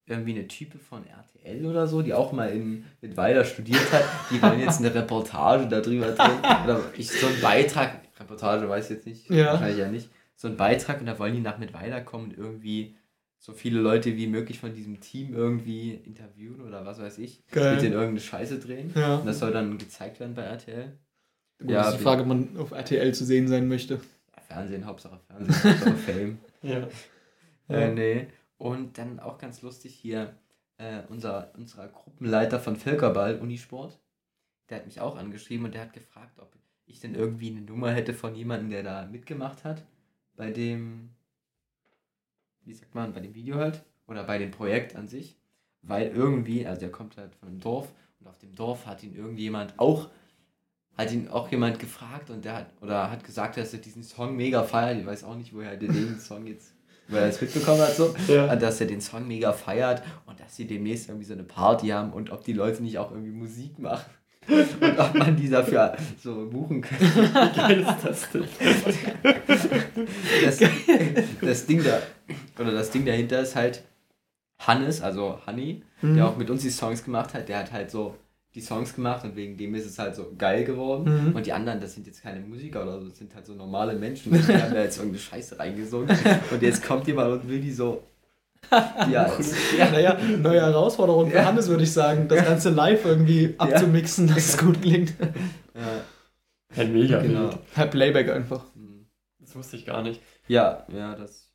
irgendwie 0.05 0.31
eine 0.31 0.47
Type 0.47 0.79
von 0.79 1.05
RTL 1.05 1.65
oder 1.67 1.85
so, 1.87 2.01
die 2.01 2.13
auch 2.13 2.31
mal 2.31 2.49
in 2.51 2.83
Mittweida 3.01 3.43
studiert 3.45 3.91
hat, 3.91 4.03
die 4.31 4.41
wollen 4.41 4.59
jetzt 4.59 4.79
eine 4.79 4.93
Reportage 4.93 5.67
darüber 5.67 6.11
drehen, 6.11 6.39
oder 6.63 6.81
ich, 6.97 7.11
so 7.11 7.27
ein 7.27 7.39
Beitrag, 7.41 8.01
Reportage 8.19 8.67
weiß 8.67 8.85
ich 8.89 8.95
jetzt 8.97 9.05
nicht, 9.05 9.29
Ja. 9.29 9.53
wahrscheinlich 9.53 9.77
ja 9.77 9.89
nicht, 9.91 10.09
so 10.35 10.47
ein 10.47 10.57
Beitrag 10.57 10.99
und 10.99 11.05
da 11.05 11.19
wollen 11.19 11.33
die 11.35 11.41
nach 11.41 11.57
Mittweida 11.59 11.99
kommen 12.01 12.31
und 12.31 12.37
irgendwie 12.37 12.95
so 13.37 13.53
viele 13.53 13.79
Leute 13.79 14.17
wie 14.17 14.27
möglich 14.27 14.59
von 14.59 14.73
diesem 14.73 14.99
Team 14.99 15.33
irgendwie 15.33 15.91
interviewen 15.93 16.61
oder 16.61 16.85
was 16.85 16.99
weiß 16.99 17.19
ich, 17.19 17.45
Geil. 17.47 17.73
mit 17.73 17.81
denen 17.83 17.93
irgendeine 17.93 18.19
Scheiße 18.19 18.59
drehen. 18.59 18.91
Ja. 18.95 19.17
Und 19.17 19.25
das 19.27 19.39
soll 19.39 19.51
dann 19.51 19.77
gezeigt 19.77 20.19
werden 20.19 20.33
bei 20.33 20.41
RTL. 20.41 20.97
Gut, 21.59 21.69
Ja, 21.69 21.89
ist 21.89 21.97
die 21.99 22.03
Frage, 22.03 22.21
ob 22.23 22.27
man 22.27 22.57
auf 22.57 22.71
RTL 22.71 23.13
zu 23.13 23.23
sehen 23.25 23.47
sein 23.47 23.67
möchte. 23.67 24.01
Fernsehen, 24.49 24.85
Hauptsache 24.85 25.19
Fernsehen, 25.27 25.55
Hauptsache 25.63 25.95
Fame. 26.11 26.39
Ja. 26.63 26.87
Äh, 27.69 27.93
nee. 27.93 28.27
Und 28.57 28.97
dann 28.97 29.19
auch 29.19 29.37
ganz 29.37 29.61
lustig 29.61 29.93
hier, 29.93 30.35
äh, 30.77 31.03
unser, 31.07 31.51
unser 31.55 31.87
Gruppenleiter 31.87 32.59
von 32.59 32.75
Völkerball, 32.75 33.39
Unisport, 33.39 33.99
der 34.69 34.79
hat 34.79 34.85
mich 34.85 34.99
auch 35.01 35.17
angeschrieben 35.17 35.65
und 35.65 35.75
der 35.75 35.81
hat 35.81 35.93
gefragt, 35.93 36.39
ob 36.39 36.51
ich 36.87 36.99
denn 36.99 37.13
irgendwie 37.13 37.51
eine 37.51 37.61
Nummer 37.61 37.91
hätte 37.91 38.13
von 38.13 38.35
jemandem, 38.35 38.71
der 38.71 38.83
da 38.83 39.05
mitgemacht 39.05 39.63
hat, 39.63 39.85
bei 40.35 40.51
dem, 40.51 41.11
wie 42.65 42.73
sagt 42.73 42.95
man, 42.95 43.13
bei 43.13 43.19
dem 43.19 43.35
Video 43.35 43.57
halt, 43.57 43.83
oder 44.07 44.23
bei 44.23 44.39
dem 44.39 44.49
Projekt 44.49 44.95
an 44.95 45.07
sich, 45.07 45.37
weil 45.83 46.07
irgendwie, 46.07 46.65
also 46.65 46.79
der 46.79 46.91
kommt 46.91 47.17
halt 47.17 47.35
von 47.35 47.49
einem 47.49 47.59
Dorf 47.59 47.93
und 48.19 48.27
auf 48.27 48.39
dem 48.39 48.55
Dorf 48.55 48.87
hat 48.87 49.03
ihn 49.03 49.15
irgendjemand 49.15 49.77
auch, 49.77 50.09
hat 50.99 51.11
ihn 51.13 51.27
auch 51.29 51.49
jemand 51.49 51.79
gefragt 51.79 52.29
und 52.29 52.43
der 52.45 52.55
hat, 52.55 52.65
oder 52.81 53.09
hat 53.09 53.23
gesagt, 53.23 53.57
dass 53.57 53.73
er 53.73 53.79
diesen 53.79 54.03
Song 54.03 54.35
mega 54.35 54.63
feiert, 54.63 54.99
ich 54.99 55.05
weiß 55.05 55.23
auch 55.23 55.35
nicht, 55.35 55.53
woher 55.53 55.75
der 55.77 55.89
den 55.89 56.19
Song 56.19 56.45
jetzt, 56.45 56.73
woher 57.07 57.23
er 57.23 57.29
es 57.29 57.39
mitbekommen 57.41 57.81
hat, 57.81 57.95
so, 57.95 58.13
Ja. 58.27 58.55
dass 58.55 58.81
er 58.81 58.87
den 58.87 59.01
Song 59.01 59.27
mega 59.27 59.53
feiert 59.53 60.03
und 60.25 60.39
dass 60.39 60.55
sie 60.55 60.65
demnächst 60.67 61.07
irgendwie 61.09 61.25
so 61.25 61.33
eine 61.33 61.43
Party 61.43 61.87
haben 61.87 62.11
und 62.13 62.31
ob 62.31 62.43
die 62.43 62.53
Leute 62.53 62.83
nicht 62.83 62.97
auch 62.97 63.11
irgendwie 63.11 63.31
Musik 63.31 63.79
machen. 63.79 64.09
Und 64.49 64.97
ob 64.97 65.13
man 65.15 65.35
die 65.35 65.47
dafür 65.49 65.95
so 66.23 66.47
buchen 66.49 66.81
kann. 66.81 66.97
Wie 66.99 67.55
geil 67.57 67.79
ist 67.81 68.03
das 68.03 68.31
denn? 68.31 68.45
Das, 70.43 70.59
das 71.41 71.65
Ding 71.67 71.83
da, 71.83 71.99
oder 72.59 72.71
das 72.71 72.89
Ding 72.89 73.05
dahinter 73.05 73.41
ist 73.41 73.55
halt 73.55 73.83
Hannes, 74.59 75.01
also 75.01 75.39
Honey, 75.45 75.83
Mhm. 76.01 76.15
der 76.15 76.27
auch 76.27 76.37
mit 76.37 76.49
uns 76.49 76.61
die 76.63 76.69
Songs 76.69 77.03
gemacht 77.03 77.33
hat, 77.33 77.49
der 77.49 77.59
hat 77.59 77.71
halt 77.73 77.91
so 77.91 78.15
die 78.59 78.65
Songs 78.65 78.93
gemacht 78.95 79.23
und 79.23 79.35
wegen 79.35 79.55
dem 79.57 79.73
ist 79.75 79.85
es 79.85 79.97
halt 79.99 80.15
so 80.15 80.33
geil 80.37 80.63
geworden. 80.65 81.29
Mhm. 81.29 81.35
Und 81.35 81.45
die 81.45 81.53
anderen, 81.53 81.79
das 81.79 81.93
sind 81.93 82.05
jetzt 82.07 82.21
keine 82.21 82.39
Musiker 82.41 82.83
oder 82.83 82.99
so, 82.99 83.07
das 83.07 83.17
sind 83.17 83.33
halt 83.33 83.45
so 83.45 83.53
normale 83.53 83.93
Menschen, 83.95 84.31
die 84.33 84.39
haben 84.39 84.73
da 84.73 84.83
jetzt 84.83 84.97
irgendeine 84.97 85.19
Scheiße 85.21 85.57
reingesungen. 85.57 86.09
Und 86.51 86.61
jetzt 86.61 86.83
kommt 86.85 87.07
jemand 87.07 87.31
und 87.43 87.49
will 87.49 87.59
die 87.61 87.71
so. 87.71 88.03
Ja, 88.71 89.31
Ja, 89.77 89.89
naja, 89.91 90.17
neue 90.37 90.59
Herausforderung 90.61 91.29
für 91.31 91.37
Ja. 91.37 91.45
Hannes, 91.45 91.67
würde 91.69 91.83
ich 91.83 91.91
sagen. 91.93 92.27
Das 92.27 92.43
Ganze 92.43 92.69
live 92.69 93.05
irgendwie 93.05 93.55
abzumixen, 93.57 94.27
dass 94.27 94.37
es 94.37 94.57
gut 94.57 94.81
klingt. 94.81 95.13
ja, 95.73 96.03
Ein 96.81 96.93
mega 96.93 97.19
genau. 97.21 97.49
Per 97.73 97.87
Playback 97.87 98.29
einfach. 98.29 98.65
Mhm. 98.75 99.05
Das 99.39 99.55
wusste 99.55 99.77
ich 99.77 99.85
gar 99.85 100.03
nicht. 100.03 100.21
Ja, 100.47 100.85
ja, 100.93 101.15
das. 101.15 101.49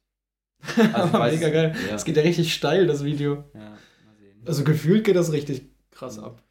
Also 0.94 1.18
weiß- 1.18 1.32
mega 1.32 1.50
geil. 1.50 1.74
Ja, 1.88 1.94
Es 1.94 2.04
geht 2.04 2.16
ja 2.16 2.22
richtig 2.22 2.54
steil, 2.54 2.86
das 2.86 3.04
Video. 3.04 3.44
ja, 3.52 3.60
mal 3.60 4.16
sehen. 4.18 4.42
Also 4.46 4.64
gefühlt 4.64 5.04
geht 5.04 5.16
das 5.16 5.30
richtig 5.32 5.62
krass 5.90 6.18
ab. 6.18 6.42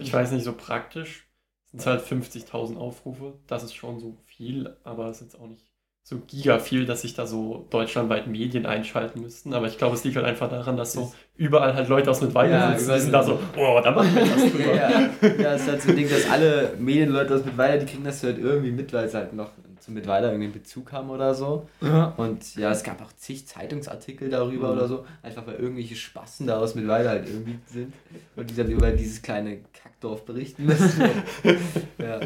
Ich 0.00 0.12
weiß 0.12 0.32
nicht, 0.32 0.44
so 0.44 0.52
praktisch 0.54 1.28
sind 1.66 1.80
es 1.80 1.86
halt 1.86 2.02
50.000 2.02 2.76
Aufrufe. 2.76 3.38
Das 3.46 3.62
ist 3.62 3.74
schon 3.74 3.98
so 4.00 4.16
viel, 4.26 4.76
aber 4.84 5.08
es 5.08 5.20
ist 5.20 5.32
jetzt 5.32 5.40
auch 5.40 5.46
nicht 5.48 5.70
so 6.06 6.18
giga 6.26 6.58
viel, 6.58 6.84
dass 6.84 7.00
sich 7.00 7.14
da 7.14 7.26
so 7.26 7.66
deutschlandweit 7.70 8.26
Medien 8.26 8.66
einschalten 8.66 9.22
müssten. 9.22 9.54
Aber 9.54 9.66
ich 9.68 9.78
glaube, 9.78 9.94
es 9.94 10.04
liegt 10.04 10.16
halt 10.16 10.26
einfach 10.26 10.50
daran, 10.50 10.76
dass 10.76 10.92
so 10.92 11.14
überall 11.34 11.74
halt 11.74 11.88
Leute 11.88 12.10
aus 12.10 12.20
Mittweida 12.20 12.72
Ja, 12.72 12.78
sitzen. 12.78 12.92
Die 12.92 13.00
sind 13.00 13.12
da 13.12 13.22
so, 13.22 13.40
oh, 13.56 13.80
da 13.82 13.90
machen 13.90 14.14
wir 14.14 14.22
was 14.22 14.52
drüber. 14.52 14.74
Ja, 14.74 14.90
ja, 15.40 15.54
es 15.54 15.62
ist 15.62 15.68
halt 15.68 15.82
so 15.82 15.88
ein 15.88 15.96
Ding, 15.96 16.10
dass 16.10 16.28
alle 16.28 16.74
Medienleute 16.78 17.34
aus 17.34 17.44
Mittweida, 17.46 17.78
die 17.78 17.86
kriegen 17.86 18.04
das 18.04 18.22
halt 18.22 18.36
irgendwie 18.38 18.70
mit, 18.70 18.92
weil 18.92 19.08
sie 19.08 19.16
halt 19.16 19.32
noch 19.32 19.52
zu 19.84 19.92
Mittweida 19.92 20.28
irgendwie 20.28 20.44
einen 20.44 20.52
Bezug 20.54 20.92
haben 20.92 21.10
oder 21.10 21.34
so. 21.34 21.68
Ja. 21.80 22.14
Und 22.16 22.56
ja, 22.56 22.70
es 22.70 22.82
gab 22.82 23.02
auch 23.02 23.12
zig 23.16 23.46
Zeitungsartikel 23.46 24.30
darüber 24.30 24.68
Mhm. 24.68 24.72
oder 24.78 24.88
so, 24.88 25.04
einfach 25.22 25.46
weil 25.46 25.56
irgendwelche 25.56 25.94
Spasten 25.96 26.46
da 26.46 26.58
aus 26.58 26.74
Mittweida 26.74 27.10
halt 27.10 27.28
irgendwie 27.28 27.58
sind 27.66 27.92
und 28.36 28.50
die 28.50 28.54
dann 28.54 28.70
über 28.70 28.90
dieses 28.92 29.20
kleine 29.22 29.58
Kackdorf 29.72 30.24
berichten 30.24 30.64
müssen. 30.66 31.02
ja. 31.98 32.20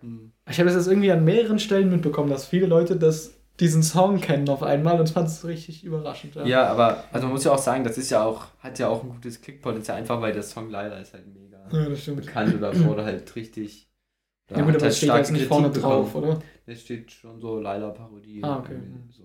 Hm. 0.00 0.32
Ich 0.50 0.58
habe 0.58 0.68
es 0.68 0.74
jetzt 0.74 0.88
irgendwie 0.88 1.12
an 1.12 1.24
mehreren 1.24 1.58
Stellen 1.60 1.90
mitbekommen, 1.90 2.30
dass 2.30 2.46
viele 2.46 2.66
Leute 2.66 2.96
das, 2.96 3.34
diesen 3.60 3.82
Song 3.84 4.20
kennen 4.20 4.48
auf 4.48 4.62
einmal 4.64 4.98
und 4.98 5.08
fand 5.10 5.28
es 5.28 5.44
richtig 5.44 5.84
überraschend. 5.84 6.34
ja, 6.44 6.66
aber 6.66 7.04
also 7.12 7.26
man 7.26 7.34
muss 7.34 7.44
ja 7.44 7.52
auch 7.52 7.58
sagen, 7.58 7.84
das 7.84 7.96
ist 7.98 8.10
ja 8.10 8.24
auch, 8.24 8.46
hat 8.58 8.78
ja 8.80 8.88
auch 8.88 9.04
ein 9.04 9.10
gutes 9.10 9.40
Klickpotenzial, 9.40 9.98
einfach 9.98 10.20
weil 10.20 10.32
der 10.32 10.42
Song 10.42 10.68
leider 10.70 11.00
ist 11.00 11.12
halt 11.14 11.26
mega 11.32 11.58
ja 11.72 11.88
das 11.88 12.04
bekannt 12.04 12.54
oder 12.56 12.76
wurde 12.84 13.04
halt 13.04 13.36
richtig. 13.36 13.88
Ja, 14.56 14.64
gut, 14.64 14.76
aber 14.76 14.86
es 14.86 14.96
steht 14.96 15.14
jetzt 15.14 15.30
nicht 15.32 15.46
vorne 15.46 15.68
bekommen. 15.70 15.92
drauf, 16.04 16.14
oder? 16.14 16.40
Es 16.66 16.80
steht 16.82 17.10
schon 17.10 17.40
so 17.40 17.58
Laila-Parodie. 17.58 18.42
Ah, 18.42 18.58
okay. 18.58 18.76
So. 19.10 19.24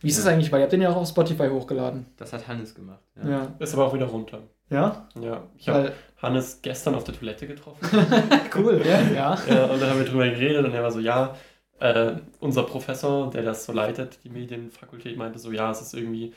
Wie 0.00 0.08
ist 0.08 0.16
Ja. 0.16 0.22
es 0.22 0.26
eigentlich? 0.28 0.50
Weil 0.50 0.60
ihr 0.60 0.62
habt 0.64 0.72
den 0.72 0.80
ja 0.82 0.90
auch 0.90 0.96
auf 0.96 1.08
Spotify 1.08 1.48
hochgeladen. 1.48 2.06
Das 2.16 2.32
hat 2.32 2.48
Hannes 2.48 2.74
gemacht. 2.74 3.02
Ja. 3.22 3.54
Ist 3.58 3.74
aber 3.74 3.86
auch 3.86 3.94
wieder 3.94 4.06
runter. 4.06 4.40
Ja? 4.70 5.08
Ja, 5.20 5.48
ich 5.56 5.68
habe 5.68 5.84
Weil, 5.84 5.92
Hannes 6.22 6.60
gestern 6.62 6.94
auf 6.94 7.04
der 7.04 7.14
Toilette 7.14 7.46
getroffen. 7.46 7.86
cool, 8.56 8.80
ja. 8.84 9.00
ja. 9.00 9.38
ja, 9.48 9.64
und 9.66 9.80
da 9.80 9.90
haben 9.90 9.98
wir 9.98 10.06
drüber 10.06 10.28
geredet 10.28 10.64
und 10.64 10.72
er 10.72 10.82
war 10.82 10.90
so, 10.92 11.00
ja, 11.00 11.36
äh, 11.80 12.12
unser 12.38 12.62
Professor, 12.62 13.30
der 13.30 13.42
das 13.42 13.64
so 13.64 13.72
leitet, 13.72 14.20
die 14.24 14.30
Medienfakultät, 14.30 15.16
meinte 15.16 15.38
so, 15.38 15.50
ja, 15.50 15.70
es 15.70 15.80
ist 15.82 15.94
irgendwie 15.94 16.32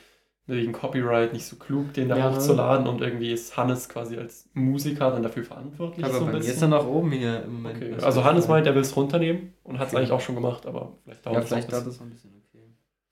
wegen 0.45 0.73
Copyright 0.73 1.31
nicht 1.33 1.45
so 1.45 1.55
klug, 1.55 1.93
den 1.93 2.09
da 2.09 2.17
Ja. 2.17 2.31
hochzuladen 2.31 2.87
und 2.87 3.01
irgendwie 3.01 3.31
ist 3.31 3.55
Hannes 3.55 3.87
quasi 3.87 4.17
als 4.17 4.49
Musiker 4.53 5.11
dann 5.11 5.23
dafür 5.23 5.43
verantwortlich. 5.45 6.05
Aber 6.05 6.13
so 6.19 6.25
bei 6.25 6.31
ein 6.33 6.39
mir 6.39 6.45
ist 6.51 6.61
er 6.61 6.67
nach 6.67 6.85
oben 6.85 7.11
hier 7.11 7.43
im 7.43 7.53
Moment. 7.61 7.77
Okay. 7.77 7.93
Also 8.01 8.23
Hannes 8.25 8.47
meint, 8.47 8.67
er 8.67 8.75
will 8.75 8.81
es 8.81 8.95
runternehmen 8.95 9.53
und 9.63 9.79
hat 9.79 9.87
es 9.87 9.93
Okay. 9.93 9.99
eigentlich 10.01 10.11
auch 10.11 10.21
schon 10.21 10.35
gemacht, 10.35 10.65
aber 10.65 10.97
vielleicht 11.03 11.25
dauert 11.25 11.35
Ja, 11.35 11.41
es 11.41 11.47
vielleicht 11.47 11.71
dauert 11.71 11.85
bisschen. 11.85 11.91
das 11.91 11.99
noch 11.99 12.07
ein 12.07 12.09
bisschen, 12.11 12.43
okay. 12.49 12.63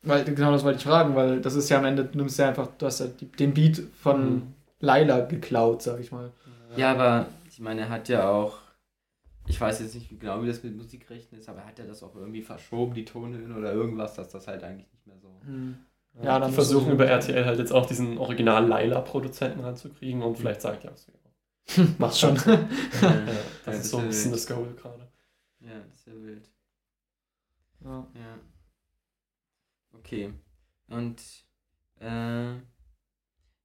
Weil, 0.04 0.26
genau 0.26 0.52
das 0.52 0.63
wollte 0.65 0.80
ich 0.80 0.84
fragen, 0.84 1.15
weil 1.15 1.39
das 1.41 1.56
ist 1.56 1.70
ja 1.70 1.78
am 1.78 1.86
Ende, 1.86 2.04
du 2.06 2.17
nimmst 2.17 2.38
ja 2.38 2.50
einfach, 2.50 2.67
du 2.78 2.86
hast 2.86 3.00
ja 3.00 3.08
die, 3.08 3.26
den 3.28 3.54
Beat 3.54 3.82
von 4.02 4.34
Mhm. 4.36 4.54
Laila 4.82 5.22
geklaut, 5.22 5.84
sag 5.84 6.00
ich 6.00 6.12
mal. 6.12 6.32
Ja, 6.76 6.91
aber 6.91 7.28
ich 7.48 7.60
meine, 7.60 7.82
er 7.82 7.89
hat 7.89 8.10
ja 8.10 8.30
auch. 8.30 8.58
Ich 9.48 9.60
weiß 9.60 9.80
jetzt 9.82 9.96
nicht 9.96 10.10
wie 10.12 10.17
genau, 10.17 10.41
wie 10.44 10.48
das 10.48 10.63
mit 10.63 10.76
Musikrechten 10.76 11.36
ist, 11.36 11.50
aber 11.50 11.65
hat 11.65 11.78
er 11.80 11.86
das 11.86 12.04
auch 12.04 12.15
irgendwie 12.15 12.41
verschoben, 12.41 12.94
die 12.94 13.06
Tonhöhen 13.06 13.56
oder 13.58 13.74
irgendwas, 13.74 14.13
dass 14.15 14.30
das 14.30 14.48
halt 14.48 14.63
eigentlich 14.63 14.88
nicht 14.91 15.08
mehr 15.08 15.17
so. 15.20 15.28
Ja, 15.44 15.74
Ja, 16.23 16.39
dann 16.39 16.51
versuchen 16.51 16.91
über 16.91 17.07
RTL 17.07 17.45
halt 17.45 17.60
jetzt 17.60 17.71
auch 17.71 17.86
diesen 17.86 18.17
original 18.17 18.67
Laila-Produzenten 18.67 19.62
ranzukriegen 19.62 20.21
und 20.21 20.38
vielleicht 20.38 20.62
sagt 20.62 20.84
ja, 20.84 20.91
was 20.91 21.07
Mach's 21.97 22.19
schon. 22.19 22.36
Ja, 22.36 22.53
Ja, 23.01 23.19
das 23.65 23.77
ist 23.77 23.89
so 23.91 23.97
ein 23.97 24.07
bisschen 24.07 24.31
das 24.31 24.47
Goal 24.47 24.73
gerade. 24.75 25.07
Ja, 25.60 25.79
das 25.88 25.99
ist 25.99 26.07
ja 26.07 26.13
wild. 26.13 26.49
Ja. 27.84 28.07
Ja. 28.15 28.39
Okay. 29.93 30.34
Und 30.89 31.21
äh, 31.99 32.55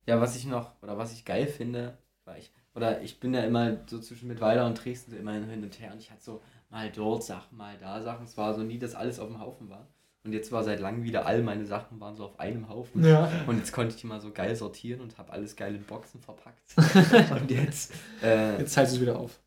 ja, 0.06 0.20
was 0.20 0.36
ich 0.36 0.46
noch, 0.46 0.80
oder 0.82 0.96
was 0.98 1.12
ich 1.12 1.24
geil 1.24 1.46
finde, 1.46 1.98
weil 2.24 2.40
ich, 2.40 2.52
oder 2.74 3.00
ich 3.02 3.18
bin 3.18 3.34
ja 3.34 3.42
immer 3.42 3.78
so 3.86 3.98
zwischen 3.98 4.28
Mittweida 4.28 4.66
und 4.66 4.82
Dresden 4.84 5.10
so 5.10 5.16
immer 5.16 5.32
hin 5.32 5.62
und 5.62 5.80
her 5.80 5.92
und 5.92 5.98
ich 5.98 6.10
hatte 6.10 6.22
so 6.22 6.42
mal 6.70 6.90
dort 6.92 7.24
Sachen, 7.24 7.56
mal 7.56 7.76
da 7.78 8.02
Sachen. 8.02 8.24
Es 8.24 8.36
war 8.36 8.54
so 8.54 8.62
nie, 8.62 8.78
dass 8.78 8.94
alles 8.94 9.18
auf 9.18 9.28
dem 9.28 9.40
Haufen 9.40 9.68
war. 9.70 9.88
Und 10.26 10.32
jetzt 10.32 10.50
war 10.52 10.64
seit 10.64 10.80
langem 10.80 11.04
wieder 11.04 11.24
all 11.24 11.40
meine 11.42 11.64
Sachen 11.64 12.00
waren 12.00 12.16
so 12.16 12.24
auf 12.24 12.38
einem 12.40 12.68
Haufen. 12.68 13.04
Ja. 13.04 13.30
Und 13.46 13.58
jetzt 13.58 13.72
konnte 13.72 13.94
ich 13.94 14.00
die 14.00 14.06
mal 14.08 14.20
so 14.20 14.32
geil 14.32 14.54
sortieren 14.56 15.00
und 15.00 15.16
habe 15.18 15.32
alles 15.32 15.54
geil 15.56 15.74
in 15.74 15.84
Boxen 15.84 16.20
verpackt. 16.20 16.74
und 17.30 17.50
jetzt, 17.50 17.92
äh, 18.22 18.58
Jetzt 18.58 18.74
teilst 18.74 18.92
du 18.92 18.96
es 18.96 19.02
wieder 19.02 19.18
auf. 19.18 19.40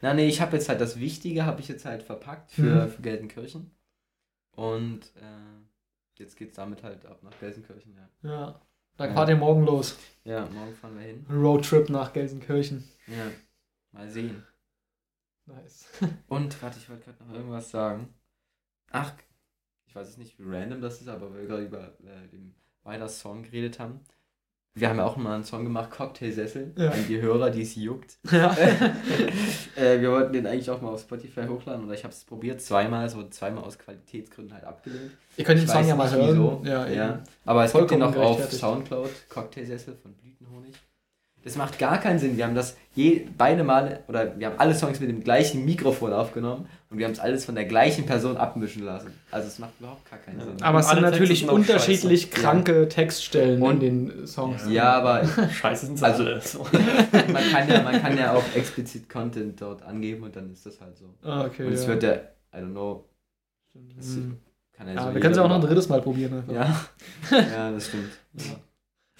na 0.00 0.14
nee, 0.14 0.28
ich 0.28 0.40
habe 0.40 0.56
jetzt 0.56 0.68
halt 0.68 0.80
das 0.80 0.98
Wichtige, 1.00 1.44
habe 1.44 1.60
ich 1.60 1.68
jetzt 1.68 1.84
halt 1.84 2.02
verpackt 2.02 2.52
für, 2.52 2.86
Mhm. 2.86 2.88
für 2.90 3.02
Gelsenkirchen. 3.02 3.70
Und 4.52 5.00
äh, 5.16 6.18
jetzt 6.18 6.36
geht's 6.36 6.54
damit 6.56 6.82
halt 6.82 7.04
ab 7.06 7.22
nach 7.22 7.36
Gelsenkirchen, 7.40 7.94
ja. 7.96 8.30
Ja. 8.30 8.60
Da 8.96 9.06
Ja. 9.06 9.14
fahrt 9.14 9.30
ihr 9.30 9.36
morgen 9.36 9.64
los. 9.64 9.96
Ja, 10.24 10.46
morgen 10.46 10.74
fahren 10.74 10.96
wir 10.98 11.06
hin. 11.06 11.26
Roadtrip 11.30 11.88
nach 11.88 12.12
Gelsenkirchen. 12.12 12.84
Ja, 13.08 13.30
mal 13.92 14.08
sehen. 14.08 14.44
Nice. 15.46 15.86
Und, 16.28 16.62
warte, 16.62 16.78
ich 16.78 16.88
wollte 16.88 17.04
gerade 17.04 17.24
noch 17.24 17.34
irgendwas 17.34 17.70
sagen. 17.70 18.14
Ach, 18.92 19.12
ich 19.92 19.96
weiß 19.96 20.08
jetzt 20.08 20.16
nicht, 20.18 20.38
wie 20.38 20.44
random 20.46 20.80
das 20.80 21.02
ist, 21.02 21.08
aber 21.08 21.30
weil 21.34 21.40
wir 21.42 21.48
gerade 21.48 21.64
über 21.64 21.80
äh, 22.02 22.26
den 22.32 22.54
weiter 22.82 23.08
Song 23.08 23.42
geredet 23.42 23.78
haben. 23.78 24.00
Wir 24.74 24.88
haben 24.88 24.96
ja 24.96 25.04
auch 25.04 25.18
mal 25.18 25.34
einen 25.34 25.44
Song 25.44 25.64
gemacht, 25.64 25.90
Cocktailsessel, 25.90 26.72
Ja. 26.78 26.92
an 26.92 27.06
die 27.06 27.20
Hörer, 27.20 27.50
die 27.50 27.60
es 27.60 27.74
juckt. 27.76 28.16
Ja. 28.32 28.56
äh, 29.76 30.00
wir 30.00 30.10
wollten 30.10 30.32
den 30.32 30.46
eigentlich 30.46 30.70
auch 30.70 30.80
mal 30.80 30.88
auf 30.94 31.02
Spotify 31.02 31.42
hochladen 31.46 31.84
oder 31.84 31.92
ich 31.92 32.04
habe 32.04 32.14
es 32.14 32.24
probiert, 32.24 32.62
zweimal, 32.62 33.10
so 33.10 33.28
zweimal 33.28 33.64
aus 33.64 33.78
Qualitätsgründen 33.78 34.54
halt 34.54 34.64
abgelehnt. 34.64 35.10
Ihr 35.36 35.44
könnt 35.44 35.60
den 35.60 35.68
Song 35.68 35.86
ja 35.86 35.94
mal 35.94 36.10
hören. 36.10 36.28
wieso. 36.30 36.62
Ja, 36.64 36.88
Ja, 36.88 37.22
aber 37.44 37.64
es 37.66 37.74
gibt 37.74 37.90
den 37.90 37.98
noch 37.98 38.16
auf. 38.16 38.50
Soundcloud, 38.50 39.10
Cocktailsessel 39.28 39.94
von 39.96 40.14
Blütenhonig. 40.14 40.72
Das 41.44 41.56
macht 41.56 41.78
gar 41.78 41.98
keinen 41.98 42.18
Sinn. 42.20 42.36
Wir 42.36 42.44
haben 42.46 42.54
das 42.54 42.76
je, 42.94 43.26
beide 43.36 43.64
Male, 43.64 44.00
oder 44.06 44.38
wir 44.38 44.46
haben 44.46 44.58
alle 44.60 44.74
Songs 44.74 45.00
mit 45.00 45.08
dem 45.08 45.24
gleichen 45.24 45.64
Mikrofon 45.64 46.12
aufgenommen 46.12 46.68
und 46.88 46.98
wir 46.98 47.04
haben 47.06 47.12
es 47.12 47.18
alles 47.18 47.44
von 47.44 47.54
der 47.56 47.64
gleichen 47.64 48.06
Person 48.06 48.36
abmischen 48.36 48.84
lassen. 48.84 49.12
Also 49.32 49.48
es 49.48 49.58
macht 49.58 49.72
überhaupt 49.80 50.08
gar 50.08 50.20
keinen 50.20 50.38
Ja. 50.38 50.44
Sinn. 50.44 50.62
Aber 50.62 50.78
es 50.78 50.88
sind 50.88 51.00
natürlich 51.02 51.48
unterschiedlich 51.48 52.22
scheiße. 52.30 52.42
kranke 52.42 52.88
Textstellen 52.88 53.60
Und- 53.60 53.82
in 53.82 54.08
den 54.08 54.26
Songs. 54.28 54.62
ja, 54.68 54.92
aber 54.92 55.24
Scheiße 55.50 55.86
sind 55.86 55.98
sie 55.98 56.04
Also- 56.04 56.22
alle. 56.24 56.40
So. 56.40 56.58
man 57.32 57.42
kann, 57.50 57.68
ja, 57.68 57.82
man 57.82 58.00
kann 58.00 58.16
ja 58.16 58.34
auch 58.34 58.44
explizit 58.54 59.08
Content 59.08 59.60
dort 59.60 59.82
angeben 59.82 60.22
und 60.22 60.36
dann 60.36 60.52
ist 60.52 60.64
das 60.64 60.80
halt 60.80 60.96
so. 60.96 61.06
Ah, 61.22 61.44
okay. 61.46 61.64
Und 61.66 61.72
es 61.72 61.82
ja. 61.82 61.88
wird 61.88 62.02
ja, 62.04 62.12
I 62.54 62.58
don't 62.62 62.70
know, 62.70 63.08
das 63.96 64.06
Hm. 64.14 64.36
kann 64.74 64.86
ja 64.86 64.94
Ja, 64.94 65.02
so 65.08 65.14
wir 65.14 65.20
können 65.20 65.32
es 65.32 65.38
ja 65.38 65.44
auch 65.44 65.48
noch 65.48 65.56
ein 65.56 65.60
drittes 65.62 65.88
Mal 65.88 66.02
probieren. 66.02 66.34
Einfach. 66.34 66.52
Ja, 66.52 67.38
ja 67.52 67.70
das 67.72 67.88
stimmt. 67.88 68.10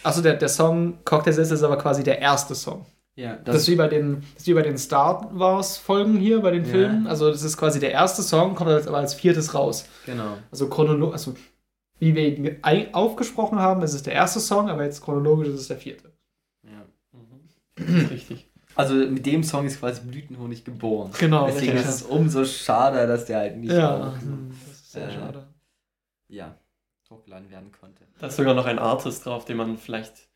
Achso, 0.02 0.20
der, 0.22 0.34
der 0.34 0.48
Song 0.48 0.98
Cocktailsessel 1.04 1.56
ist 1.56 1.62
aber 1.62 1.78
quasi 1.78 2.02
der 2.02 2.18
erste 2.20 2.54
Song. 2.54 2.84
ja 3.14 3.36
Das, 3.44 3.56
ist 3.56 3.68
wie 3.68 3.76
bei 3.76 3.88
den, 3.88 4.20
das 4.34 4.42
ist 4.42 4.46
wie 4.48 4.54
bei 4.54 4.62
den 4.62 4.78
Star 4.78 5.28
Wars 5.32 5.76
Folgen 5.78 6.16
hier, 6.16 6.40
bei 6.40 6.50
den 6.50 6.64
Ja. 6.64 6.70
Filmen. 6.70 7.06
Also 7.06 7.30
das 7.30 7.42
ist 7.42 7.56
quasi 7.56 7.78
der 7.80 7.92
erste 7.92 8.22
Song, 8.22 8.54
kommt 8.54 8.70
jetzt 8.70 8.88
aber 8.88 8.98
als 8.98 9.14
viertes 9.14 9.54
raus. 9.54 9.84
genau. 10.06 10.36
Also 10.50 10.68
chronologisch, 10.68 11.12
also 11.12 11.34
wie 11.98 12.14
wir 12.16 12.36
ihn 12.36 12.94
aufgesprochen 12.94 13.60
haben, 13.60 13.82
ist 13.82 13.94
es 13.94 14.02
der 14.02 14.14
erste 14.14 14.40
Song, 14.40 14.68
aber 14.68 14.84
jetzt 14.84 15.02
chronologisch 15.02 15.48
ist 15.48 15.60
es 15.60 15.68
der 15.68 15.76
vierte. 15.78 16.10
Ja. 16.64 16.84
Mhm. 17.78 18.06
Richtig. 18.10 18.48
Also 18.74 18.94
mit 18.94 19.26
dem 19.26 19.44
Song 19.44 19.66
ist 19.66 19.78
quasi 19.80 20.00
Blütenhonig 20.00 20.64
geboren. 20.64 21.10
Genau. 21.20 21.46
Deswegen 21.46 21.72
richtig. 21.72 21.88
ist 21.90 21.94
es 21.96 22.02
umso 22.02 22.44
schade, 22.46 23.06
dass 23.06 23.26
der 23.26 23.38
halt 23.38 23.58
nicht 23.58 23.70
ja, 23.72 24.14
hm, 24.18 24.50
das 24.66 24.78
ist 24.80 24.92
sehr 24.92 25.08
Äh, 25.08 25.12
schade. 25.12 25.46
ja, 26.28 26.54
hochgeladen 27.12 27.50
werden 27.50 27.70
konnte. 27.72 28.04
Da 28.18 28.26
ist 28.28 28.36
sogar 28.36 28.54
noch 28.54 28.66
ein 28.66 28.78
Artist 28.78 29.24
drauf, 29.26 29.44
den 29.44 29.56
man 29.56 29.76
vielleicht 29.78 30.28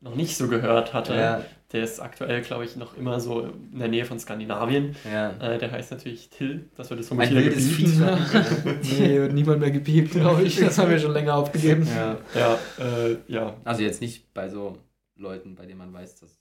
noch 0.00 0.14
nicht 0.14 0.36
so 0.36 0.48
gehört 0.48 0.92
hatte. 0.92 1.14
Ja, 1.14 1.44
Der 1.72 1.82
ist 1.82 1.98
aktuell, 2.00 2.42
glaube 2.42 2.64
ich, 2.66 2.76
noch 2.76 2.94
immer 2.96 3.20
so 3.20 3.40
in 3.72 3.78
der 3.78 3.88
Nähe 3.88 4.04
von 4.04 4.18
Skandinavien. 4.18 4.94
ja. 5.10 5.30
Äh, 5.38 5.58
der 5.58 5.70
heißt 5.72 5.92
natürlich 5.92 6.28
Till. 6.28 6.68
Das 6.76 6.90
wird 6.90 7.00
jetzt 7.00 7.08
vermutlich 7.08 7.32
wieder 7.32 7.44
wildes. 7.46 7.68
Vieh. 7.70 8.98
nee, 8.98 9.20
wird 9.20 9.32
niemand 9.32 9.60
mehr 9.60 9.70
gepiept, 9.70 10.10
glaube 10.12 10.42
ich. 10.42 10.56
Das 10.60 10.76
haben 10.78 10.90
wir 10.90 10.98
schon 10.98 11.12
länger 11.12 11.34
aufgegeben. 11.36 11.86
ja. 11.86 12.18
Ja, 12.34 12.58
äh, 12.84 13.16
ja. 13.28 13.56
Also 13.64 13.82
jetzt 13.82 14.00
nicht 14.02 14.34
bei 14.34 14.48
so 14.48 14.76
Leuten, 15.16 15.54
bei 15.54 15.64
denen 15.64 15.78
man 15.78 15.92
weiß, 15.92 16.16
dass. 16.16 16.38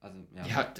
Also, 0.00 0.18
ja. 0.36 0.44
Ja, 0.46 0.72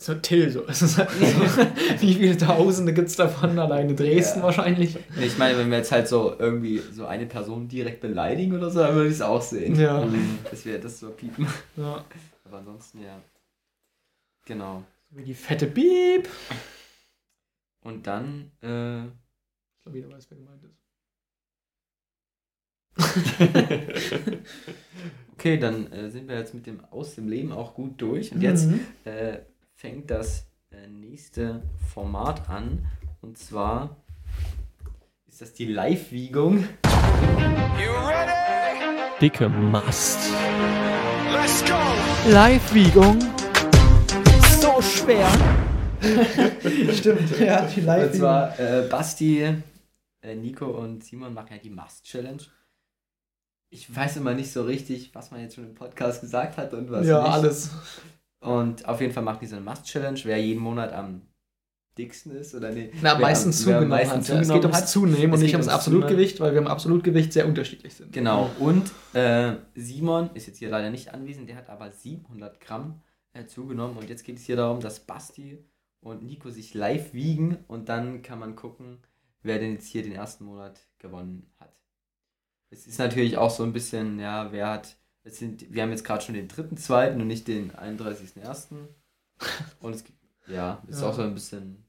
so 0.00 0.14
Till, 0.14 0.48
so. 0.50 0.60
Halt 0.66 0.76
so 0.76 0.86
wie 2.00 2.14
viele 2.14 2.36
Tausende 2.36 2.94
gibt 2.94 3.08
es 3.08 3.16
davon? 3.16 3.58
Allein 3.58 3.90
in 3.90 3.96
Dresden 3.96 4.38
Ja. 4.38 4.44
wahrscheinlich. 4.44 4.96
Ich 5.20 5.36
meine, 5.38 5.58
wenn 5.58 5.70
wir 5.70 5.78
jetzt 5.78 5.90
halt 5.92 6.06
so 6.08 6.34
irgendwie 6.38 6.78
so 6.92 7.06
eine 7.06 7.26
Person 7.26 7.66
direkt 7.68 8.00
beleidigen 8.00 8.56
oder 8.56 8.70
so, 8.70 8.78
dann 8.78 8.94
würde 8.94 9.08
ich 9.08 9.14
es 9.16 9.22
auch 9.22 9.42
sehen. 9.42 9.74
Ja. 9.74 10.04
Mhm. 10.04 10.38
Das 10.50 10.64
wäre 10.64 10.78
das 10.78 11.00
so 11.00 11.10
piepen. 11.10 11.46
ja. 11.76 12.04
Aber 12.44 12.58
ansonsten, 12.58 13.02
ja. 13.02 13.20
Genau. 14.46 14.84
Wie 15.10 15.24
die 15.24 15.34
fette 15.34 15.66
Piep. 15.66 16.28
Und 17.82 18.06
dann, 18.06 18.50
äh, 18.62 19.04
Ich 19.04 19.82
glaube, 19.82 19.98
jeder 19.98 20.10
weiß, 20.12 20.26
wer 20.30 20.38
gemeint 20.38 20.62
ist. 20.64 20.78
okay, 25.32 25.56
dann 25.58 25.90
äh, 25.92 26.10
sind 26.10 26.28
wir 26.28 26.36
jetzt 26.38 26.54
mit 26.54 26.66
dem 26.66 26.84
Aus 26.90 27.14
dem 27.14 27.28
Leben 27.28 27.52
auch 27.52 27.74
gut 27.74 28.00
durch. 28.00 28.32
Und 28.32 28.40
jetzt 28.42 28.66
Mhm. 28.66 28.80
äh, 29.04 29.38
fängt 29.78 30.10
das 30.10 30.44
äh, 30.70 30.88
nächste 30.88 31.62
Format 31.94 32.50
an. 32.50 32.84
Und 33.20 33.38
zwar 33.38 33.96
ist 35.28 35.40
das 35.40 35.52
die 35.52 35.66
Live-Wiegung. 35.66 36.68
Dicke 39.20 39.48
Mast. 39.48 40.18
Live-Wiegung. 42.28 43.20
So 44.60 44.82
schwer. 44.82 45.28
Stimmt, 46.92 47.38
ja, 47.38 47.64
die 47.66 47.78
Und 47.78 47.86
Live-Wiegung. 47.86 48.18
zwar, 48.18 48.58
äh, 48.58 48.88
Basti 48.90 49.42
äh, 50.22 50.34
Nico 50.34 50.66
und 50.66 51.04
Simon 51.04 51.32
machen 51.32 51.52
ja 51.52 51.58
die 51.58 51.70
Must-Challenge. 51.70 52.42
Ich 53.70 53.94
weiß 53.94 54.16
immer 54.16 54.34
nicht 54.34 54.52
so 54.52 54.64
richtig, 54.64 55.14
was 55.14 55.30
man 55.30 55.40
jetzt 55.40 55.54
schon 55.54 55.68
im 55.68 55.74
Podcast 55.76 56.20
gesagt 56.20 56.56
hat 56.56 56.74
und 56.74 56.90
was 56.90 57.06
ja, 57.06 57.22
nicht. 57.22 57.32
alles. 57.32 57.70
Und 58.40 58.86
auf 58.86 59.00
jeden 59.00 59.12
Fall 59.12 59.22
machen 59.22 59.38
die 59.40 59.46
so 59.46 59.56
eine 59.56 59.64
Must-Challenge, 59.64 60.20
wer 60.24 60.38
jeden 60.40 60.60
Monat 60.60 60.92
am 60.92 61.22
dicksten 61.98 62.32
ist 62.36 62.54
oder 62.54 62.70
nee. 62.70 62.92
Na, 63.02 63.14
am 63.14 63.20
meisten 63.20 63.52
zugenommen 63.52 63.88
meisten 63.88 64.14
hat. 64.14 64.20
Es 64.20 64.48
geht 64.48 64.62
ums 64.62 64.76
hat. 64.76 64.88
Zunehmen 64.88 65.32
und 65.32 65.40
nicht 65.40 65.54
ums 65.54 65.66
ums 65.66 65.68
Absolutgewicht, 65.68 66.38
weil 66.40 66.52
wir 66.52 66.60
im 66.60 66.68
Absolutgewicht 66.68 67.32
sehr 67.32 67.46
unterschiedlich 67.46 67.94
sind. 67.94 68.12
Genau. 68.12 68.50
Und 68.60 68.92
äh, 69.14 69.54
Simon 69.74 70.30
ist 70.34 70.46
jetzt 70.46 70.58
hier 70.58 70.70
leider 70.70 70.90
nicht 70.90 71.12
anwesend, 71.12 71.48
der 71.48 71.56
hat 71.56 71.68
aber 71.68 71.90
700 71.90 72.60
Gramm 72.60 73.02
äh, 73.32 73.46
zugenommen. 73.46 73.98
Und 73.98 74.08
jetzt 74.08 74.24
geht 74.24 74.38
es 74.38 74.44
hier 74.44 74.56
darum, 74.56 74.80
dass 74.80 75.00
Basti 75.00 75.58
und 76.00 76.22
Nico 76.22 76.50
sich 76.50 76.74
live 76.74 77.12
wiegen 77.12 77.58
und 77.66 77.88
dann 77.88 78.22
kann 78.22 78.38
man 78.38 78.54
gucken, 78.54 78.98
wer 79.42 79.58
denn 79.58 79.72
jetzt 79.72 79.88
hier 79.88 80.02
den 80.02 80.12
ersten 80.12 80.44
Monat 80.44 80.80
gewonnen 80.98 81.50
hat. 81.58 81.74
Es 82.70 82.86
ist 82.86 82.98
natürlich 82.98 83.36
auch 83.38 83.50
so 83.50 83.64
ein 83.64 83.72
bisschen, 83.72 84.20
ja, 84.20 84.52
wer 84.52 84.70
hat. 84.70 84.96
Es 85.24 85.38
sind, 85.38 85.72
wir 85.72 85.82
haben 85.82 85.90
jetzt 85.90 86.04
gerade 86.04 86.22
schon 86.24 86.34
den 86.34 86.48
dritten, 86.48 86.76
zweiten 86.76 87.20
und 87.20 87.26
nicht 87.26 87.48
den 87.48 87.72
31.01. 87.72 88.66
Und 89.80 89.94
es 89.94 90.04
gibt, 90.04 90.18
ja, 90.48 90.82
ist 90.88 91.00
Ja. 91.02 91.08
auch 91.08 91.14
so 91.14 91.22
ein 91.22 91.34
bisschen, 91.34 91.84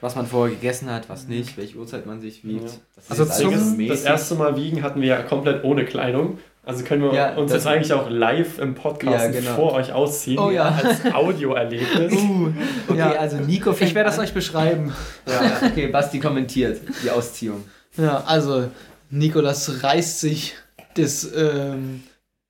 was 0.00 0.16
man 0.16 0.26
vorher 0.26 0.54
gegessen 0.54 0.90
hat, 0.90 1.08
was 1.08 1.28
nicht, 1.28 1.56
welche 1.56 1.76
Uhrzeit 1.78 2.06
man 2.06 2.20
sich 2.20 2.44
wiegt. 2.44 2.64
Ja. 2.64 2.76
Das 2.96 3.04
ist 3.04 3.10
Also 3.10 3.50
jetzt 3.50 3.68
zum- 3.76 3.88
Das 3.88 4.02
erste 4.02 4.34
Mal 4.34 4.56
wiegen 4.56 4.82
hatten 4.82 5.00
wir 5.00 5.08
ja 5.08 5.22
komplett 5.22 5.62
ohne 5.64 5.84
Kleidung. 5.84 6.38
Also 6.64 6.82
können 6.82 7.02
wir 7.02 7.12
Ja, 7.12 7.34
uns 7.36 7.52
das- 7.52 7.64
jetzt 7.64 7.72
eigentlich 7.72 7.92
auch 7.92 8.08
live 8.08 8.58
im 8.58 8.74
Podcast 8.74 9.26
Ja, 9.26 9.30
genau. 9.40 9.54
vor 9.54 9.72
euch 9.74 9.92
ausziehen. 9.92 10.38
Oh 10.38 10.50
ja. 10.50 10.68
Als 10.70 11.04
Audioerlebnis. 11.14 12.12
Uh, 12.22 12.52
okay, 12.88 12.98
Ja. 12.98 13.12
also 13.12 13.36
Nico 13.36 13.72
Ich 13.72 13.94
werde 13.94 14.08
das 14.08 14.18
an. 14.18 14.24
euch 14.24 14.32
beschreiben. 14.34 14.92
Ja, 15.28 15.60
okay, 15.62 15.88
Basti 15.88 16.18
kommentiert 16.20 16.80
die 17.04 17.10
Ausziehung. 17.10 17.64
Ja, 17.98 18.24
also 18.24 18.70
Nikolas 19.10 19.82
reißt 19.84 20.20
sich 20.20 20.54
das 20.94 21.28
ähm, 21.34 22.02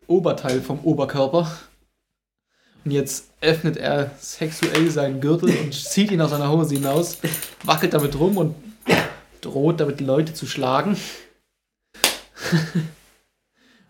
Oberteil 0.06 0.60
vom 0.60 0.80
Oberkörper. 0.80 1.50
Und 2.84 2.90
jetzt 2.90 3.30
öffnet 3.40 3.76
er 3.78 4.10
sexuell 4.18 4.90
seinen 4.90 5.20
Gürtel 5.20 5.56
und 5.56 5.72
zieht 5.74 6.10
ihn 6.10 6.20
aus 6.20 6.30
seiner 6.30 6.50
Hose 6.50 6.74
hinaus, 6.74 7.18
wackelt 7.62 7.94
damit 7.94 8.18
rum 8.18 8.36
und 8.36 8.54
droht 9.40 9.80
damit 9.80 10.00
die 10.00 10.04
Leute 10.04 10.34
zu 10.34 10.46
schlagen. 10.46 10.96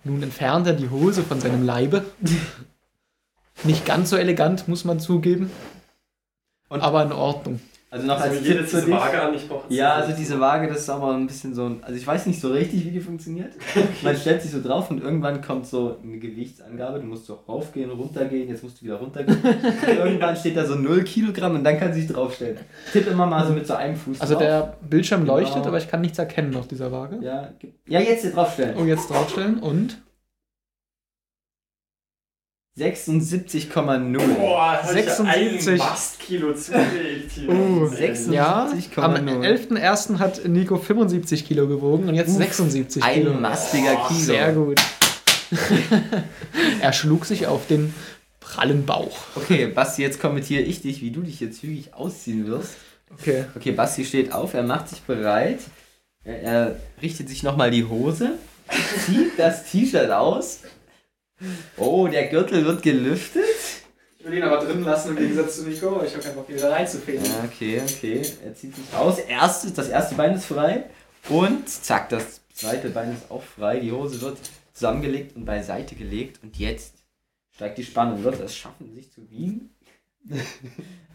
Nun 0.05 0.23
entfernt 0.23 0.67
er 0.67 0.75
die 0.75 0.91
Hose 0.91 1.23
von 1.23 1.41
seinem 1.41 1.65
Leibe. 1.65 2.05
Nicht 3.65 3.87
ganz 3.87 4.11
so 4.11 4.17
elegant, 4.17 4.69
muss 4.69 4.85
man 4.85 5.01
zugeben. 5.01 5.51
Und- 6.69 6.83
aber 6.83 7.03
in 7.03 7.13
Ordnung. 7.13 7.61
Also 7.95 8.07
noch 8.09 8.21
Also 8.21 8.37
als 8.39 8.45
jede 8.47 8.59
Tipp 8.59 8.67
für 8.69 8.77
diese 8.79 8.87
dich. 8.87 8.95
Waage 8.97 9.23
an, 9.23 9.35
ich 9.35 9.49
brauche 9.49 9.73
Ja, 9.73 9.95
also 9.95 10.13
diese 10.17 10.41
Waage, 10.41 10.67
das 10.67 10.79
ist 10.81 10.91
auch 10.91 10.99
mal 11.01 11.15
ein 11.15 11.29
bisschen 11.29 11.55
so 11.55 11.67
ein. 11.67 11.79
Also 11.83 11.97
ich 11.97 12.05
weiß 12.05 12.27
nicht 12.27 12.41
so 12.41 12.49
richtig, 12.49 12.85
wie 12.85 12.91
die 12.91 12.99
funktioniert. 13.01 13.53
Man 14.03 14.17
stellt 14.17 14.43
sich 14.43 14.51
so 14.51 14.61
drauf 14.61 14.91
und 14.91 15.01
irgendwann 15.01 15.41
kommt 15.41 15.65
so 15.67 15.97
eine 16.03 16.19
Gewichtsangabe. 16.19 16.99
Du 16.99 17.07
musst 17.07 17.27
so 17.27 17.35
raufgehen, 17.49 17.91
runtergehen, 17.93 18.49
jetzt 18.49 18.65
musst 18.65 18.81
du 18.81 18.87
wieder 18.87 18.97
runtergehen. 18.97 19.39
Und 19.45 19.89
irgendwann 19.97 20.35
steht 20.35 20.57
da 20.57 20.65
so 20.67 20.75
0 20.75 21.05
Kilogramm 21.05 21.55
und 21.55 21.63
dann 21.63 21.79
kann 21.79 21.93
sie 21.93 22.01
sich 22.03 22.11
draufstellen. 22.11 22.57
Tipp 22.93 23.07
immer 23.09 23.27
mal 23.27 23.47
so 23.47 23.53
mit 23.53 23.65
so 23.67 23.75
einem 23.75 23.95
Fuß 23.95 24.21
Also 24.21 24.35
drauf. 24.35 24.43
der 24.43 24.75
Bildschirm 24.91 25.21
Genau. 25.21 25.39
leuchtet, 25.39 25.65
aber 25.65 25.79
ich 25.79 25.87
kann 25.89 26.01
nichts 26.01 26.19
erkennen 26.19 26.57
auf 26.57 26.67
dieser 26.67 26.91
Waage. 26.91 27.19
Ja, 27.23 27.51
ja, 27.87 28.01
jetzt 28.01 28.23
hier 28.23 28.33
draufstellen. 28.33 28.75
Oh, 28.77 28.85
jetzt 28.85 29.09
draufstellen 29.09 29.61
und 29.61 29.99
76,0. 32.77 34.19
Boah, 34.35 34.81
76. 34.83 35.63
76 35.63 35.79
Mastkilo 35.79 36.55
zugelegt 36.55 37.31
hier. 37.33 37.49
Uh, 37.49 37.85
Ey, 37.85 37.97
76. 37.97 38.35
Ja, 38.35 38.67
70,0. 38.67 38.99
am 39.01 39.15
11.01. 39.15 40.19
hat 40.19 40.45
Nico 40.49 40.77
75 40.77 41.47
Kilo 41.47 41.69
gewogen 41.69 42.09
und 42.09 42.17
jetzt 42.17 42.31
Uff, 42.31 42.39
76 42.39 43.01
Kilo. 43.03 43.31
Ein 43.31 43.41
mastiger 43.41 43.97
Oh, 43.97 44.09
Kilo. 44.09 44.21
Sehr 44.21 44.53
gut. 44.53 44.81
er 46.81 46.93
schlug 46.93 47.27
sich 47.27 47.47
auf 47.47 47.69
den 47.69 47.95
prallen 48.41 48.85
Bauch. 48.85 49.19
Okay, 49.37 49.67
Basti, 49.69 50.03
jetzt 50.03 50.21
kommentiere 50.21 50.63
ich 50.63 50.83
dich, 50.83 51.01
wie 51.01 51.13
du 51.13 51.21
dich 51.23 51.39
jetzt 51.39 51.61
zügig 51.61 51.95
ausziehen 51.95 52.49
wirst. 52.49 52.75
Okay. 53.13 53.45
Okay, 53.55 53.71
Basti 53.71 54.05
steht 54.05 54.33
auf, 54.33 54.53
er 54.55 54.65
macht 54.65 54.89
sich 54.89 55.01
bereit. 55.03 55.61
Er, 56.25 56.43
er 56.43 56.77
richtet 57.01 57.29
sich 57.29 57.45
nochmal 57.45 57.71
die 57.71 57.85
Hose, 57.85 58.33
zieht 59.07 59.39
das 59.39 59.71
T-Shirt 59.71 60.11
aus. 60.11 60.61
Oh, 61.77 62.07
der 62.09 62.29
Gürtel 62.29 62.65
wird 62.65 62.83
gelüftet. 62.83 63.43
Ich 64.19 64.25
will 64.25 64.35
ihn 64.39 64.43
aber 64.43 64.65
drin 64.65 64.83
lassen 64.85 65.11
im 65.11 65.17
Gegensatz 65.17 65.57
zu 65.57 65.69
Nico. 65.69 66.03
Ich 66.03 66.13
habe 66.15 66.23
keinen 66.23 66.35
Bock, 66.37 66.49
wieder 66.49 66.71
reinzufädeln. 66.71 67.25
Ja, 67.25 67.45
okay, 67.45 67.83
okay. 67.83 68.23
Er 68.45 68.55
zieht 68.55 68.75
sich 68.75 68.95
aus. 68.95 69.19
Erstes, 69.19 69.75
das 69.75 69.89
erste 69.89 70.15
Bein 70.15 70.35
ist 70.35 70.47
frei. 70.47 70.85
Und 71.29 71.69
zack, 71.69 72.09
das 72.09 72.41
zweite 72.53 72.91
Bein 72.91 73.13
ist 73.13 73.31
auch 73.31 73.43
frei. 73.43 73.81
Die 73.81 73.93
Hose 73.93 74.21
wird 74.21 74.39
zusammengelegt 74.73 75.37
und 75.37 75.45
beiseite 75.45 75.95
gelegt. 75.95 76.43
Und 76.43 76.59
jetzt 76.59 76.95
steigt 77.51 77.79
die 77.79 77.85
Spannung. 77.85 78.25
Wird 78.25 78.39
er 78.39 78.47
es 78.47 78.57
schaffen, 78.57 78.95
sich 78.95 79.11
zu 79.13 79.29
wiegen? 79.31 79.71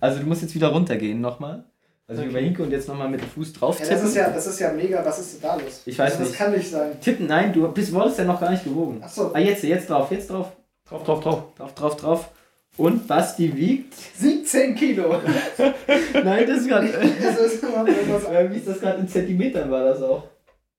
Also 0.02 0.22
du 0.22 0.26
musst 0.28 0.42
jetzt 0.42 0.56
wieder 0.56 0.70
runtergehen 0.70 1.20
nochmal. 1.20 1.66
Also 2.10 2.24
wie 2.24 2.30
bei 2.30 2.42
Hinke 2.42 2.64
und 2.64 2.72
jetzt 2.72 2.88
nochmal 2.88 3.08
mit 3.08 3.22
dem 3.22 3.30
Fuß 3.30 3.54
drauf 3.54 3.78
tippen. 3.78 3.92
das 3.92 4.48
ist 4.48 4.60
ja 4.60 4.72
mega. 4.74 5.06
Was 5.06 5.20
ist 5.20 5.34
denn 5.36 5.42
da 5.42 5.56
los? 5.56 5.84
Ich 5.86 6.00
weiß 6.00 6.18
nicht. 6.20 6.34
kann 6.34 6.52
nicht 6.52 6.68
sein. 6.68 7.00
Tippen, 7.00 7.28
nein, 7.28 7.54
du 7.54 7.72
bist, 7.72 7.94
wurdest 7.94 8.18
ja 8.18 8.26
noch 8.26 8.42
gar 8.42 8.50
nicht 8.50 8.64
gewogen. 8.64 9.04
Achso, 9.04 9.32
Ah, 9.32 9.38
jetzt, 9.38 9.62
jetzt 9.62 9.88
drauf, 9.92 10.10
jetzt 10.12 10.28
drauf. 10.28 10.52
Drauf, 10.90 11.04
drauf, 11.04 11.20
drauf. 11.20 11.44
Drauf, 11.56 11.76
drauf, 11.76 11.96
drauf. 11.98 12.32
Und 12.78 13.08
Basti 13.08 13.56
wiegt. 13.56 13.94
17 13.94 14.74
Kilo. 14.74 15.22
Nein, 16.14 16.48
das 16.48 16.62
ist 16.62 16.68
gerade. 16.68 16.88
Das 17.22 17.38
ist 17.40 17.62
Wie 17.62 18.58
ist 18.58 18.68
das 18.68 18.80
gerade 18.80 19.02
in 19.02 19.08
Zentimetern 19.08 19.70
war 19.70 19.84
das 19.86 20.02
auch? 20.02 20.24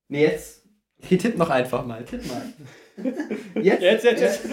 Nee, 0.08 0.22
jetzt. 0.24 0.62
Okay, 1.00 1.16
tipp 1.16 1.38
noch 1.38 1.50
einfach 1.50 1.86
mal. 1.86 2.02
Tipp 2.04 2.22
mal. 2.26 2.42
Jetzt? 3.62 3.82
Jetzt, 3.82 4.04
jetzt, 4.04 4.20
jetzt. 4.20 4.40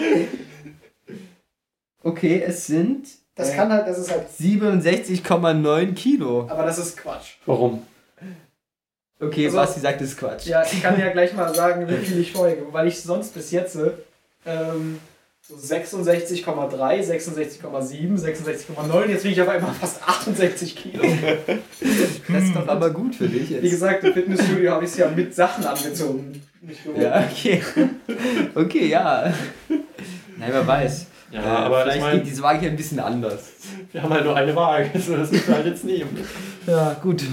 Okay, 2.03 2.41
es 2.45 2.67
sind 2.67 3.07
Das 3.37 3.51
äh, 3.51 3.55
kann 3.55 3.71
halt, 3.71 3.87
das 3.87 3.99
ist 3.99 4.11
halt. 4.11 4.25
67,9 4.39 5.93
Kilo. 5.93 6.47
Aber 6.49 6.63
das 6.63 6.77
ist 6.79 6.97
Quatsch. 6.97 7.33
Warum? 7.45 7.83
Okay, 9.19 9.45
Also- 9.45 9.57
Basti 9.57 9.79
sagt, 9.79 10.01
das 10.01 10.09
ist 10.09 10.17
Quatsch. 10.17 10.45
Ja, 10.47 10.63
ich 10.63 10.81
kann 10.81 10.99
ja 10.99 11.09
gleich 11.09 11.33
mal 11.33 11.53
sagen, 11.53 11.87
wie 11.87 11.95
viel 11.97 12.19
ich 12.19 12.31
folge, 12.33 12.63
weil 12.71 12.87
ich 12.87 13.01
sonst 13.01 13.33
bis 13.33 13.51
jetzt 13.51 13.77
ähm, 14.45 14.99
so 15.41 15.55
66,3, 15.55 16.43
66,7, 16.45 18.19
66,9, 18.19 19.05
jetzt 19.07 19.23
wiege 19.23 19.33
ich 19.33 19.41
auf 19.41 19.49
einmal 19.49 19.73
fast 19.73 20.01
68 20.07 20.75
Kilo. 20.75 21.03
Das 22.27 22.43
ist 22.43 22.55
doch 22.55 22.67
aber 22.67 22.89
gut 22.91 23.15
für 23.15 23.27
dich 23.27 23.49
Wie 23.49 23.53
jetzt. 23.55 23.61
gesagt, 23.71 24.03
im 24.03 24.13
Fitnessstudio 24.13 24.71
habe 24.71 24.83
ich 24.85 24.91
es 24.91 24.97
ja 24.97 25.09
mit 25.09 25.33
Sachen 25.33 25.65
angezogen. 25.65 26.41
Nicht. 26.61 26.81
Ja, 26.99 27.23
okay. 27.31 27.61
Okay, 28.55 28.87
ja. 28.87 29.33
Nein, 30.37 30.49
wer 30.51 30.67
weiß. 30.67 31.05
Ja, 31.31 31.41
Äh, 31.41 31.45
aber 31.45 31.77
ich 31.79 31.83
vielleicht 31.83 32.01
meine, 32.01 32.17
geht 32.19 32.27
diese 32.27 32.41
Waage 32.43 32.59
hier 32.59 32.69
ein 32.69 32.75
bisschen 32.77 32.99
anders. 32.99 33.49
wir 33.91 34.01
haben 34.03 34.13
halt 34.13 34.23
nur 34.25 34.35
eine 34.35 34.55
Waage, 34.55 34.89
also 34.93 35.17
das 35.17 35.31
müssen 35.31 35.47
wir 35.47 35.55
halt 35.55 35.65
jetzt 35.65 35.83
nehmen. 35.83 36.17
Ja, 36.65 36.93
gut. 37.01 37.23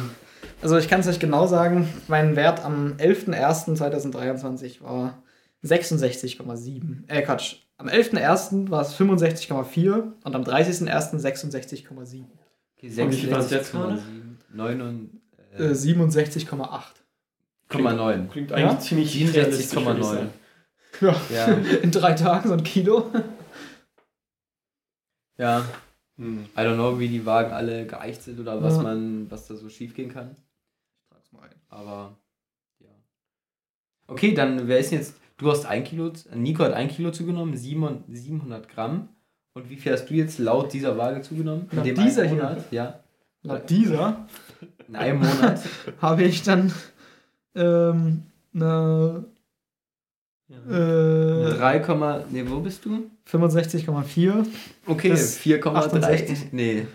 Also 0.63 0.79
ich 0.79 0.89
kann 0.89 1.01
es 1.01 1.07
euch 1.09 1.19
genau 1.19 1.47
sagen, 1.47 1.89
mein 2.09 2.37
Wert 2.37 2.65
am 2.65 2.95
11.01.2023 2.99 4.83
war 4.83 5.23
66,7. 5.65 7.09
Äh, 7.09 7.23
Quatsch. 7.23 7.57
Am 7.77 7.89
11.01. 7.89 8.71
war 8.71 8.83
es 8.83 8.95
65,4 8.99 10.13
und 10.23 10.35
am 10.35 10.43
30.01. 10.43 11.21
66,7. 11.21 12.25
Okay, 12.77 13.03
Und 13.03 13.11
wie 13.11 13.17
viel 13.17 13.31
war's 13.31 13.51
jetzt 13.51 13.75
66,7. 13.75 13.99
9 14.55 14.81
und 14.81 15.11
Äh, 15.59 15.65
äh, 15.65 15.73
67,8. 15.73 16.81
9. 17.73 18.29
Klingt 18.31 18.51
Ja? 18.51 18.57
eigentlich 18.57 18.79
ziemlich 18.81 19.13
67,9. 19.15 19.33
realistisch, 19.35 19.85
würde 19.85 20.01
ich 20.01 20.07
sagen. 20.07 20.31
Ja. 21.01 21.17
Ja, 21.35 21.47
In 21.83 21.91
drei 21.91 22.13
Tagen 22.13 22.49
so 22.49 22.55
ein 22.55 22.63
Kilo. 22.63 23.11
Ja. 25.39 25.65
Hm. 26.17 26.45
I 26.57 26.61
don't 26.61 26.75
know, 26.75 26.99
wie 27.01 27.09
die 27.09 27.27
Wagen 27.27 27.53
alle 27.53 27.87
geeicht 27.87 28.23
sind 28.23 28.39
oder 28.39 28.63
was 28.63 28.77
Ja. 28.77 28.83
man, 28.83 29.31
was 29.31 29.49
da 29.49 29.57
so 29.57 29.69
schief 29.69 29.95
gehen 29.95 30.13
kann. 30.13 30.31
Ich 30.33 31.09
trag's 31.11 31.33
mal 31.33 31.43
ein. 31.43 31.55
Aber 31.69 32.17
ja. 32.79 32.91
Okay, 34.07 34.33
dann 34.35 34.69
wer 34.69 34.79
ist 34.79 34.93
denn 34.93 34.99
jetzt? 35.01 35.17
Du 35.37 35.51
hast 35.51 35.67
ein 35.67 35.83
Kilo, 35.83 36.13
Nico 36.35 36.63
hat 36.63 36.73
ein 36.75 36.87
Kilo 36.89 37.11
zugenommen, 37.11 37.57
Simon 37.57 38.05
700 38.09 38.69
Gramm. 38.69 39.09
Und 39.55 39.69
wie 39.71 39.77
viel 39.77 39.93
hast 39.93 40.07
du 40.07 40.15
jetzt 40.15 40.39
laut 40.39 40.73
dieser 40.73 40.97
Waage 40.97 41.23
zugenommen? 41.23 41.69
Laut 41.73 41.85
dem 41.85 41.97
dieser 41.97 42.23
einen 42.23 42.33
hier? 42.35 42.43
Monat? 42.43 42.73
Ja. 42.73 43.01
Laut 43.43 43.69
dieser 43.71 44.27
In 44.89 44.97
einem 44.97 45.19
Monat. 45.19 45.61
habe 46.01 46.23
ich 46.23 46.43
dann 46.43 46.73
ähm, 47.57 48.23
eine 48.55 49.25
äh, 50.51 51.55
3, 51.57 52.25
nee, 52.31 52.45
wo 52.47 52.61
bist 52.61 52.85
du? 52.85 53.11
65,4, 53.31 54.45
Okay, 54.87 55.09
Das 55.11 55.39
4,3. 55.39 55.75
68. 55.75 56.53
Nee, 56.53 56.87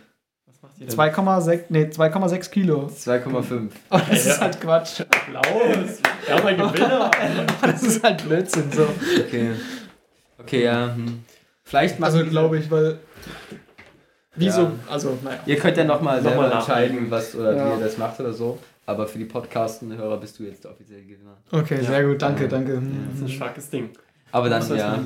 Was 0.46 0.62
macht 0.62 0.74
ihr 0.80 0.88
denn? 0.88 0.96
2,6 0.96 1.60
nee, 1.70 1.84
2,6 1.86 2.50
Kilo. 2.52 2.86
2,5. 2.96 3.70
Oh, 3.90 3.98
das 4.10 4.26
Ja. 4.26 4.32
ist 4.34 4.42
halt 4.42 4.62
Quatsch. 4.62 5.02
Applaus! 5.02 6.00
Wir 6.26 6.36
haben 6.36 6.48
einen 6.48 6.72
Gewinner! 6.74 7.12
Das 7.62 7.84
ist 7.84 8.04
halt 8.04 8.24
Blödsinn 8.26 8.72
so. 8.72 8.88
Okay. 9.26 9.52
Okay, 10.38 10.64
ja. 10.64 10.94
Hm. 10.96 11.24
Vielleicht 11.64 12.00
machen 12.00 12.14
Also 12.20 12.26
glaube 12.30 12.58
ich, 12.60 12.70
weil 12.72 13.00
Wieso? 14.36 14.62
Ja. 14.62 14.72
Also, 14.90 15.18
naja. 15.24 15.40
Ihr 15.46 15.58
könnt 15.58 15.76
ja 15.76 15.84
nochmal 15.84 16.18
Noch 16.22 16.30
selber 16.30 16.48
mal 16.48 16.52
entscheiden, 16.54 17.12
was 17.12 17.36
oder 17.36 17.56
Ja. 17.56 17.66
wie 17.66 17.80
ihr 17.80 17.86
das 17.86 17.98
macht 17.98 18.20
oder 18.20 18.32
so. 18.32 18.58
Aber 18.90 19.06
für 19.08 19.20
die 19.20 19.26
Podcasten-Hörer 19.26 20.18
bist 20.20 20.40
du 20.40 20.44
jetzt 20.44 20.64
der 20.64 20.72
offizielle 20.72 21.04
Gewinner. 21.04 21.38
Okay, 21.52 21.76
Ja. 21.76 21.84
sehr 21.84 22.04
gut, 22.06 22.20
danke, 22.22 22.48
danke. 22.48 22.74
Das 22.74 22.82
ist 22.84 22.90
ein 22.90 23.24
Mhm. 23.24 23.28
starkes 23.28 23.70
Ding. 23.70 23.90
Aber 24.32 24.50
dann, 24.50 24.68
ja? 24.76 25.06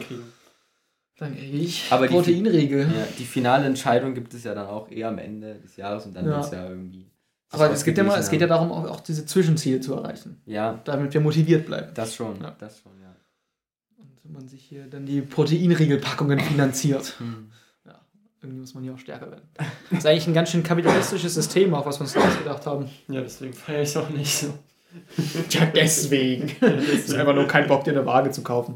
Danke, 1.17 1.39
ich. 1.41 1.87
Aber 1.91 2.07
die- 2.07 2.13
Proteinriegel. 2.13 2.79
ja, 2.81 3.07
die 3.19 3.25
finale 3.25 3.65
Entscheidung 3.65 4.13
gibt 4.13 4.33
es 4.33 4.45
ja 4.45 4.55
dann 4.55 4.67
auch 4.67 4.89
eher 4.89 5.09
am 5.09 5.17
Ende 5.17 5.55
des 5.55 5.75
Jahres 5.75 6.05
und 6.05 6.15
dann 6.15 6.25
Ja. 6.25 6.31
wird 6.37 6.45
es 6.45 6.51
ja 6.51 6.69
irgendwie. 6.69 7.05
Aber 7.51 7.69
es 7.71 7.83
geht 7.83 7.97
ja, 7.97 8.03
mal, 8.05 8.17
es 8.19 8.29
geht 8.29 8.39
ja 8.41 8.47
da. 8.47 8.55
darum, 8.55 8.71
auch, 8.71 8.89
auch 8.89 8.99
diese 9.01 9.25
Zwischenziele 9.25 9.79
zu 9.81 9.93
erreichen, 9.95 10.41
Ja, 10.45 10.79
damit 10.85 11.13
wir 11.13 11.19
motiviert 11.21 11.65
bleiben. 11.67 11.91
das 11.93 12.15
schon. 12.15 12.41
Ja. 12.41 12.55
Das 12.57 12.79
schon, 12.79 12.93
ja. 13.01 13.13
Und 14.23 14.33
man 14.33 14.47
sich 14.47 14.63
hier 14.63 14.85
dann 14.87 15.05
die 15.05 15.21
Proteinriegelpackungen 15.21 16.39
finanziert. 16.39 17.15
Hm. 17.19 17.51
Ja, 18.43 18.49
irgendwie 18.49 18.59
muss 18.61 18.73
man 18.73 18.83
hier 18.83 18.93
auch 18.93 18.97
stärker 18.99 19.31
werden. 19.31 19.41
Das 19.89 19.99
ist 19.99 20.05
eigentlich 20.05 20.27
ein 20.27 20.33
ganz 20.33 20.51
schön 20.51 20.63
kapitalistisches 20.63 21.33
System, 21.33 21.73
auch 21.73 21.85
was 21.85 21.97
wir 21.99 22.01
uns 22.01 22.13
da 22.13 22.19
ausgedacht 22.19 22.65
haben. 22.65 22.89
Ja, 23.07 23.21
deswegen 23.21 23.53
feiere 23.53 23.81
ich 23.83 23.89
es 23.89 23.97
auch 23.97 24.09
nicht 24.09 24.35
so. 24.37 24.47
Ja, 25.49 25.65
deswegen. 25.73 26.51
Es 26.61 27.05
ist 27.09 27.15
einfach 27.15 27.33
nur 27.33 27.47
kein 27.47 27.67
Bock, 27.67 27.83
dir 27.83 27.91
eine 27.91 28.05
Waage 28.05 28.29
zu 28.31 28.43
kaufen. 28.43 28.75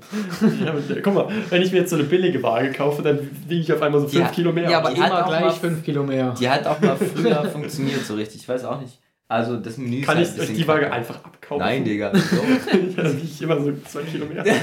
Ja, 0.64 0.72
aber, 0.72 0.82
guck 1.04 1.14
mal, 1.14 1.28
wenn 1.50 1.62
ich 1.62 1.72
mir 1.72 1.80
jetzt 1.80 1.92
so 1.92 1.96
eine 1.96 2.06
billige 2.06 2.42
Waage 2.42 2.72
kaufe, 2.72 3.04
dann 3.04 3.20
wiege 3.48 3.62
ich 3.62 3.72
auf 3.74 3.82
einmal 3.84 4.02
so 4.02 4.08
5 4.08 4.24
Ja. 4.24 4.30
Kilo 4.32 4.52
mehr. 4.52 4.68
Ja, 4.70 4.80
aber 4.80 4.92
Die 4.92 5.00
hat 5.02 5.12
immer 5.12 5.24
auch 5.26 5.28
gleich 5.30 5.42
mal- 5.42 5.52
5 5.52 5.84
Kilo 5.84 6.04
mehr. 6.04 6.34
Die 6.40 6.50
hat 6.50 6.66
auch 6.66 6.80
mal 6.82 6.96
früher 6.96 7.46
funktioniert 7.46 8.04
so 8.06 8.16
richtig. 8.16 8.42
Ich 8.42 8.50
weiß 8.50 8.64
auch 8.66 8.82
nicht. 8.82 8.98
Also 9.28 9.58
das 9.58 9.78
Menü 9.78 9.98
ist 10.00 10.06
Kann 10.08 10.16
halt 10.18 10.28
ich 10.36 10.40
euch 10.42 10.54
die 10.56 10.66
Waage 10.68 10.84
kacke. 10.84 10.94
einfach 10.94 11.16
abkaufen? 11.24 11.60
Nein, 11.66 11.84
Digga. 11.84 12.14
So. 12.16 12.36
ja, 12.38 13.04
dann 13.04 13.14
wiege 13.18 13.24
ich 13.28 13.42
immer 13.42 13.60
so 13.62 13.74
2 13.86 14.02
Kilo 14.04 14.26
mehr. 14.26 14.44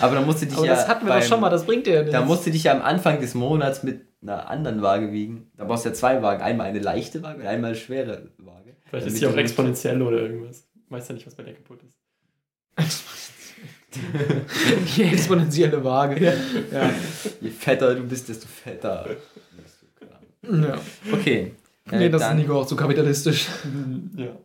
Aber 0.00 0.14
dann 0.16 0.26
musst 0.26 0.42
du 0.42 0.46
dich 0.46 0.56
Aber 0.56 0.66
ja. 0.66 0.74
das 0.74 0.88
hatten 0.88 1.06
wir 1.06 1.10
beim- 1.12 1.20
doch 1.20 1.26
schon 1.28 1.40
mal, 1.40 1.50
das 1.50 1.64
bringt 1.64 1.86
dir 1.86 1.94
ja 1.94 2.00
nichts. 2.00 2.12
Da 2.12 2.24
musst 2.24 2.46
du 2.46 2.50
dich 2.50 2.64
ja 2.64 2.72
am 2.72 2.82
Anfang 2.82 3.20
des 3.20 3.34
Monats 3.34 3.82
mit 3.82 4.02
einer 4.22 4.48
anderen 4.48 4.82
Waage 4.82 5.12
wiegen. 5.12 5.50
Da 5.56 5.64
brauchst 5.64 5.84
du 5.84 5.90
ja 5.90 5.94
zwei 5.94 6.22
Wagen. 6.22 6.42
Einmal 6.42 6.66
eine 6.66 6.78
leichte 6.80 7.22
Waage 7.22 7.40
und 7.42 7.46
einmal 7.46 7.70
eine 7.70 7.78
schwere 7.78 8.30
Waage. 8.38 8.76
Vielleicht 8.88 9.06
ist 9.06 9.20
die 9.20 9.26
auch 9.26 9.32
du- 9.32 9.38
exponentiell 9.38 10.00
oder 10.02 10.18
irgendwas. 10.20 10.66
Ich 10.84 10.90
weiß 10.90 11.08
ja 11.08 11.14
nicht, 11.14 11.26
was 11.26 11.34
bei 11.34 11.42
der 11.42 11.54
kaputt 11.54 11.80
ist. 11.82 11.96
Die 14.96 15.02
exponentielle 15.02 15.82
Waage. 15.82 16.22
Ja. 16.24 16.32
Ja. 16.72 16.90
Je 17.40 17.50
fetter 17.50 17.94
du 17.94 18.02
bist, 18.02 18.28
desto 18.28 18.46
fetter. 18.46 19.06
wirst 19.56 19.82
du, 19.82 20.06
klar. 20.06 20.68
ja. 20.76 21.12
Okay. 21.12 21.54
Äh, 21.90 21.96
Nee, 21.98 22.08
das 22.10 22.20
dann, 22.20 22.36
ist 22.36 22.42
Nico 22.42 22.60
auch 22.60 22.66
zu 22.66 22.76
kapitalistisch. 22.76 23.46
Ja. 24.16 24.36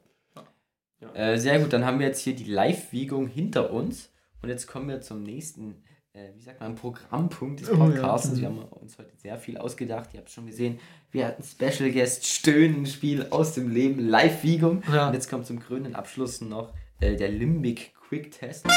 Äh, 1.13 1.37
sehr 1.37 1.59
gut, 1.59 1.73
dann 1.73 1.85
haben 1.85 1.99
wir 1.99 2.07
jetzt 2.07 2.21
hier 2.21 2.33
die 2.33 2.45
Live-Wiegung 2.45 3.27
hinter 3.27 3.71
uns. 3.71 4.09
Und 4.43 4.49
jetzt 4.49 4.67
kommen 4.67 4.89
wir 4.89 4.99
zum 4.99 5.23
nächsten, 5.23 5.81
äh, 6.11 6.27
wie 6.35 6.41
sagt 6.41 6.59
man, 6.59 6.75
Programmpunkt 6.75 7.61
des 7.61 7.69
Oh, 7.69 7.75
ja. 7.75 7.85
Podcasts. 7.85 8.37
Wir 8.37 8.47
haben 8.47 8.59
uns 8.59 8.97
heute 8.97 9.15
sehr 9.15 9.37
viel 9.37 9.57
ausgedacht. 9.57 10.09
Ihr 10.13 10.19
habt 10.19 10.29
schon 10.31 10.47
gesehen, 10.47 10.79
wir 11.11 11.25
hatten 11.27 11.41
Special 11.43 11.89
Guest, 11.89 12.25
Stöhnenspiel 12.25 13.27
aus 13.29 13.53
dem 13.53 13.69
Leben, 13.69 14.05
Live-Wiegung. 14.05 14.83
Ja. 14.93 15.07
Und 15.07 15.13
jetzt 15.13 15.29
kommt 15.29 15.45
zum 15.47 15.61
krönenden 15.61 15.95
Abschluss 15.95 16.41
noch 16.41 16.73
äh, 16.99 17.15
der 17.15 17.29
Limbic 17.29 17.93
Quick 18.09 18.31
Test. 18.31 18.67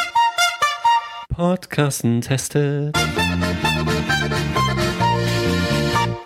Podcasten 1.31 2.20
testet. 2.20 2.96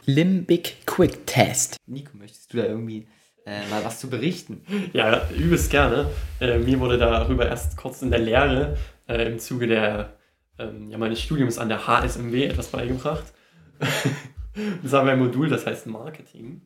Limbic 0.05 0.85
Quick 0.85 1.26
Test. 1.26 1.76
Nico, 1.87 2.14
möchtest 2.14 2.53
du 2.53 2.59
da 2.59 2.64
irgendwie 2.64 3.07
äh, 3.46 3.66
mal 3.70 3.83
was 3.83 4.00
zu 4.00 4.11
berichten? 4.11 4.62
Ja, 4.92 5.31
übelst 5.31 5.70
gerne. 5.70 6.11
Äh, 6.40 6.59
mir 6.59 6.79
wurde 6.79 6.98
darüber 6.98 7.48
erst 7.48 7.79
kurz 7.79 8.03
in 8.03 8.11
der 8.11 8.20
Lehre 8.20 8.76
äh, 9.11 9.27
im 9.27 9.38
Zuge 9.38 9.66
der, 9.66 10.16
ähm, 10.59 10.90
ja, 10.90 10.99
meines 10.99 11.20
Studiums 11.20 11.59
an 11.59 11.68
der 11.68 11.87
HSMW 11.87 12.44
etwas 12.44 12.68
beigebracht. 12.68 13.25
das 14.83 14.92
war 14.92 15.05
mein 15.05 15.18
Modul, 15.18 15.49
das 15.49 15.66
heißt 15.66 15.87
Marketing. 15.87 16.62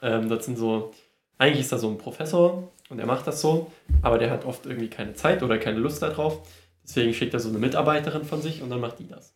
Ähm, 0.00 0.28
das 0.28 0.44
sind 0.44 0.56
so, 0.56 0.92
eigentlich 1.36 1.60
ist 1.60 1.72
da 1.72 1.78
so 1.78 1.90
ein 1.90 1.98
Professor 1.98 2.72
und 2.88 2.98
er 2.98 3.06
macht 3.06 3.26
das 3.26 3.40
so, 3.40 3.72
aber 4.02 4.18
der 4.18 4.30
hat 4.30 4.44
oft 4.44 4.66
irgendwie 4.66 4.88
keine 4.88 5.14
Zeit 5.14 5.42
oder 5.42 5.58
keine 5.58 5.78
Lust 5.78 6.02
darauf. 6.02 6.46
Deswegen 6.84 7.12
schickt 7.12 7.34
er 7.34 7.40
so 7.40 7.48
eine 7.48 7.58
Mitarbeiterin 7.58 8.24
von 8.24 8.40
sich 8.40 8.62
und 8.62 8.70
dann 8.70 8.80
macht 8.80 8.98
die 8.98 9.08
das. 9.08 9.34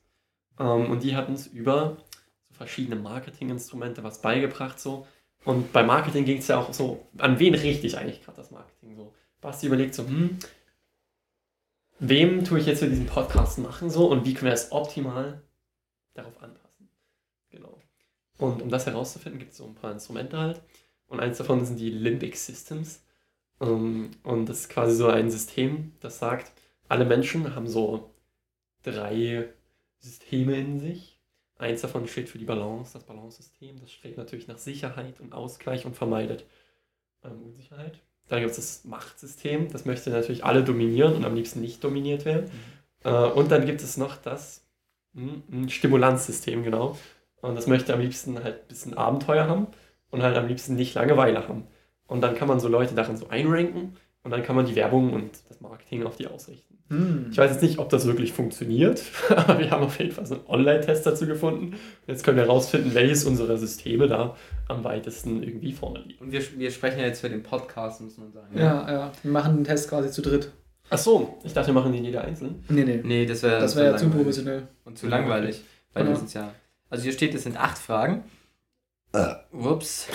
Ähm, 0.59 0.90
und 0.90 1.03
die 1.03 1.16
hat 1.16 1.29
uns 1.29 1.46
über 1.48 1.96
so 2.48 2.55
verschiedene 2.55 2.96
Marketinginstrumente 2.96 4.05
was 4.05 4.22
beigebracht 4.22 4.79
so. 4.79 5.07
Und 5.44 5.72
bei 5.72 5.83
Marketing 5.83 6.25
ging 6.25 6.38
es 6.38 6.46
ja 6.46 6.61
auch 6.61 6.72
so, 6.72 7.05
an 7.18 7.40
wen 7.40 7.55
richte 7.55 7.87
ich 7.87 7.98
eigentlich 7.98 8.22
gerade 8.22 8.37
das 8.37 8.53
Marketing 8.53 8.94
so? 8.94 9.12
Basti 9.40 9.66
überlegt 9.66 9.92
so, 9.92 10.07
hm, 10.07 10.38
wem 12.02 12.44
tue 12.44 12.58
ich 12.58 12.66
jetzt 12.66 12.80
für 12.80 12.88
diesen 12.88 13.06
Podcast 13.06 13.58
machen 13.58 13.88
so 13.88 14.10
und 14.10 14.24
wie 14.24 14.34
können 14.34 14.50
wir 14.50 14.54
es 14.54 14.72
optimal 14.72 15.40
darauf 16.14 16.42
anpassen? 16.42 16.88
Genau. 17.50 17.78
Und 18.38 18.60
um 18.60 18.68
das 18.68 18.86
herauszufinden, 18.86 19.38
gibt 19.38 19.52
es 19.52 19.58
so 19.58 19.64
ein 19.64 19.74
paar 19.74 19.92
Instrumente 19.92 20.36
halt. 20.36 20.60
Und 21.06 21.20
eins 21.20 21.38
davon 21.38 21.64
sind 21.64 21.78
die 21.78 21.90
Limbic 21.90 22.36
Systems. 22.36 23.04
Ähm, 23.60 24.10
Und 24.24 24.48
das 24.48 24.60
ist 24.60 24.68
quasi 24.68 24.96
so 24.96 25.06
ein 25.08 25.30
System, 25.30 25.92
das 26.00 26.18
sagt, 26.18 26.52
alle 26.88 27.04
Menschen 27.04 27.54
haben 27.54 27.68
so 27.68 28.10
drei 28.82 29.48
Systeme 29.98 30.56
in 30.58 30.80
sich. 30.80 31.20
Eins 31.56 31.82
davon 31.82 32.08
steht 32.08 32.28
für 32.28 32.38
die 32.38 32.44
Balance, 32.44 32.94
das 32.94 33.04
Balance-System. 33.04 33.78
Das 33.80 33.92
strebt 33.92 34.18
natürlich 34.18 34.48
nach 34.48 34.58
Sicherheit 34.58 35.20
und 35.20 35.32
Ausgleich 35.32 35.86
und 35.86 35.94
vermeidet 35.94 36.44
ähm, 37.22 37.42
Unsicherheit. 37.44 38.00
Dann 38.28 38.40
gibt 38.40 38.52
es 38.52 38.56
das 38.56 38.85
Machtsystem, 38.85 39.70
das 39.70 39.85
möchte 39.85 40.11
natürlich 40.11 40.44
alle 40.44 40.64
dominieren 40.64 41.14
und 41.14 41.24
am 41.24 41.35
liebsten 41.35 41.61
nicht 41.61 41.85
dominiert 41.85 42.24
werden. 42.24 42.50
Äh, 43.04 43.11
und 43.11 43.50
dann 43.50 43.66
gibt 43.66 43.82
es 43.82 43.96
noch 43.96 44.16
das 44.16 44.64
hm, 45.14 45.42
ein 45.50 45.68
Stimulanzsystem, 45.68 46.62
genau. 46.62 46.96
Und 47.40 47.56
das 47.56 47.66
möchte 47.66 47.92
am 47.92 48.00
liebsten 48.00 48.42
halt 48.42 48.62
ein 48.62 48.68
bisschen 48.68 48.94
Abenteuer 48.96 49.48
haben 49.48 49.66
und 50.11 50.22
halt 50.22 50.37
am 50.37 50.46
liebsten 50.46 50.76
nicht 50.76 50.94
Langeweile 50.94 51.48
haben. 51.48 51.66
Und 52.06 52.20
dann 52.20 52.35
kann 52.35 52.48
man 52.48 52.61
so 52.61 52.68
Leute 52.68 52.94
darin 52.94 53.16
so 53.16 53.28
einranken 53.28 53.96
und 54.22 54.30
dann 54.30 54.42
kann 54.42 54.56
man 54.56 54.66
die 54.66 54.76
Werbung 54.76 55.12
und 55.12 55.30
das 55.48 55.61
Marketing 55.61 56.04
auf 56.04 56.16
die 56.16 56.28
ausrichten. 56.28 56.78
Hm. 56.92 57.26
Ich 57.31 57.38
weiß 57.38 57.50
jetzt 57.52 57.62
nicht, 57.62 57.78
ob 57.78 57.88
das 57.88 58.07
wirklich 58.07 58.33
funktioniert, 58.33 59.02
aber 59.31 59.59
wir 59.59 59.70
haben 59.70 59.83
auf 59.85 59.98
jeden 59.98 60.12
Fall 60.12 60.26
so 60.26 60.35
einen 60.35 60.46
Online-Test 60.46 61.07
dazu 61.07 61.26
gefunden. 61.26 61.76
Jetzt 62.07 62.22
können 62.24 62.37
wir 62.37 62.44
herausfinden, 62.44 62.94
welches 62.94 63.24
unserer 63.24 63.57
Systeme 63.57 64.09
da 64.09 64.37
am 64.68 64.85
weitesten 64.85 65.42
irgendwie 65.42 65.72
vorne 65.72 66.00
liegt. 66.00 66.20
Und 66.20 66.33
wir, 66.33 66.42
wir 66.59 66.70
sprechen 66.70 66.98
ja 67.00 67.07
jetzt 67.07 67.20
für 67.20 67.31
den 67.31 67.42
Podcast, 67.42 68.00
muss 68.00 68.18
man 68.18 68.33
sagen. 68.33 68.57
Ja, 68.59 68.90
ja. 68.90 69.12
Wir 69.22 69.33
machen 69.33 69.57
den 69.57 69.64
Test 69.64 69.88
quasi 69.88 70.11
zu 70.11 70.22
dritt. 70.22 70.52
Ach 70.90 70.98
so, 70.98 71.38
ich 71.44 71.55
dachte, 71.55 71.68
wir 71.68 71.74
machen 71.74 71.92
den 71.92 72.05
jeder 72.05 72.22
einzeln. 72.22 72.62
Nee, 72.68 72.85
nee. 72.85 73.00
Nee, 73.02 73.24
das 73.26 73.42
wäre 73.42 73.59
Das 73.61 73.74
wäre 73.76 73.92
ja 73.92 73.96
zu 73.96 74.11
professionell. 74.11 74.68
Und 74.85 74.98
zu 74.98 75.07
langweilig. 75.09 75.62
Weil 75.94 76.05
Genau. 76.05 76.18
das 76.18 76.35
ja. 76.35 76.52
Also 76.90 77.05
hier 77.05 77.12
steht, 77.12 77.35
es 77.35 77.44
sind 77.44 77.57
acht 77.59 77.78
Fragen. 77.78 78.24
Äh, 79.14 79.35
ups. 79.52 80.09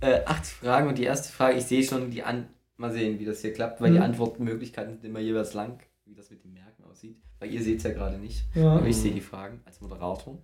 Äh, 0.00 0.20
acht 0.26 0.46
Fragen 0.46 0.88
und 0.88 0.98
die 0.98 1.04
erste 1.04 1.32
Frage, 1.32 1.58
ich 1.58 1.64
sehe 1.64 1.82
schon 1.82 2.10
die 2.10 2.22
An. 2.22 2.46
Mal 2.76 2.92
sehen, 2.92 3.18
wie 3.18 3.24
das 3.24 3.40
hier 3.40 3.54
klappt, 3.54 3.80
weil 3.80 3.90
die 3.92 3.96
Mhm. 3.96 4.04
Antwortmöglichkeiten 4.04 4.92
sind 5.00 5.04
immer 5.08 5.18
jeweils 5.20 5.54
lang, 5.54 5.78
wie 6.06 6.14
das 6.14 6.30
mit 6.30 6.42
dem 6.44 6.52
Merken 6.52 6.84
aussieht. 6.84 7.16
Weil 7.38 7.52
ihr 7.52 7.62
seht 7.62 7.78
es 7.78 7.84
ja 7.84 7.92
gerade 7.92 8.18
nicht. 8.18 8.44
Ja. 8.54 8.76
Aber 8.76 8.86
ich 8.86 8.96
sehe 8.96 9.12
die 9.12 9.20
Fragen 9.20 9.60
als 9.64 9.80
Moderator, 9.80 10.40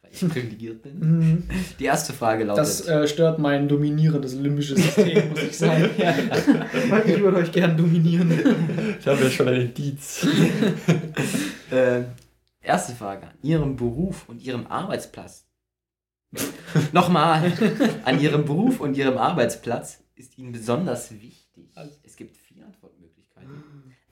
weil 0.00 0.10
ich 0.10 0.20
privilegiert 0.28 0.82
bin. 0.82 0.98
Mhm. 0.98 1.48
Die 1.78 1.84
erste 1.84 2.12
Frage 2.12 2.44
lautet. 2.44 2.62
Das 2.62 2.86
äh, 2.88 3.06
stört 3.06 3.38
mein 3.38 3.68
dominierendes 3.68 4.34
limbisches 4.34 4.82
System, 4.82 5.28
muss 5.30 5.42
ich 5.42 5.58
sagen. 5.58 5.90
ich 7.06 7.20
würde 7.20 7.36
euch 7.36 7.52
gern 7.52 7.76
dominieren. 7.76 8.30
Ich 8.98 9.06
habe 9.06 9.22
ja 9.22 9.30
schon 9.30 9.48
ein 9.48 9.60
Indiz. 9.62 10.26
Äh, 11.68 12.04
erste 12.60 12.94
Frage. 12.94 13.26
An 13.26 13.38
Ihrem 13.42 13.74
Beruf 13.74 14.28
und 14.28 14.40
Ihrem 14.40 14.68
Arbeitsplatz. 14.68 15.48
Nochmal. 16.92 17.52
An 18.04 18.20
Ihrem 18.20 18.44
Beruf 18.44 18.78
und 18.78 18.96
Ihrem 18.96 19.18
Arbeitsplatz 19.18 20.04
ist 20.14 20.38
Ihnen 20.38 20.52
besonders 20.52 21.10
wichtig. 21.10 21.74
Es 22.04 22.14
gibt. 22.14 22.36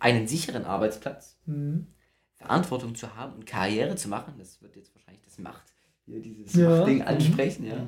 Einen 0.05 0.27
sicheren 0.27 0.65
Arbeitsplatz, 0.67 1.39
Mhm. 1.47 1.87
Verantwortung 2.35 2.95
zu 2.95 3.17
haben 3.17 3.33
und 3.35 3.47
Karriere 3.47 3.97
zu 3.97 4.09
machen. 4.09 4.35
Das 4.39 4.61
wird 4.61 4.77
jetzt 4.77 4.95
wahrscheinlich 4.95 5.23
das 5.25 5.39
Macht, 5.39 5.63
hier 6.05 6.21
dieses 6.21 6.55
Ja. 6.55 6.69
Machtding 6.71 7.03
ansprechen. 7.03 7.67
Ja. 7.67 7.87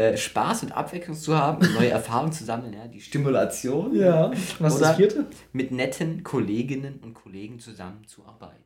Äh, 0.00 0.16
Spaß 0.16 0.62
und 0.62 0.72
Abwechslung 0.72 1.16
zu 1.16 1.36
haben, 1.36 1.66
neue 1.74 1.90
Erfahrungen 1.90 2.30
zu 2.32 2.44
sammeln, 2.44 2.72
ja. 2.74 2.86
die 2.86 3.00
Stimulation. 3.00 3.94
Ja. 3.96 4.30
Was 4.60 4.74
ist 4.74 4.78
Oder- 4.80 4.88
das 4.88 4.96
vierte? 4.96 5.26
mit 5.52 5.72
netten 5.72 6.22
Kolleginnen 6.22 7.00
und 7.02 7.14
Kollegen 7.14 7.58
zusammenzuarbeiten. 7.58 8.62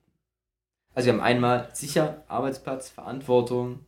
Also 0.93 1.07
wir 1.07 1.15
haben 1.15 1.21
einmal 1.23 1.69
sicher 1.73 2.23
Arbeitsplatz, 2.29 2.91
Verantwortung, 2.91 3.81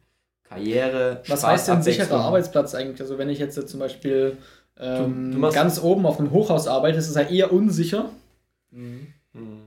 Karriere, 0.44 1.20
Was 1.28 1.40
Spaß, 1.40 1.44
heißt 1.44 1.68
denn 1.68 1.82
sicherer. 1.82 2.20
Arbeitsplatz 2.20 2.74
eigentlich? 2.74 3.00
Also 3.02 3.18
wenn 3.18 3.28
ich 3.28 3.38
jetzt 3.38 3.68
zum 3.68 3.78
Beispiel 3.80 4.38
ähm, 4.78 5.32
du 5.32 5.38
machst- 5.38 5.54
ganz 5.54 5.82
oben 5.82 6.06
auf 6.06 6.18
einem 6.18 6.30
Hochhaus 6.30 6.66
arbeite, 6.68 6.98
ist 6.98 7.08
es 7.08 7.14
ja 7.16 7.22
eher 7.22 7.52
unsicher, 7.52 8.10
Mhm. 8.76 9.06
Hm. 9.32 9.60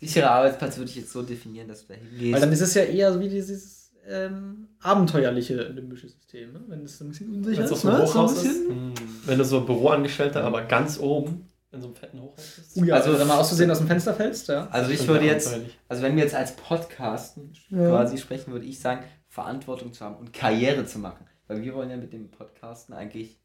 Sicherer 0.00 0.30
Arbeitsplatz 0.32 0.76
würde 0.76 0.90
ich 0.90 0.96
jetzt 0.96 1.12
so 1.12 1.22
definieren, 1.22 1.68
dass 1.68 1.86
du 1.86 1.92
da 1.94 1.98
hingehst. 1.98 2.32
weil 2.32 2.40
dann 2.40 2.52
ist 2.52 2.60
es 2.60 2.74
ja 2.74 2.82
eher 2.82 3.12
so 3.12 3.20
wie 3.20 3.28
dieses 3.28 3.92
ähm, 4.06 4.68
abenteuerliche 4.80 5.54
limbische 5.68 6.08
System, 6.08 6.52
ne? 6.52 6.62
wenn 6.68 6.82
es 6.84 7.00
ein 7.00 7.08
bisschen 7.08 7.32
unsicher 7.34 7.58
Wenn 7.58 7.64
es 7.64 7.72
auf 7.72 7.78
ist. 7.78 7.82
so 7.82 7.88
Ne? 7.88 7.96
So 7.96 8.02
ein 8.02 8.08
Hochhaus 8.08 8.32
ist, 8.36 8.42
bisschen. 8.42 8.68
hm. 8.70 8.92
wenn 9.26 9.38
du 9.38 9.44
so 9.44 9.60
Büroangestellter, 9.64 10.44
aber 10.44 10.62
ganz 10.64 10.98
oben 10.98 11.48
in 11.72 11.80
so 11.80 11.86
einem 11.88 11.96
fetten 11.96 12.20
Hochhaus 12.20 12.52
bist. 12.56 12.76
Uh, 12.76 12.84
ja, 12.84 12.94
also 12.96 13.12
wenn 13.12 13.20
du 13.20 13.24
mal 13.26 13.38
aus 13.38 13.48
Versehen 13.48 13.70
aus 13.70 13.78
dem 13.78 13.86
Fenster 13.86 14.14
fällst, 14.14 14.48
ja. 14.48 14.68
also 14.68 14.90
ich 14.90 15.06
würde 15.08 15.24
ist 15.26 15.30
jetzt, 15.52 15.58
also 15.88 16.02
wenn 16.02 16.16
wir 16.16 16.22
jetzt 16.22 16.34
als 16.34 16.54
Podcasten 16.56 17.52
Ja. 17.70 17.88
quasi 17.88 18.18
sprechen, 18.18 18.52
würde 18.52 18.66
ich 18.66 18.78
sagen, 18.78 19.04
Verantwortung 19.28 19.92
zu 19.92 20.04
haben 20.04 20.16
und 20.16 20.32
Karriere 20.32 20.84
zu 20.86 20.98
machen. 20.98 21.24
Weil 21.48 21.62
wir 21.62 21.74
wollen 21.74 21.90
ja 21.90 21.96
mit 21.96 22.12
dem 22.12 22.30
Podcasten 22.30 22.94
eigentlich 22.94 23.40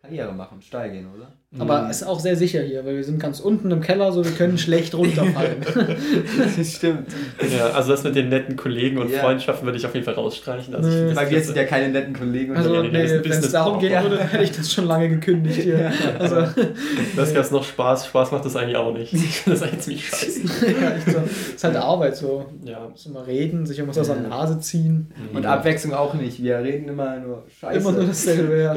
Karriere 0.00 0.32
machen, 0.32 0.62
steil 0.62 0.92
gehen, 0.92 1.06
oder? 1.14 1.32
Aber 1.58 1.88
es 1.90 2.02
ist 2.02 2.06
auch 2.06 2.20
sehr 2.20 2.36
sicher 2.36 2.60
hier, 2.62 2.84
weil 2.84 2.96
wir 2.96 3.04
sind 3.04 3.18
ganz 3.18 3.40
unten 3.40 3.70
im 3.70 3.80
Keller, 3.80 4.12
so 4.12 4.22
wir 4.24 4.30
können 4.32 4.56
schlecht 4.58 4.94
runterfallen. 4.94 5.56
das 6.56 6.72
stimmt. 6.74 7.08
Ja, 7.56 7.70
also 7.70 7.90
das 7.90 8.04
mit 8.04 8.14
den 8.14 8.28
netten 8.28 8.54
Kollegen 8.54 8.98
und 8.98 9.10
Ja. 9.10 9.20
Freundschaften 9.20 9.66
würde 9.66 9.76
ich 9.78 9.84
auf 9.86 9.94
jeden 9.94 10.04
Fall 10.04 10.14
rausstreichen. 10.14 10.74
Also 10.74 10.88
Nee. 10.88 11.14
wir 11.16 11.38
ist- 11.38 11.46
sind 11.46 11.56
ja 11.56 11.64
keine 11.64 11.88
netten 11.88 12.14
Kollegen. 12.14 12.52
und 12.52 12.58
Also, 12.58 12.74
Ja, 12.74 12.76
so. 12.76 12.82
die 12.86 12.90
ganzen 12.92 13.06
nee, 13.06 13.12
wenn 13.12 13.20
es 13.22 13.28
Business 13.36 13.52
darum 13.52 13.80
gehen 13.80 13.92
Talk. 13.92 14.04
würde, 14.10 14.24
hätte 14.24 14.44
ich 14.44 14.52
das 14.52 14.72
schon 14.72 14.84
lange 14.84 15.08
gekündigt 15.08 15.62
hier. 15.62 15.90
Also, 16.18 16.36
das 17.16 17.34
gab 17.34 17.50
noch 17.50 17.64
Spaß. 17.64 18.06
Spaß 18.06 18.30
macht 18.32 18.44
das 18.44 18.54
eigentlich 18.56 18.76
auch 18.76 18.92
nicht. 18.92 19.12
Das 19.46 19.62
eigentlich 19.62 19.80
ziemlich 19.80 20.06
scheiße. 20.08 20.40
ja, 20.80 20.90
echt 20.96 21.10
so. 21.10 21.18
ist 21.54 21.64
halt 21.64 21.76
Arbeit 21.76 22.16
so. 22.16 22.46
Ja. 22.64 22.88
Muss 22.88 23.04
immer 23.06 23.26
reden, 23.26 23.66
sich 23.66 23.78
irgendwas 23.78 23.98
aus 23.98 24.06
der 24.16 24.28
Nase 24.28 24.60
ziehen. 24.60 25.10
Und 25.32 25.44
Abwechslung 25.46 25.92
auch 25.94 26.14
nicht. 26.14 26.42
Wir 26.42 26.58
reden 26.58 26.88
immer 26.88 27.16
nur 27.18 27.44
Scheiße. 27.60 27.78
Immer 27.80 27.92
nur 27.92 28.04
dasselbe, 28.06 28.62
ja. 28.62 28.76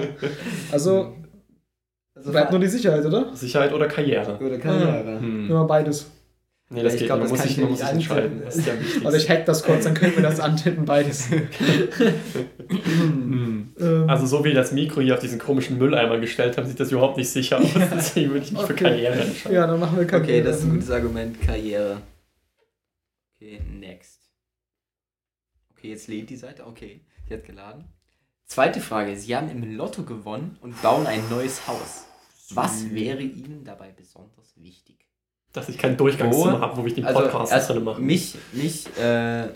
Also 0.72 1.14
Also 2.22 2.32
bleibt 2.32 2.52
nur 2.52 2.60
die 2.60 2.68
Sicherheit, 2.68 3.06
oder? 3.06 3.36
Sicherheit 3.36 3.74
oder 3.74 3.88
Karriere? 3.88 4.38
oder 4.40 4.58
Karriere. 4.58 5.20
Hm. 5.20 5.50
Immer 5.50 5.66
beides. 5.66 6.10
Nee, 6.74 6.84
das 6.84 6.94
Ich 6.94 7.00
geht 7.00 7.08
glaub, 7.10 7.20
nicht. 7.20 7.32
das 7.32 7.38
Man 7.40 7.48
muss 7.48 7.52
ich 7.52 7.58
man 7.58 7.70
muss 7.72 7.80
sich 7.80 7.88
nicht 7.94 8.10
entscheiden. 8.12 8.42
Das 8.46 8.56
ist 8.56 8.66
ja 8.68 8.80
wichtig. 8.80 9.06
Also 9.06 9.18
ich 9.18 9.30
hack 9.30 9.46
das 9.46 9.62
kurz, 9.64 9.84
dann 9.84 9.94
können 9.94 10.16
wir 10.16 10.24
das 10.24 10.40
antippen, 10.40 10.86
beides. 10.86 11.28
Hm. 12.70 13.74
Ähm, 13.80 14.10
Also 14.10 14.26
so 14.26 14.44
wie 14.46 14.54
das 14.54 14.72
Mikro 14.72 15.02
hier 15.02 15.16
auf 15.16 15.20
diesen 15.20 15.40
komischen 15.40 15.78
Mülleimer 15.78 16.18
gestellt 16.20 16.58
haben, 16.58 16.68
sieht 16.68 16.80
das 16.80 16.92
überhaupt 16.92 17.18
nicht 17.18 17.30
sicher 17.30 17.60
aus. 17.60 17.68
Deswegen 17.94 18.32
würde 18.32 18.46
ich 18.46 18.52
mich 18.52 18.62
für 18.62 18.74
Okay. 18.74 18.84
Karriere 18.86 19.14
entscheiden. 19.22 19.56
ja, 19.56 19.68
dann 19.68 19.80
machen 19.80 19.98
wir 19.98 20.06
Karriere. 20.08 20.24
Okay, 20.40 20.42
das 20.44 20.60
ist 20.60 20.64
ein 20.66 20.72
gutes 20.72 20.92
Argument. 20.92 21.42
Karriere. 21.42 21.98
Okay, 23.36 23.60
next. 23.80 24.20
Okay, 25.76 25.90
jetzt 25.90 26.08
lädt 26.08 26.30
die 26.30 26.36
Seite. 26.38 26.66
Okay, 26.66 27.02
die 27.30 27.34
hat 27.34 27.44
geladen. 27.46 27.86
Zweite 28.46 28.80
Frage. 28.80 29.16
Sie 29.18 29.36
haben 29.36 29.50
im 29.50 29.76
Lotto 29.76 30.04
gewonnen 30.04 30.58
und 30.62 30.80
bauen 30.82 31.06
ein 31.08 31.22
neues 31.30 31.68
Haus. 31.68 32.06
Was 32.56 32.92
wäre 32.94 33.22
Ihnen 33.22 33.64
dabei 33.64 33.90
besonders 33.96 34.54
wichtig? 34.58 35.08
Dass 35.54 35.68
ich 35.70 35.78
kein 35.78 35.98
Durchgangszimmer 35.98 36.60
habe, 36.62 36.82
wo 36.82 36.86
ich 36.86 36.94
den 36.96 37.04
Podcast 37.06 37.52
erst 37.52 37.70
drin 37.70 37.84
mache. 37.84 38.02
Mich, 38.02 38.36
mich, 38.54 38.86
äh, 38.98 39.50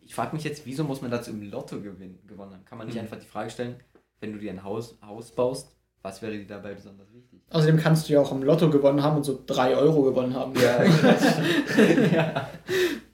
ich 0.00 0.14
frage 0.14 0.34
mich 0.34 0.44
jetzt, 0.44 0.64
wieso 0.64 0.84
muss 0.84 1.02
man 1.02 1.10
dazu 1.10 1.30
im 1.30 1.42
Lotto 1.50 1.80
gewinn, 1.80 2.18
gewonnen 2.26 2.52
haben? 2.54 2.64
Kann 2.64 2.78
man 2.78 2.86
nicht 2.86 2.96
Mhm. 2.96 3.02
einfach 3.02 3.18
die 3.18 3.26
Frage 3.26 3.50
stellen, 3.50 3.76
wenn 4.20 4.32
du 4.32 4.38
dir 4.38 4.50
ein 4.52 4.62
Haus, 4.64 4.96
Haus 5.06 5.30
baust, 5.32 5.74
was 6.02 6.20
wäre 6.22 6.32
dir 6.32 6.46
dabei 6.46 6.74
besonders 6.74 7.12
wichtig? 7.12 7.40
Außerdem 7.50 7.76
kannst 7.76 8.08
du 8.08 8.14
ja 8.14 8.20
auch 8.20 8.32
im 8.32 8.42
Lotto 8.42 8.70
gewonnen 8.70 9.02
haben 9.02 9.16
und 9.18 9.24
so 9.24 9.38
3 9.46 9.76
Euro 9.76 10.02
gewonnen 10.02 10.34
haben. 10.34 10.52
Ja, 10.56 10.82
ja. 12.12 12.48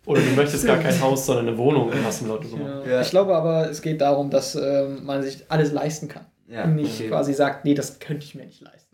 Oder 0.07 0.23
du 0.23 0.31
möchtest 0.37 0.65
gar 0.67 0.79
kein 0.79 0.99
Haus, 1.01 1.27
sondern 1.27 1.49
eine 1.49 1.59
Wohnung 1.59 1.89
und 1.91 2.05
hast 2.05 2.23
im 2.23 2.29
Lotto. 2.29 2.49
Ja. 2.57 2.85
Ja. 2.87 3.01
Ich 3.03 3.11
glaube 3.11 3.35
aber, 3.35 3.69
es 3.69 3.83
geht 3.83 4.01
darum, 4.01 4.31
dass 4.31 4.55
ähm, 4.55 5.05
man 5.05 5.23
sich 5.23 5.45
alles 5.51 5.73
leisten 5.73 6.09
kann. 6.09 6.25
ja 6.47 6.65
Und 6.65 6.77
nicht 6.77 6.99
okay. 7.01 7.09
quasi 7.09 7.35
sagt, 7.35 7.65
nee, 7.67 7.75
das 7.75 7.99
könnte 7.99 8.25
ich 8.25 8.35
mir 8.35 8.47
nicht 8.47 8.63
leisten. 8.63 8.88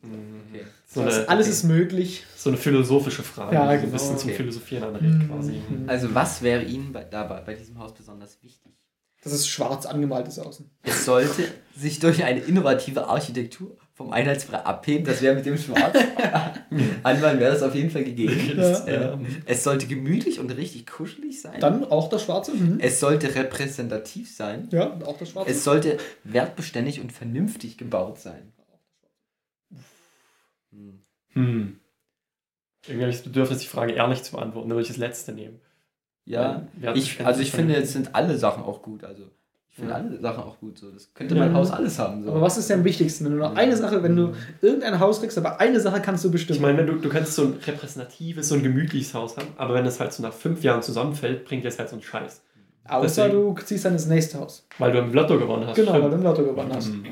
Okay. 0.51 0.65
So 0.87 1.05
Das, 1.05 1.15
eine, 1.19 1.29
alles 1.29 1.47
okay. 1.47 1.53
ist 1.55 1.63
möglich. 1.65 2.25
so 2.37 2.51
eine 2.51 2.57
philosophische 2.59 3.23
Frage, 3.23 3.55
Ja, 3.55 3.63
die 3.63 3.69
so 3.69 3.73
ein 3.75 3.81
genau. 3.83 3.93
bisschen 3.93 4.19
zum 4.19 4.29
Okay. 4.29 4.37
Philosophieren 4.37 4.85
anregt 4.85 5.05
Mhm. 5.15 5.29
quasi. 5.29 5.61
Also 5.87 6.15
was 6.15 6.43
wäre 6.43 6.63
Ihnen 6.63 6.93
bei, 6.93 7.05
dabei, 7.05 7.41
bei 7.41 7.55
diesem 7.55 7.79
Haus 7.79 7.95
besonders 7.95 8.39
wichtig? 8.43 8.73
Das 9.23 9.33
ist 9.33 9.49
schwarz 9.49 9.87
angemalt 9.87 10.29
ist 10.29 10.39
außen. 10.39 10.71
Es 10.83 11.07
sollte 11.07 11.45
sich 11.75 11.99
durch 11.99 12.23
eine 12.25 12.41
innovative 12.41 13.07
Architektur 13.09 13.75
vom 13.95 14.13
Einheitsbrei 14.13 14.59
abheben. 14.59 15.07
Das 15.07 15.23
wäre 15.23 15.35
mit 15.35 15.47
dem 15.47 15.57
Schwarz. 15.57 15.97
Anwand 17.03 17.41
wäre 17.41 17.53
das 17.53 17.63
auf 17.63 17.75
jeden 17.75 17.89
Fall 17.91 18.05
gegeben. 18.05 18.39
Ja. 18.55 18.87
Äh, 18.87 19.17
es 19.47 19.65
sollte 19.65 19.87
gemütlich 19.87 20.41
und 20.41 20.51
richtig 20.51 20.87
kuschelig 20.87 21.41
sein. 21.41 21.59
Dann 21.61 21.85
auch 21.85 22.11
das 22.11 22.25
schwarze. 22.25 22.53
Mhm. 22.53 22.79
es 22.81 23.01
sollte 23.01 23.35
repräsentativ 23.35 24.35
sein. 24.35 24.69
Ja, 24.73 24.99
auch 25.07 25.17
das 25.19 25.31
schwarze. 25.31 25.51
Es 25.51 25.65
sollte 25.65 25.97
wertbeständig 26.25 27.01
und 27.01 27.11
vernünftig 27.11 27.79
gebaut 27.79 28.19
sein. 28.21 28.53
Hm. 30.75 31.01
Hm. 31.31 31.81
Irgendwie 32.87 33.03
habe 33.03 33.11
ich 33.11 33.17
das 33.17 33.25
Bedürfnis, 33.25 33.59
die 33.61 33.67
Frage 33.67 33.93
ehrlich 33.95 34.23
zu 34.23 34.33
beantworten, 34.33 34.69
dann 34.69 34.77
würde 34.77 34.83
ich 34.83 34.89
das 34.89 34.97
letzte 34.99 35.33
nehmen. 35.33 35.61
Ja, 36.27 36.67
ich, 36.95 37.25
also 37.25 37.41
ich 37.43 37.51
finde, 37.53 37.77
es 37.77 37.93
sind 37.93 38.15
alle 38.15 38.37
Sachen 38.37 38.63
auch 38.63 38.83
gut. 38.83 39.05
Also 39.05 39.25
ich 39.69 39.75
finde 39.77 39.91
Ja. 39.91 39.97
alle 39.97 40.19
Sachen 40.21 40.43
auch 40.45 40.59
gut. 40.59 40.79
So. 40.79 40.91
Das 40.91 41.13
könnte 41.13 41.35
Ja. 41.35 41.41
mein 41.41 41.55
Haus 41.55 41.71
alles 41.71 41.99
haben. 41.99 42.23
So. 42.25 42.31
aber 42.31 42.41
was 42.41 42.57
ist 42.57 42.71
dir 42.71 42.75
am 42.75 42.85
wichtigsten? 42.85 43.25
Wenn 43.25 43.33
du 43.33 43.39
noch 43.39 43.57
eine 43.57 43.77
Sache, 43.77 44.03
wenn 44.03 44.17
du 44.17 44.33
irgendein 44.63 45.01
Haus 45.01 45.21
kriegst, 45.21 45.37
aber 45.37 45.61
eine 45.61 45.81
Sache 45.81 46.01
kannst 46.01 46.25
du 46.25 46.31
bestimmen. 46.31 46.57
Ich 46.57 46.63
meine, 46.63 46.79
wenn 46.79 46.87
du, 46.87 46.95
du 46.97 47.09
kannst 47.09 47.35
so 47.35 47.43
ein 47.43 47.55
repräsentatives, 47.67 48.49
so 48.49 48.55
ein 48.55 48.63
gemütliches 48.63 49.13
Haus 49.15 49.37
haben, 49.37 49.49
aber 49.57 49.75
wenn 49.75 49.85
das 49.85 50.01
halt 50.01 50.13
so 50.13 50.23
nach 50.23 50.33
fünf 50.33 50.63
Jahren 50.63 50.83
zusammenfällt, 50.83 51.45
bringt 51.45 51.65
dir 51.65 51.69
das 51.69 51.79
halt 51.79 51.89
so 51.91 51.97
einen 51.97 52.03
Scheiß. 52.03 52.43
Außer 52.87 53.29
deswegen- 53.29 53.55
du 53.57 53.63
ziehst 53.63 53.85
dann 53.85 53.93
ins 53.95 54.07
nächste 54.07 54.39
Haus. 54.39 54.67
Weil 54.79 54.93
du 54.93 54.99
im 54.99 55.13
Lotto 55.13 55.39
gewonnen 55.39 55.67
hast. 55.67 55.77
Genau, 55.77 55.93
weil 55.95 56.03
du 56.11 56.17
im 56.17 56.23
Lotto 56.23 56.45
gewonnen 56.45 56.73
hast. 56.75 56.89
Mhm. 56.91 57.07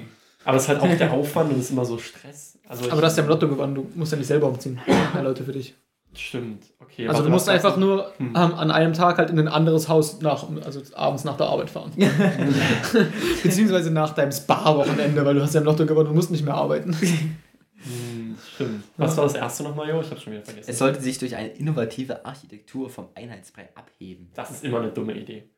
Aber 0.44 0.56
es 0.56 0.64
ist 0.64 0.68
halt 0.68 0.80
auch 0.80 0.96
der 0.96 1.12
Aufwand 1.18 1.50
und 1.50 1.58
es 1.58 1.66
ist 1.66 1.70
immer 1.70 1.84
so 1.84 1.98
Stress. 1.98 2.58
Also 2.68 2.90
Aber 2.90 3.00
du 3.00 3.06
hast 3.06 3.16
ja 3.16 3.22
im 3.22 3.28
Lotto 3.28 3.48
gewonnen, 3.48 3.74
du 3.74 3.90
musst 3.94 4.12
ja 4.12 4.18
nicht 4.18 4.26
selber 4.26 4.48
umziehen. 4.48 4.80
Ja, 5.14 5.20
Leute 5.20 5.44
für 5.44 5.52
dich. 5.52 5.74
Stimmt, 6.14 6.64
okay. 6.80 7.08
Also 7.08 7.22
du 7.22 7.30
musst 7.30 7.48
einfach 7.48 7.76
nur 7.78 8.12
Hm. 8.18 8.28
ähm, 8.28 8.34
an 8.54 8.70
einem 8.70 8.92
Tag 8.92 9.16
halt 9.16 9.30
in 9.30 9.38
ein 9.38 9.48
anderes 9.48 9.88
Haus 9.88 10.20
nach, 10.20 10.44
also 10.62 10.82
abends 10.94 11.24
nach 11.24 11.38
der 11.38 11.46
Arbeit 11.46 11.70
fahren. 11.70 11.90
Beziehungsweise 13.42 13.90
nach 13.90 14.14
deinem 14.14 14.32
Spa-Wochenende, 14.32 15.24
weil 15.24 15.34
du 15.34 15.42
hast 15.42 15.54
ja 15.54 15.60
im 15.60 15.66
Lotto 15.66 15.86
gewonnen, 15.86 16.08
du 16.08 16.14
musst 16.14 16.30
nicht 16.30 16.44
mehr 16.44 16.54
arbeiten. 16.54 16.94
Hm, 16.94 18.36
stimmt. 18.54 18.84
Was 18.96 19.16
war 19.16 19.24
das 19.24 19.34
erste 19.34 19.62
nochmal, 19.64 19.88
Jo? 19.88 20.00
Ich 20.00 20.10
hab's 20.10 20.22
schon 20.22 20.34
wieder 20.34 20.44
vergessen. 20.44 20.70
es 20.70 20.78
sollte 20.78 21.00
sich 21.00 21.18
durch 21.18 21.34
eine 21.34 21.48
innovative 21.48 22.24
Architektur 22.24 22.88
vom 22.90 23.08
Einheitsbrei 23.14 23.68
abheben. 23.74 24.30
das 24.34 24.50
ist 24.50 24.64
immer 24.64 24.80
eine 24.80 24.90
dumme 24.92 25.14
Idee. 25.14 25.48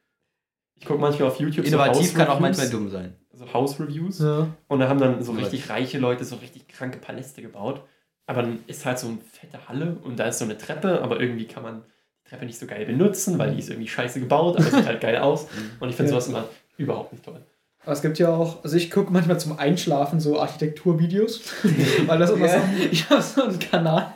Ich 0.76 0.84
gucke 0.86 1.00
manchmal 1.00 1.28
auf 1.28 1.38
YouTube 1.40 1.64
Innovativ 1.66 2.10
so 2.10 2.18
kann 2.18 2.28
auch 2.28 2.40
manchmal 2.40 2.68
dumm 2.68 2.90
sein. 2.90 3.14
So 3.32 3.52
House-Reviews. 3.52 4.20
Ja. 4.20 4.48
Und 4.68 4.78
da 4.80 4.88
haben 4.88 4.98
dann 5.00 5.22
so 5.22 5.32
Innovativ. 5.32 5.52
richtig 5.54 5.70
reiche 5.70 5.98
Leute 5.98 6.24
so 6.24 6.36
richtig 6.36 6.68
kranke 6.68 6.98
Paläste 6.98 7.42
gebaut. 7.42 7.82
Aber 8.26 8.42
dann 8.42 8.58
ist 8.66 8.84
halt 8.86 8.98
so 8.98 9.08
eine 9.08 9.18
fette 9.18 9.68
Halle 9.68 9.96
und 10.02 10.18
da 10.18 10.26
ist 10.26 10.38
so 10.38 10.44
eine 10.44 10.56
Treppe, 10.56 11.02
aber 11.02 11.20
irgendwie 11.20 11.46
kann 11.46 11.62
man 11.62 11.82
die 12.24 12.30
Treppe 12.30 12.46
nicht 12.46 12.58
so 12.58 12.66
geil 12.66 12.86
benutzen, 12.86 13.38
weil 13.38 13.52
die 13.52 13.58
ist 13.58 13.68
irgendwie 13.70 13.88
scheiße 13.88 14.18
gebaut, 14.20 14.56
aber 14.56 14.64
sieht 14.64 14.86
halt 14.86 15.00
geil 15.00 15.18
aus. 15.18 15.46
Und 15.80 15.88
ich 15.90 15.96
finde 15.96 16.10
Ja. 16.12 16.20
sowas 16.20 16.28
immer 16.28 16.48
überhaupt 16.78 17.12
nicht 17.12 17.24
toll. 17.24 17.40
Aber 17.84 17.92
es 17.92 18.00
gibt 18.02 18.18
ja 18.18 18.30
auch, 18.30 18.64
also 18.64 18.76
ich 18.76 18.90
gucke 18.90 19.12
manchmal 19.12 19.38
zum 19.38 19.58
Einschlafen 19.58 20.18
so 20.18 20.40
Architekturvideos, 20.40 21.42
weil 22.06 22.18
das 22.18 22.30
immer 22.30 22.46
Ja. 22.46 22.52
so, 22.52 22.58
ich 22.90 23.10
habe 23.10 23.22
so 23.22 23.42
einen 23.42 23.58
Kanal, 23.58 24.14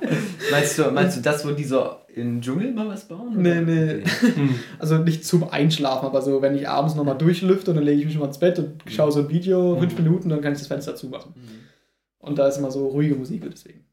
Meinst 0.50 0.78
du, 0.78 0.90
meinst 0.90 1.18
du 1.18 1.20
das, 1.20 1.46
wo 1.46 1.50
die 1.50 1.64
so 1.64 1.90
im 2.14 2.40
Dschungel 2.40 2.72
mal 2.72 2.88
was 2.88 3.06
bauen? 3.06 3.34
Nee, 3.36 3.50
oder? 3.52 3.60
nee. 3.60 4.02
Hm. 4.34 4.54
also 4.78 4.98
nicht 4.98 5.26
zum 5.26 5.50
Einschlafen, 5.50 6.06
aber 6.06 6.22
so, 6.22 6.40
wenn 6.40 6.56
ich 6.56 6.68
abends 6.68 6.94
nochmal 6.94 7.18
durchlüfte 7.18 7.70
und 7.70 7.76
dann 7.76 7.84
lege 7.84 7.98
ich 8.00 8.04
mich 8.06 8.14
schon 8.14 8.20
mal 8.22 8.28
ins 8.28 8.38
Bett 8.38 8.58
und 8.58 8.82
schaue 8.86 9.12
so 9.12 9.20
ein 9.20 9.28
Video, 9.28 9.76
fünf 9.78 9.96
Minuten, 9.98 10.30
dann 10.30 10.40
kann 10.40 10.52
ich 10.54 10.58
das 10.60 10.68
Fenster 10.68 10.96
zumachen. 10.96 11.32
Mhm. 11.36 11.58
Und 12.20 12.38
da 12.38 12.48
ist 12.48 12.56
immer 12.58 12.70
so 12.70 12.88
ruhige 12.88 13.14
Musik, 13.14 13.44
deswegen. 13.50 13.84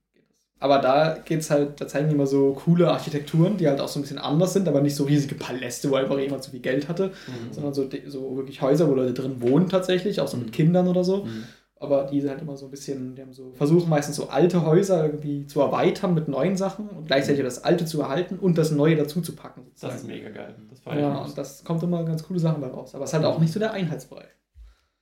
Aber 0.65 0.79
da 0.79 1.15
geht's 1.23 1.51
halt, 1.51 1.79
da 1.79 1.87
zeigen 1.87 2.09
die 2.09 2.15
immer 2.15 2.25
so 2.25 2.53
coole 2.53 2.89
Architekturen, 2.89 3.55
die 3.57 3.67
halt 3.67 3.79
auch 3.79 3.87
so 3.87 3.99
ein 3.99 4.01
bisschen 4.01 4.17
anders 4.17 4.53
sind, 4.53 4.67
aber 4.67 4.81
nicht 4.81 4.95
so 4.95 5.03
riesige 5.03 5.35
Paläste, 5.35 5.91
wo 5.91 5.95
einfach 5.95 6.17
jemand 6.17 6.43
so 6.43 6.49
viel 6.49 6.59
Geld 6.59 6.89
hatte, 6.89 7.11
Mhm. 7.27 7.53
sondern 7.53 7.73
so, 7.75 7.87
so 8.07 8.35
wirklich 8.35 8.61
Häuser, 8.63 8.89
wo 8.89 8.95
Leute 8.95 9.13
drin 9.13 9.41
wohnen 9.41 9.69
tatsächlich, 9.69 10.19
auch 10.21 10.27
so 10.27 10.37
mit 10.37 10.51
Kindern 10.51 10.87
oder 10.87 11.03
so. 11.03 11.17
Mhm. 11.25 11.43
Aber 11.77 12.05
die 12.11 12.19
sind 12.19 12.31
halt 12.31 12.41
immer 12.41 12.57
so 12.57 12.65
ein 12.65 12.71
bisschen, 12.71 13.13
die 13.15 13.21
haben 13.21 13.33
so, 13.33 13.51
versuchen 13.53 13.89
meistens 13.89 14.15
so 14.15 14.29
alte 14.29 14.65
Häuser 14.65 15.05
irgendwie 15.05 15.45
zu 15.45 15.59
erweitern 15.61 16.15
mit 16.15 16.27
neuen 16.27 16.55
Sachen 16.57 16.87
und 16.89 17.05
gleichzeitig 17.05 17.43
das 17.43 17.63
Alte 17.63 17.85
zu 17.85 18.01
erhalten 18.01 18.39
und 18.39 18.57
das 18.57 18.71
Neue 18.71 18.95
dazu 18.95 19.21
zu 19.21 19.35
packen. 19.35 19.61
Das 19.79 19.93
ist 19.93 19.99
sozusagen. 20.01 20.07
mega 20.07 20.29
geil. 20.29 20.55
Das 20.69 20.79
ja, 20.99 21.17
und 21.25 21.37
das 21.37 21.63
kommt 21.63 21.83
immer 21.83 22.03
ganz 22.05 22.23
coole 22.23 22.39
Sachen 22.39 22.61
bei 22.61 22.67
raus. 22.67 22.95
Aber 22.95 23.03
es 23.03 23.11
ist 23.11 23.13
halt 23.13 23.25
auch 23.25 23.39
nicht 23.39 23.53
so 23.53 23.59
der 23.59 23.73
Einheitsbrei. 23.73 24.23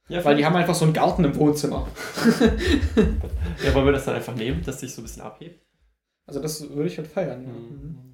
Ja, 0.10 0.24
Weil 0.26 0.36
die 0.38 0.46
haben 0.46 0.56
einfach 0.56 0.76
so 0.76 0.86
einen 0.86 0.94
Garten 0.94 1.24
im 1.24 1.36
Wohnzimmer. 1.36 1.88
ja, 3.64 3.74
wollen 3.74 3.86
wir 3.86 3.92
das 3.94 4.06
dann 4.06 4.16
einfach 4.16 4.36
nehmen, 4.36 4.64
dass 4.64 4.80
sich 4.80 4.94
so 4.94 5.02
ein 5.02 5.06
bisschen 5.06 5.22
abhebt? 5.24 5.66
Also 6.26 6.42
das 6.42 6.70
würde 6.70 6.88
ich 6.88 6.98
halt 6.98 7.08
feiern. 7.08 7.44
Ja. 7.44 7.50
Mhm. 7.52 7.60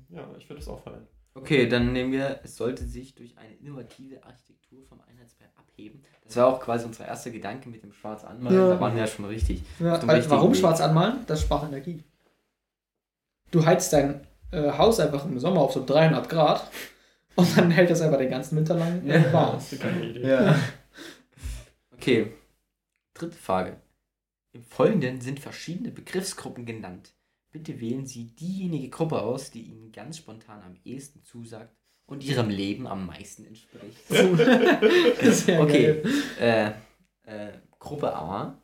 Mhm. 0.09 0.15
Ja, 0.15 0.27
ich 0.37 0.49
würde 0.49 0.59
das 0.59 0.67
auch 0.67 0.81
feiern. 0.83 1.07
Okay, 1.35 1.67
dann 1.67 1.93
nehmen 1.93 2.11
wir, 2.11 2.39
es 2.43 2.55
sollte 2.55 2.83
sich 2.85 3.15
durch 3.15 3.37
eine 3.37 3.53
innovative 3.55 4.23
Architektur 4.23 4.83
vom 4.87 4.99
Einheitsbrei 5.01 5.45
abheben. 5.55 6.03
Das 6.25 6.35
war 6.37 6.47
auch 6.47 6.59
quasi 6.59 6.85
unser 6.85 7.05
erster 7.07 7.29
Gedanke 7.31 7.69
mit 7.69 7.83
dem 7.83 7.93
Schwarz 7.93 8.23
anmalen. 8.23 8.55
Ja. 8.57 8.69
Da 8.69 8.79
waren 8.79 8.93
wir 8.95 9.01
ja 9.01 9.07
schon 9.07 9.25
richtig. 9.25 9.63
Ja, 9.79 10.05
weil, 10.07 10.27
warum 10.29 10.51
Weg. 10.51 10.57
schwarz 10.59 10.81
anmalen? 10.81 11.19
Das 11.27 11.41
spart 11.41 11.67
Energie. 11.67 12.03
Du 13.51 13.65
heizt 13.65 13.93
dein 13.93 14.27
äh, 14.51 14.71
Haus 14.71 14.99
einfach 14.99 15.25
im 15.25 15.39
Sommer 15.39 15.61
auf 15.61 15.73
so 15.73 15.83
300 15.85 16.27
Grad 16.29 16.67
und 17.35 17.57
dann 17.57 17.71
hält 17.71 17.89
das 17.89 18.01
einfach 18.01 18.17
den 18.17 18.29
ganzen 18.31 18.57
Winter 18.57 18.75
lang 18.75 19.05
Ja. 19.05 19.31
warm. 19.31 19.55
Das 19.55 19.71
ist 19.71 19.81
eine 19.83 19.93
geile 19.93 20.09
Idee. 20.09 20.27
Ja. 20.27 20.55
Okay, 21.99 22.31
dritte 23.13 23.35
Frage. 23.35 23.81
Im 24.53 24.63
Folgenden 24.63 25.19
sind 25.19 25.41
verschiedene 25.41 25.91
Begriffsgruppen 25.91 26.65
genannt. 26.65 27.13
Bitte 27.51 27.81
wählen 27.81 28.05
Sie 28.05 28.33
diejenige 28.37 28.87
Gruppe 28.87 29.21
aus, 29.21 29.51
die 29.51 29.63
Ihnen 29.63 29.91
ganz 29.91 30.15
spontan 30.15 30.61
am 30.61 30.77
ehesten 30.85 31.23
zusagt 31.23 31.75
und 32.05 32.23
Ihrem 32.23 32.49
Leben 32.49 32.87
am 32.87 33.05
meisten 33.05 33.43
entspricht. 33.43 33.97
Okay, 35.59 36.01
äh, 36.39 36.71
äh, 37.23 37.59
Gruppe 37.79 38.15
A. 38.15 38.63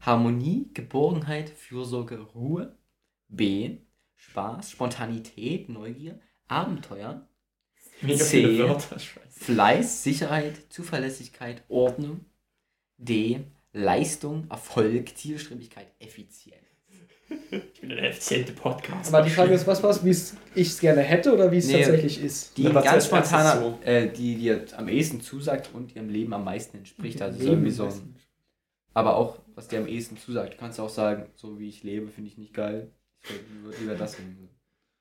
Harmonie, 0.00 0.68
Geborgenheit, 0.74 1.48
Fürsorge, 1.48 2.20
Ruhe. 2.20 2.76
B. 3.28 3.78
Spaß, 4.16 4.72
Spontanität, 4.72 5.70
Neugier, 5.70 6.20
Abenteuer. 6.48 7.26
Mega 8.02 8.22
C. 8.22 8.76
Fleiß, 9.30 10.02
Sicherheit, 10.02 10.60
Zuverlässigkeit, 10.68 11.64
Ordnung. 11.70 12.26
D. 13.04 13.40
Leistung, 13.72 14.46
Erfolg, 14.50 15.16
Zielstrebigkeit, 15.16 15.88
Effizienz. 15.98 16.58
Ich 17.50 17.80
bin 17.80 17.90
ein 17.90 17.98
effiziente 17.98 18.52
Podcast. 18.52 19.12
Aber 19.12 19.24
die 19.24 19.30
Frage 19.30 19.54
ist, 19.54 19.66
was 19.66 19.82
was, 19.82 20.04
wie 20.04 20.10
es 20.10 20.36
ich 20.54 20.68
es 20.68 20.78
gerne 20.80 21.00
hätte 21.00 21.32
oder 21.34 21.50
wie 21.50 21.56
es 21.56 21.66
Nee. 21.66 21.78
tatsächlich 21.78 22.22
ist. 22.22 22.56
Die 22.56 22.64
ganz 22.64 23.06
spontan, 23.06 23.58
so? 23.60 23.78
äh, 23.84 24.08
die 24.12 24.36
dir 24.36 24.64
am 24.76 24.88
ehesten 24.88 25.20
zusagt 25.20 25.70
und 25.72 25.96
ihrem 25.96 26.08
Leben 26.08 26.32
am 26.34 26.44
meisten 26.44 26.76
entspricht. 26.76 27.20
Also 27.20 27.38
so 27.38 27.44
Leben 27.44 27.54
irgendwie 27.54 27.70
so. 27.72 27.86
besten. 27.86 28.14
Aber 28.92 29.16
auch, 29.16 29.38
was 29.54 29.66
dir 29.68 29.80
am 29.80 29.88
ehesten 29.88 30.16
zusagt. 30.16 30.54
Du 30.54 30.58
kannst 30.58 30.78
auch 30.78 30.88
sagen, 30.88 31.26
so 31.34 31.58
wie 31.58 31.68
ich 31.68 31.82
lebe, 31.82 32.08
finde 32.08 32.30
ich 32.30 32.38
nicht 32.38 32.54
geil. 32.54 32.92
Ich 33.24 33.30
würde 33.64 33.78
lieber 33.78 33.94
das 33.96 34.18
nehmen. 34.18 34.48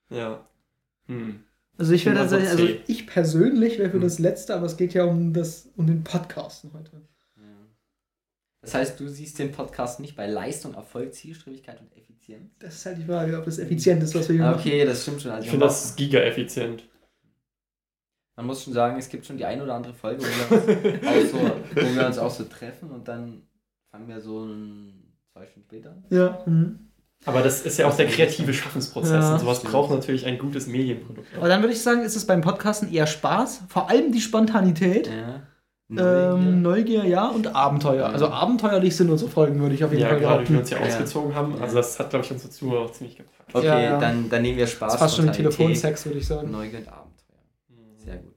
Ja. 0.10 0.48
Hm. 1.08 1.44
Also 1.78 1.94
ich 1.94 2.06
wäre 2.06 2.16
tatsächlich, 2.16 2.50
also 2.50 2.68
ich 2.88 3.06
persönlich 3.06 3.78
wäre 3.78 3.90
für 3.90 3.96
Hm. 3.96 4.02
das 4.02 4.18
letzte, 4.18 4.56
aber 4.56 4.66
es 4.66 4.78
geht 4.78 4.94
ja 4.94 5.04
um 5.04 5.34
das, 5.34 5.70
um 5.76 5.86
den 5.86 6.04
Podcasten 6.04 6.72
heute. 6.74 7.02
Das 8.64 8.74
heißt, 8.74 9.00
du 9.00 9.08
siehst 9.10 9.38
den 9.40 9.52
Podcast 9.52 10.00
nicht 10.00 10.16
bei 10.16 10.26
Leistung, 10.26 10.74
Erfolg, 10.74 11.14
Zielstrebigkeit 11.14 11.80
und 11.82 11.96
Effizienz. 11.98 12.50
Das 12.60 12.74
ist 12.76 12.86
halt 12.86 12.98
die 12.98 13.04
Frage, 13.04 13.38
ob 13.38 13.44
das 13.46 13.60
effizient 13.60 14.02
ist, 14.02 14.16
was 14.16 14.28
wir 14.30 14.38
hier 14.38 14.46
Ah, 14.46 14.52
machen. 14.52 14.62
Okay, 14.62 14.86
das 14.86 15.02
stimmt 15.04 15.22
schon. 15.22 15.32
Also 15.32 15.44
Ich 15.44 15.50
finde, 15.52 15.66
das 15.66 15.84
ist 15.86 15.96
giga-effizient. 15.98 16.84
man 18.38 18.46
muss 18.48 18.64
schon 18.64 18.74
sagen, 18.74 18.98
es 18.98 19.10
gibt 19.10 19.26
schon 19.26 19.38
die 19.38 19.46
ein 19.46 19.62
oder 19.62 19.76
andere 19.76 19.94
Folge, 19.94 20.24
wo 20.24 20.56
wir, 20.56 21.22
uns 21.22 21.34
auch 21.34 21.40
so, 21.40 21.52
wo 21.76 21.96
wir 21.96 22.08
uns 22.08 22.18
auch 22.18 22.32
so 22.32 22.44
treffen 22.46 22.90
und 22.92 23.08
dann 23.08 23.44
fangen 23.92 24.08
wir 24.08 24.22
so 24.22 24.46
ein, 24.46 25.14
zwei 25.34 25.46
Stunden 25.46 25.68
später 25.68 25.90
an. 25.92 26.04
Ja. 26.10 26.42
Mhm. 26.46 26.80
Aber 27.26 27.42
das 27.42 27.62
ist 27.62 27.78
ja 27.78 27.88
auch 27.88 27.96
der 27.96 28.08
kreative 28.08 28.54
Schaffensprozess. 28.54 29.12
Ja. 29.12 29.34
und 29.34 29.40
sowas 29.40 29.58
Stimmt. 29.60 29.72
braucht 29.74 29.92
natürlich 29.92 30.26
ein 30.26 30.38
gutes 30.38 30.68
Medienprodukt. 30.68 31.28
Aber 31.38 31.48
dann 31.48 31.62
würde 31.62 31.74
ich 31.74 31.82
sagen, 31.82 32.02
ist 32.02 32.16
es 32.16 32.26
beim 32.26 32.42
Podcasten 32.42 32.92
eher 32.92 33.08
Spaß, 33.08 33.62
vor 33.70 33.90
allem 33.90 34.12
die 34.12 34.20
Spontanität. 34.22 35.08
Ja. 35.08 35.42
Ähm, 35.90 36.62
Neugier, 36.62 37.06
ja, 37.06 37.28
und 37.28 37.54
Abenteuer. 37.56 37.96
Ja. 38.02 38.06
Also 38.08 38.28
abenteuerlich 38.30 38.96
sind 38.96 39.10
unsere 39.12 39.30
Folgen, 39.30 39.60
würde 39.60 39.76
ich 39.76 39.84
auf 39.84 39.92
jeden 39.92 40.02
Ja, 40.04 40.10
Fall 40.10 40.20
gerade 40.20 40.44
wie 40.48 40.54
wir 40.54 40.60
uns 40.60 40.70
ja 40.70 40.80
Ja. 40.80 40.86
ausgezogen 40.88 41.36
haben. 41.36 41.62
Also 41.62 41.76
das 41.76 42.00
hat, 42.00 42.10
glaube 42.10 42.26
ich, 42.26 42.32
unsere 42.32 42.50
Zuhörer 42.50 42.86
auch 42.86 42.92
ziemlich 42.92 43.18
gepackt. 43.18 43.54
Okay, 43.54 43.66
Ja, 43.68 43.80
ja. 43.80 44.00
Dann, 44.00 44.30
dann 44.30 44.42
nehmen 44.42 44.58
wir 44.58 44.66
Spaß. 44.68 44.94
Das 44.94 44.94
ist 44.96 45.00
fast 45.00 45.16
schon 45.18 45.28
wie 45.28 45.32
Telefonsex, 45.32 46.06
würde 46.06 46.20
ich 46.20 46.26
sagen. 46.28 46.50
Neugier 46.52 46.80
und 46.80 46.88
Abenteuer. 46.88 47.38
Sehr 47.98 48.16
gut. 48.18 48.34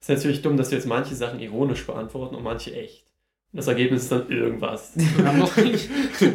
Ist 0.00 0.08
natürlich 0.08 0.42
dumm, 0.42 0.56
dass 0.56 0.70
wir 0.70 0.78
jetzt 0.78 0.86
manche 0.86 1.14
Sachen 1.14 1.40
ironisch 1.40 1.84
beantworten 1.86 2.34
und 2.36 2.42
manche 2.44 2.74
echt. 2.74 3.06
Und 3.52 3.56
das 3.56 3.66
Ergebnis 3.66 4.02
ist 4.04 4.12
dann 4.12 4.28
irgendwas. 4.28 4.92
Wir 4.94 5.26
haben 5.26 5.38
noch 5.40 5.56
nicht. 5.56 5.90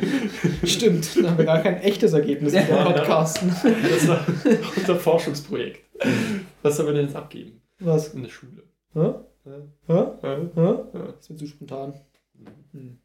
Stimmt, 0.65 1.23
da 1.23 1.29
haben 1.29 1.37
wir 1.37 1.45
gar 1.45 1.59
kein 1.59 1.77
echtes 1.77 2.11
Ergebnis 2.11 2.53
mit 2.53 2.67
dem 2.67 2.75
Ja. 2.75 2.83
Podcasten. 2.83 3.49
Das 3.63 4.07
war 4.09 4.19
unser 4.75 4.95
Forschungsprojekt. 4.97 5.79
Was 6.61 6.75
sollen 6.75 6.89
wir 6.89 6.93
denn 6.95 7.05
jetzt 7.05 7.15
abgeben? 7.15 7.61
Was? 7.79 8.09
In 8.13 8.23
der 8.23 8.29
Schule. 8.29 8.63
Hä? 8.93 9.13
Ja. 9.45 10.17
Das 10.93 11.29
wird 11.29 11.39
zu 11.39 11.47
spontan. 11.47 11.93
Hm. 12.71 12.99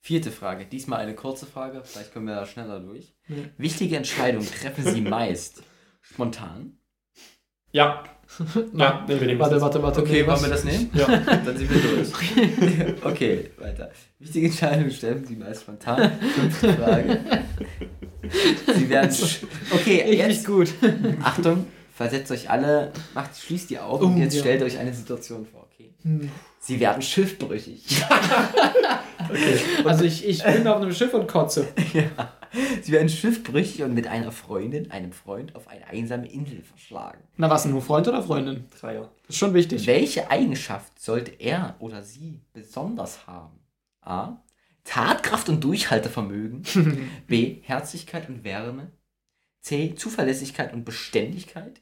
Vierte 0.00 0.30
Frage. 0.30 0.66
Diesmal 0.66 1.00
eine 1.00 1.14
kurze 1.14 1.46
Frage. 1.46 1.82
Vielleicht 1.82 2.12
kommen 2.12 2.26
wir 2.26 2.34
da 2.34 2.46
schneller 2.46 2.78
durch. 2.80 3.14
Ja. 3.28 3.36
Wichtige 3.56 3.96
Entscheidungen 3.96 4.46
treffen 4.46 4.84
Sie 4.84 5.00
meist 5.00 5.62
spontan. 6.02 6.78
Ja. 7.72 8.04
Ja, 8.74 9.04
nee, 9.06 9.38
Warte, 9.38 9.54
das. 9.54 9.62
warte, 9.62 9.82
warte. 9.82 10.00
Okay, 10.00 10.12
nee, 10.12 10.26
wollen 10.26 10.28
was? 10.28 10.42
wir 10.42 10.48
das 10.48 10.64
nehmen? 10.64 10.90
Ja. 10.94 11.06
Dann 11.44 11.56
sind 11.56 11.70
wir 11.70 11.80
durch. 11.82 13.04
Okay, 13.04 13.50
weiter. 13.58 13.90
Wichtige 14.18 14.46
Entscheidungen 14.46 14.90
treffen 14.90 15.26
Sie 15.26 15.36
meist 15.36 15.60
spontan. 15.62 16.10
Fünfte 16.18 16.72
Frage. 16.72 17.20
Sie 18.74 18.88
werden. 18.88 19.16
Okay, 19.72 20.16
jetzt. 20.16 20.46
gut. 20.46 20.72
Achtung, 21.22 21.66
versetzt 21.94 22.30
euch 22.32 22.50
alle, 22.50 22.92
macht, 23.14 23.36
schließt 23.36 23.70
die 23.70 23.78
Augen 23.78 24.04
Oh, 24.04 24.08
und 24.08 24.18
jetzt 24.18 24.34
ja. 24.34 24.40
stellt 24.40 24.62
euch 24.62 24.78
eine 24.78 24.92
Situation 24.92 25.46
vor, 25.46 25.66
okay? 25.72 25.94
Hm. 26.02 26.30
Sie 26.58 26.80
werden 26.80 27.02
schiffbrüchig. 27.02 28.04
Also 29.84 30.04
ich, 30.04 30.26
ich 30.26 30.42
bin 30.44 30.66
auf 30.66 30.76
einem 30.76 30.92
Schiff 30.92 31.14
und 31.14 31.26
kotze. 31.26 31.66
ja. 31.94 32.04
Sie 32.82 32.92
werden 32.92 33.08
schiffbrüchig 33.08 33.82
und 33.82 33.94
mit 33.94 34.06
einer 34.06 34.32
Freundin, 34.32 34.90
einem 34.90 35.12
Freund 35.12 35.56
auf 35.56 35.66
eine 35.66 35.86
einsame 35.86 36.30
Insel 36.30 36.62
verschlagen. 36.62 37.20
Na 37.36 37.48
was, 37.48 37.64
nur 37.64 37.80
Freund 37.80 38.06
oder 38.06 38.22
Freundin? 38.22 38.66
Dreier. 38.78 39.10
Das 39.22 39.30
ist 39.30 39.38
schon 39.38 39.54
wichtig. 39.54 39.86
Welche 39.86 40.30
Eigenschaft 40.30 41.00
sollte 41.00 41.30
er 41.32 41.74
oder 41.78 42.02
sie 42.02 42.42
besonders 42.52 43.26
haben? 43.26 43.58
A. 44.02 44.42
Tatkraft 44.84 45.48
und 45.48 45.64
Durchhaltevermögen. 45.64 46.62
B. 47.26 47.60
Herzlichkeit 47.62 48.28
und 48.28 48.44
Wärme. 48.44 48.92
C. 49.64 49.94
Zuverlässigkeit 49.96 50.72
und 50.74 50.84
Beständigkeit. 50.84 51.80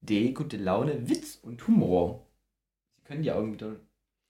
D. 0.00 0.32
Gute 0.32 0.56
Laune, 0.56 1.08
Witz 1.08 1.38
und 1.42 1.64
Humor. 1.68 2.26
Sie 2.96 3.04
können 3.04 3.22
die 3.22 3.30
Augen 3.30 3.52
wieder 3.52 3.76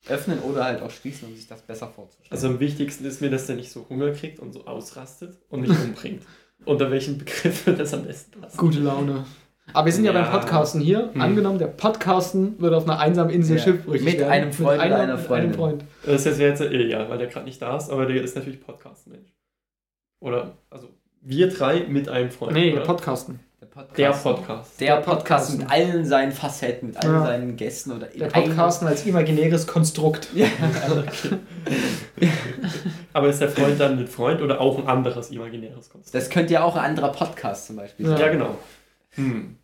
öffnen 0.07 0.39
oder 0.41 0.65
halt 0.65 0.83
auch 0.83 0.91
schließen, 0.91 1.29
um 1.29 1.35
sich 1.35 1.47
das 1.47 1.63
besser 1.63 1.89
vorzustellen. 1.89 2.31
Also 2.31 2.49
am 2.49 2.61
wichtigsten 2.61 3.05
ist 3.07 3.21
mir, 3.23 3.31
dass 3.31 3.47
der 3.47 3.57
nicht 3.57 3.71
so 3.71 3.87
Hunger 3.89 4.13
kriegt 4.13 4.39
und 4.39 4.53
so 4.53 4.67
ausrastet 4.67 5.39
und 5.49 5.63
mich 5.63 5.71
umbringt. 5.71 6.23
Unter 6.67 6.91
welchen 6.91 7.17
Begriff 7.17 7.67
wird 7.67 7.81
das 7.81 7.95
am 7.95 8.05
besten 8.05 8.39
passen? 8.41 8.57
Gute 8.59 8.81
Laune. 8.81 9.25
Aber 9.73 9.87
wir 9.87 9.93
sind 9.93 10.05
ja, 10.05 10.13
Ja. 10.13 10.23
beim 10.23 10.31
Podcasten 10.41 10.81
hier. 10.83 11.11
Hm. 11.15 11.21
Angenommen, 11.23 11.59
der 11.59 11.69
Podcasten 11.69 12.61
würde 12.61 12.77
auf 12.77 12.85
einer 12.85 12.99
einsamen 12.99 13.33
Insel 13.33 13.57
Ja. 13.57 13.63
schiffbrüchig 13.63 14.05
Mit 14.05 14.19
werden. 14.19 14.31
einem 14.31 14.53
Freund 14.53 14.75
oder 14.79 14.83
einer- 14.83 14.97
einer 14.99 15.17
mit 15.17 15.25
Freundin. 15.27 15.47
einem 15.51 15.59
Freund. 15.59 15.85
Das 16.05 16.25
wäre 16.27 16.51
jetzt 16.51 16.59
der 16.61 16.71
Ilja, 16.71 17.09
weil 17.09 17.17
der 17.19 17.29
gerade 17.29 17.47
nicht 17.47 17.63
da 17.63 17.77
ist, 17.79 17.89
aber 17.89 18.05
der 18.07 18.23
ist 18.23 18.37
natürlich 18.37 18.61
Podcast-Mensch. 18.61 19.33
Oder, 20.21 20.59
also, 20.69 20.89
wir 21.23 21.49
drei 21.51 21.85
mit 21.89 22.09
einem 22.09 22.31
Freund. 22.31 22.53
Nee, 22.53 22.71
oder? 22.73 22.81
der 22.81 22.87
Podcasten. 22.87 23.41
der 23.61 23.67
Podcast. 23.67 23.99
Der 23.99 24.11
Podcast. 24.13 24.81
Der 24.81 24.97
Podcast 24.97 25.59
mit 25.59 25.71
allen 25.71 26.05
seinen 26.05 26.33
Facetten, 26.33 26.89
mit 26.89 26.97
allen 26.97 27.15
Ja. 27.15 27.27
seinen 27.27 27.57
Gästen 27.57 27.93
oder 27.93 28.07
Der 28.07 28.27
Podcasten 28.27 28.89
als 28.89 29.07
imaginäres 29.07 29.67
Konstrukt. 29.67 30.29
Ja. 30.35 30.47
Aber 33.13 33.29
ist 33.29 33.41
der 33.41 33.49
Freund 33.49 33.81
dann 33.81 33.99
ein 33.99 34.07
Freund 34.07 34.41
oder 34.43 34.61
auch 34.61 34.79
ein 34.79 34.87
anderes 34.89 35.31
imaginäres 35.31 35.91
Konstrukt? 35.91 36.15
Das 36.15 36.31
könnte 36.31 36.55
ja 36.55 36.63
auch 36.65 36.77
ein 36.77 36.85
anderer 36.85 37.13
Podcast 37.13 37.67
zum 37.67 37.77
Beispiel 37.77 38.07
Ja. 38.07 38.13
sein. 38.13 38.21
Ja, 38.21 38.29
genau. 38.33 38.57
Hm. 39.15 39.57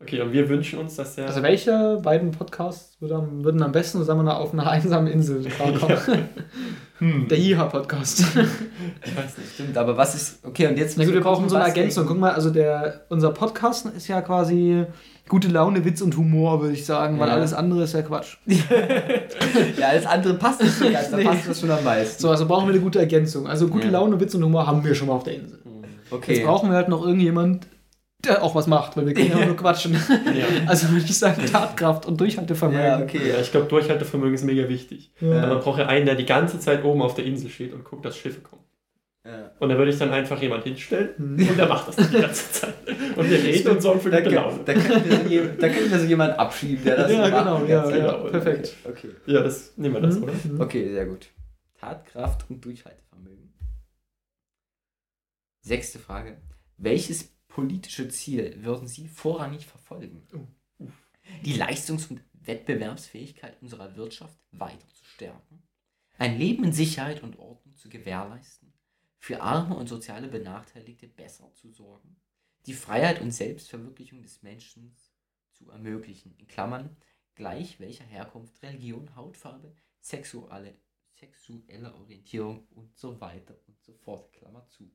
Okay, 0.00 0.20
und 0.20 0.32
wir 0.32 0.48
wünschen 0.48 0.78
uns, 0.78 0.94
dass 0.94 1.16
der. 1.16 1.26
Also 1.26 1.42
welche 1.42 1.98
beiden 2.04 2.30
Podcasts 2.30 2.96
würden 3.00 3.62
am, 3.62 3.72
besten 3.72 3.98
zusammen 3.98 4.28
auf 4.28 4.52
einer 4.52 4.66
einsamen 4.70 5.08
Insel 5.08 5.42
klarkommen? 5.48 6.28
hm. 6.98 7.26
Der 7.28 7.36
IHA-Podcast. 7.38 8.20
Ich 8.20 8.26
weiß 9.16 9.38
nicht. 9.38 9.54
Stimmt, 9.54 9.76
aber 9.76 9.96
was 9.96 10.14
ist. 10.14 10.44
Okay, 10.46 10.68
und 10.68 10.78
jetzt. 10.78 10.98
Na 10.98 11.04
gut, 11.04 11.14
wir 11.14 11.20
brauchen 11.20 11.48
so 11.48 11.56
eine 11.56 11.64
Ergänzung. 11.66 12.06
Guck 12.06 12.18
mal, 12.18 12.30
also 12.32 12.50
der, 12.50 13.06
unser 13.08 13.30
Podcasten 13.32 13.92
ist 13.96 14.06
ja 14.06 14.20
quasi 14.22 14.86
gute 15.28 15.48
Laune, 15.48 15.84
Witz 15.84 16.00
und 16.00 16.16
Humor, 16.16 16.60
würde 16.62 16.74
ich 16.74 16.86
sagen, 16.86 17.18
weil 17.18 17.28
Ja. 17.28 17.34
alles 17.34 17.52
andere 17.52 17.82
ist 17.82 17.92
ja 17.92 18.02
Quatsch. 18.02 18.36
ja, 18.46 19.88
alles 19.88 20.06
andere 20.06 20.34
passt 20.34 20.62
nicht 20.62 20.74
so 20.74 20.88
ganz. 20.90 21.10
Da 21.10 21.16
Nee. 21.16 21.24
passt 21.24 21.48
das 21.48 21.60
schon 21.60 21.70
am 21.72 21.82
meisten. 21.82 22.22
So, 22.22 22.30
also 22.30 22.46
brauchen 22.46 22.66
wir 22.68 22.72
eine 22.74 22.82
gute 22.82 23.00
Ergänzung. 23.00 23.48
Also 23.48 23.66
gute 23.66 23.86
Ja. 23.88 23.94
Laune, 23.94 24.18
Witz 24.20 24.34
und 24.36 24.44
Humor 24.44 24.66
haben 24.66 24.84
wir 24.84 24.94
schon 24.94 25.08
mal 25.08 25.14
auf 25.14 25.24
der 25.24 25.34
Insel. 25.34 25.58
Okay. 26.10 26.36
Jetzt 26.36 26.46
brauchen 26.46 26.70
wir 26.70 26.76
halt 26.76 26.88
noch 26.88 27.04
irgendjemand, 27.04 27.66
der 28.24 28.42
auch 28.42 28.54
was 28.54 28.66
macht, 28.66 28.96
weil 28.96 29.06
wir 29.06 29.14
können 29.14 29.30
ja 29.30 29.44
nur 29.46 29.56
quatschen. 29.56 29.94
Ja. 29.94 30.46
Also 30.66 30.88
würde 30.90 31.04
ich 31.04 31.16
sagen, 31.18 31.46
Tatkraft 31.46 32.04
und 32.06 32.20
Durchhaltevermögen. 32.20 32.84
ja, 32.84 33.00
okay. 33.02 33.28
ja, 33.28 33.38
ich 33.40 33.50
glaube, 33.52 33.66
Durchhaltevermögen 33.68 34.34
ist 34.34 34.44
mega 34.44 34.68
wichtig. 34.68 35.12
Ja. 35.20 35.46
Man 35.46 35.60
braucht 35.60 35.78
ja 35.78 35.86
einen, 35.86 36.06
der 36.06 36.16
die 36.16 36.26
ganze 36.26 36.58
Zeit 36.58 36.82
oben 36.84 37.00
auf 37.02 37.14
der 37.14 37.24
Insel 37.26 37.48
steht 37.48 37.72
und 37.72 37.84
guckt, 37.84 38.04
dass 38.04 38.16
Schiffe 38.16 38.40
kommen. 38.40 38.62
Ja. 39.24 39.52
Und 39.60 39.68
da 39.68 39.76
würde 39.78 39.90
ich 39.92 39.98
dann 39.98 40.10
einfach 40.10 40.40
jemand 40.40 40.64
hinstellen 40.64 41.10
Hm. 41.16 41.48
und 41.48 41.56
der 41.58 41.68
macht 41.68 41.88
das 41.88 41.96
dann 41.96 42.10
die 42.10 42.20
ganze 42.20 42.50
Zeit. 42.50 42.74
Und 43.14 43.28
wir 43.30 43.38
reden 43.42 43.68
und 43.68 43.82
sorgen 43.82 44.00
für 44.00 44.10
Da, 44.10 44.20
gute 44.20 44.34
Laune. 44.34 44.60
da, 44.64 44.72
können 44.72 45.28
wir 45.30 45.48
da 45.48 45.68
können 45.68 45.90
wir 45.90 45.98
so 45.98 46.06
jemanden 46.06 46.36
abschieben, 46.38 46.84
der 46.84 46.96
das 46.96 47.12
Ja, 47.12 47.18
macht. 47.28 47.30
genau, 47.44 47.58
die 47.64 47.70
ja, 47.70 48.14
Okay. 48.18 48.30
perfekt. 48.30 48.76
Okay. 48.84 49.10
Ja, 49.26 49.42
das 49.42 49.76
nehmen 49.76 49.94
wir 49.96 50.00
das, 50.00 50.16
Mhm. 50.16 50.22
oder? 50.24 50.32
Mhm. 50.44 50.60
okay, 50.60 50.90
sehr 50.92 51.06
gut. 51.06 51.26
Tatkraft 51.78 52.46
und 52.48 52.64
Durchhaltevermögen. 52.64 53.52
Sechste 55.60 55.98
Frage. 55.98 56.38
Welches 56.78 57.28
politische 57.58 58.08
Ziel 58.08 58.62
würden 58.62 58.86
Sie 58.86 59.08
vorrangig 59.08 59.66
verfolgen? 59.66 60.22
Oh. 60.32 60.86
Die 61.44 61.54
Leistungs- 61.54 62.06
und 62.06 62.22
Wettbewerbsfähigkeit 62.34 63.60
unserer 63.60 63.96
Wirtschaft 63.96 64.38
weiter 64.52 64.86
zu 64.94 65.04
stärken, 65.04 65.64
ein 66.18 66.38
Leben 66.38 66.62
in 66.62 66.72
Sicherheit 66.72 67.20
und 67.24 67.36
Ordnung 67.40 67.74
zu 67.74 67.88
gewährleisten, 67.88 68.72
für 69.18 69.42
arme 69.42 69.74
und 69.74 69.88
soziale 69.88 70.28
Benachteiligte 70.28 71.08
besser 71.08 71.52
zu 71.54 71.72
sorgen, 71.72 72.14
die 72.66 72.74
Freiheit 72.74 73.20
und 73.20 73.32
Selbstverwirklichung 73.32 74.22
des 74.22 74.44
Menschen 74.44 74.94
zu 75.50 75.68
ermöglichen, 75.68 76.36
in 76.38 76.46
Klammern, 76.46 76.96
gleich 77.34 77.80
welcher 77.80 78.04
Herkunft, 78.04 78.62
Religion, 78.62 79.16
Hautfarbe, 79.16 79.74
sexuelle, 79.98 80.76
sexuelle 81.10 81.92
Orientierung 81.92 82.68
und 82.68 82.96
so 82.96 83.20
weiter 83.20 83.58
und 83.66 83.82
so 83.82 83.94
fort, 83.94 84.32
Klammer 84.32 84.64
zu. 84.68 84.88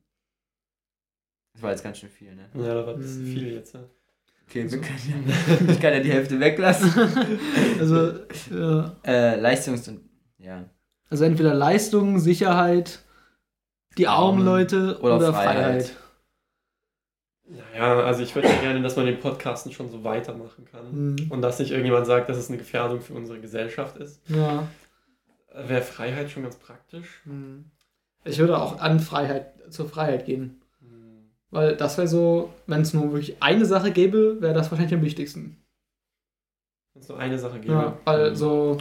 Das 1.53 1.61
war 1.61 1.71
jetzt 1.71 1.83
ganz 1.83 1.99
schön 1.99 2.09
viel, 2.09 2.35
ne? 2.35 2.49
Ja, 2.55 2.73
da 2.73 2.85
war 2.87 2.93
ein 2.93 2.99
bisschen 2.99 3.23
Mhm. 3.23 3.33
viel 3.33 3.53
jetzt. 3.53 3.73
Ja. 3.73 3.81
Okay, 4.47 4.69
wir 4.71 4.81
können 4.81 5.25
ja, 5.27 5.71
ich 5.73 5.79
kann 5.79 5.93
ja 5.93 5.99
die 5.99 6.11
Hälfte 6.11 6.39
weglassen. 6.39 6.91
Also, 7.79 8.11
ja. 8.51 8.95
äh, 9.03 9.35
Leistungs- 9.39 9.87
und, 9.87 10.01
ja. 10.37 10.65
also 11.09 11.23
entweder 11.23 11.53
Leistung, 11.53 12.19
Sicherheit, 12.19 12.99
die 13.97 14.07
armen 14.07 14.43
Leute 14.43 14.99
oder 15.01 15.17
oder, 15.17 15.33
Freiheit. 15.33 15.85
Freiheit. 15.85 15.97
Ja, 17.49 17.77
Ja, 17.77 17.99
also 18.03 18.23
ich 18.23 18.33
würde 18.35 18.47
ja 18.47 18.61
gerne, 18.61 18.81
dass 18.81 18.95
man 18.95 19.05
den 19.05 19.19
Podcasten 19.19 19.71
schon 19.71 19.89
so 19.89 20.03
weitermachen 20.03 20.65
kann. 20.65 21.13
Mhm. 21.15 21.31
Und 21.31 21.41
dass 21.41 21.59
nicht 21.59 21.71
irgendjemand 21.71 22.05
sagt, 22.07 22.29
dass 22.29 22.37
es 22.37 22.49
eine 22.49 22.57
Gefährdung 22.57 23.01
für 23.01 23.13
unsere 23.13 23.39
Gesellschaft 23.39 23.97
ist. 23.97 24.21
Ja. 24.29 24.67
Wäre 25.53 25.81
Freiheit 25.81 26.31
schon 26.31 26.43
ganz 26.43 26.55
praktisch. 26.57 27.21
Mhm. 27.25 27.65
Ich 28.25 28.39
würde 28.39 28.57
auch 28.57 28.79
an 28.79 28.99
Freiheit, 28.99 29.53
zur 29.71 29.87
Freiheit 29.87 30.25
gehen. 30.25 30.62
Weil 31.53 31.75
das 31.77 31.97
wäre 31.97 32.07
so, 32.07 32.49
wenn 32.67 32.81
es 32.81 32.93
nur 32.93 33.11
wirklich 33.13 33.41
eine 33.41 33.65
Sache 33.65 33.91
gäbe, 33.91 34.41
wäre 34.41 34.53
das 34.55 34.71
wahrscheinlich 34.71 34.95
am 34.95 35.03
wichtigsten. 35.03 35.57
Wenn 36.93 37.01
es 37.03 37.09
nur 37.09 37.19
eine 37.19 37.37
Sache 37.37 37.59
gäbe. 37.59 37.73
Ja, 37.73 37.97
weil 38.05 38.35
so. 38.35 38.77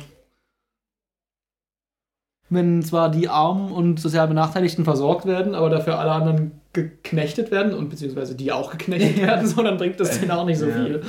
Wenn 2.48 2.82
zwar 2.82 3.10
die 3.10 3.28
Armen 3.28 3.72
und 3.72 3.98
sozial 4.00 4.28
Benachteiligten 4.28 4.84
versorgt 4.84 5.24
werden, 5.26 5.54
aber 5.54 5.70
dafür 5.70 5.98
alle 5.98 6.12
anderen 6.12 6.60
geknechtet 6.72 7.50
werden 7.50 7.74
und 7.74 7.88
beziehungsweise 7.88 8.34
die 8.34 8.52
auch 8.52 8.70
geknechtet 8.70 9.16
werden, 9.22 9.46
so 9.46 9.62
dann 9.62 9.76
bringt 9.78 10.00
das 10.00 10.18
denen 10.20 10.30
auch 10.32 10.44
nicht 10.44 10.58
so 10.58 10.66
Ja. 10.68 10.74
viel. 10.74 11.02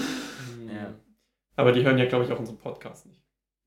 Ja. 0.67 0.93
Aber 1.55 1.71
die 1.71 1.83
hören 1.83 1.97
ja, 1.97 2.05
glaube 2.05 2.25
ich, 2.25 2.31
auch 2.31 2.39
unseren 2.39 2.57
Podcast 2.57 3.05
nicht. 3.07 3.22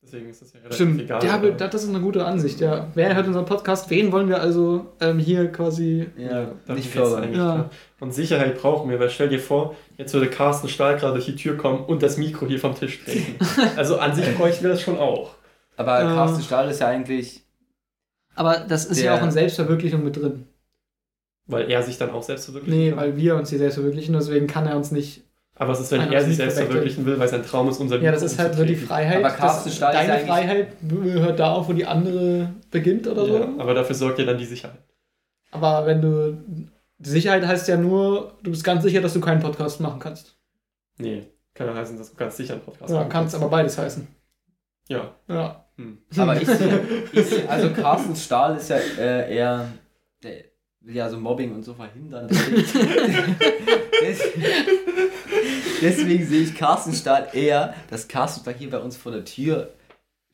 Deswegen 0.07 0.31
ist 0.31 0.41
das 0.41 0.53
ja 0.53 0.61
relativ 0.61 0.77
Stimmt, 0.77 1.01
egal. 1.01 1.25
ja, 1.25 1.39
oder? 1.41 1.51
das 1.69 1.83
ist 1.83 1.89
eine 1.89 1.99
gute 2.01 2.25
Ansicht, 2.25 2.61
ja. 2.61 2.87
Wer 2.95 3.17
hört 3.17 3.27
unseren 3.27 3.45
Podcast? 3.45 3.91
Wen 3.91 4.13
wollen 4.13 4.29
wir 4.29 4.41
also 4.41 4.87
ähm, 5.01 5.19
hier 5.19 5.51
quasi. 5.51 6.07
Ja, 6.17 6.45
Darum 6.65 6.77
nicht 6.77 6.91
fördern. 6.91 7.25
eigentlich, 7.25 7.37
Ja. 7.37 7.71
Und 7.99 8.15
Sicherheit 8.15 8.57
brauchen 8.61 8.89
wir, 8.89 9.01
weil 9.01 9.11
stell 9.11 9.29
dir 9.29 9.41
vor, 9.41 9.75
jetzt 9.97 10.15
würde 10.15 10.29
Carsten 10.31 10.69
Stahl 10.69 10.97
gerade 10.97 11.15
durch 11.15 11.27
die 11.27 11.35
Tür 11.35 11.57
kommen 11.57 11.81
und 11.85 12.05
das 12.05 12.19
Mikro 12.19 12.47
hier 12.47 12.61
vom 12.61 12.77
Tisch 12.77 13.03
treten. 13.05 13.35
also 13.77 13.99
an 13.99 14.15
sich 14.15 14.33
bräuchten 14.37 14.63
wir 14.63 14.71
das 14.71 14.81
schon 14.81 14.97
auch. 14.97 15.35
Aber 15.77 15.99
Äh. 16.01 16.05
Carsten 16.05 16.43
Stahl 16.43 16.71
ist 16.71 16.81
ja 16.81 16.87
eigentlich. 16.87 17.43
Aber 18.37 18.59
das 18.69 18.85
ist 18.85 19.01
ja 19.01 19.19
auch 19.19 19.23
in 19.25 19.33
Selbstverwirklichung 19.33 20.05
mit 20.05 20.17
drin. 20.17 20.47
Weil 21.49 21.69
er 21.69 21.83
sich 21.83 21.99
dann 21.99 22.11
auch 22.11 22.23
selbst 22.23 22.45
verwirklichen 22.45 22.79
Nee, 22.79 22.91
kann. 22.91 22.99
weil 22.99 23.17
wir 23.17 23.35
uns 23.35 23.51
hier 23.51 23.59
selbst 23.59 23.75
verwirklichen, 23.75 24.13
deswegen 24.15 24.47
kann 24.47 24.67
er 24.67 24.77
uns 24.77 24.93
nicht. 24.93 25.25
Aber 25.59 25.71
was 25.73 25.81
ist, 25.81 25.91
wenn 25.91 26.13
er 26.13 26.23
sich 26.23 26.37
selbst 26.37 26.59
verwirklichen 26.59 27.07
will, 27.07 27.19
weil 27.19 27.29
sein 27.29 27.43
Traum 27.43 27.69
ist, 27.71 27.79
unser 27.81 27.99
Ja, 27.99 28.13
das 28.13 28.23
ist 28.23 28.39
halt 28.39 28.55
so 28.55 28.65
die? 28.65 28.77
Freiheit. 28.77 29.25
Aber 29.25 29.35
Carsten 29.35 29.69
das- 29.71 29.77
Stahl 29.77 29.95
ist 29.95 30.01
Deine 30.01 30.13
eigentlich- 30.13 30.29
Freiheit 30.29 30.69
hört 31.23 31.39
da 31.41 31.53
auf, 31.55 31.69
wo 31.69 31.73
die 31.73 31.87
andere 31.87 32.53
beginnt 32.71 33.07
oder 33.09 33.25
so. 33.25 33.39
Ja, 33.39 33.49
aber 33.59 33.73
dafür 33.75 33.95
sorgt 33.95 34.19
ja 34.19 34.27
dann 34.27 34.37
die 34.39 34.45
Sicherheit. 34.45 34.83
Aber 35.51 35.87
wenn 35.87 36.03
du. 36.03 36.39
Die 36.99 37.11
Sicherheit 37.11 37.47
heißt 37.47 37.69
ja 37.69 37.77
nur, 37.77 38.39
du 38.43 38.51
bist 38.51 38.65
ganz 38.65 38.83
sicher, 38.83 39.01
dass 39.01 39.13
du 39.15 39.21
keinen 39.21 39.41
Podcast 39.41 39.81
machen 39.81 39.99
kannst. 40.01 40.37
Nee, 40.99 41.27
kann 41.55 41.67
ja 41.67 41.75
heißen, 41.75 41.97
dass 41.99 42.11
du 42.11 42.17
ganz 42.17 42.37
sicher 42.37 42.55
einen 42.55 42.63
Podcast 42.63 42.91
Ja, 42.91 42.99
machen 42.99 43.09
kann 43.11 43.27
es 43.27 43.35
aber 43.35 43.49
beides 43.49 43.77
heißen. 43.79 44.07
Ja. 44.89 45.15
Ja. 45.29 45.67
Hm. 45.77 45.99
Aber 46.17 46.41
ich 46.41 46.47
sehe, 46.49 46.81
ich 47.13 47.27
sehe, 47.27 47.49
also 47.49 47.71
Carsten 47.71 48.17
Stahl 48.17 48.57
ist 48.57 48.71
ja 48.71 48.77
äh, 48.99 49.35
eher, 49.37 49.69
der 50.23 50.45
will 50.87 50.95
ja 50.97 51.11
so 51.11 51.19
Mobbing 51.19 51.55
und 51.55 51.63
so 51.65 51.75
verhindern. 51.75 52.29
Deswegen, 55.83 56.27
sehe 56.27 56.43
ich 56.43 56.55
Carsten 56.55 56.93
Stahl 56.93 57.29
eher, 57.33 57.75
dass 57.91 58.09
Carsten 58.09 58.41
Stahl 58.41 58.55
hier 58.55 58.71
bei 58.71 58.79
uns 58.79 58.97
vor 58.97 59.13
der 59.13 59.25
Tür 59.25 59.73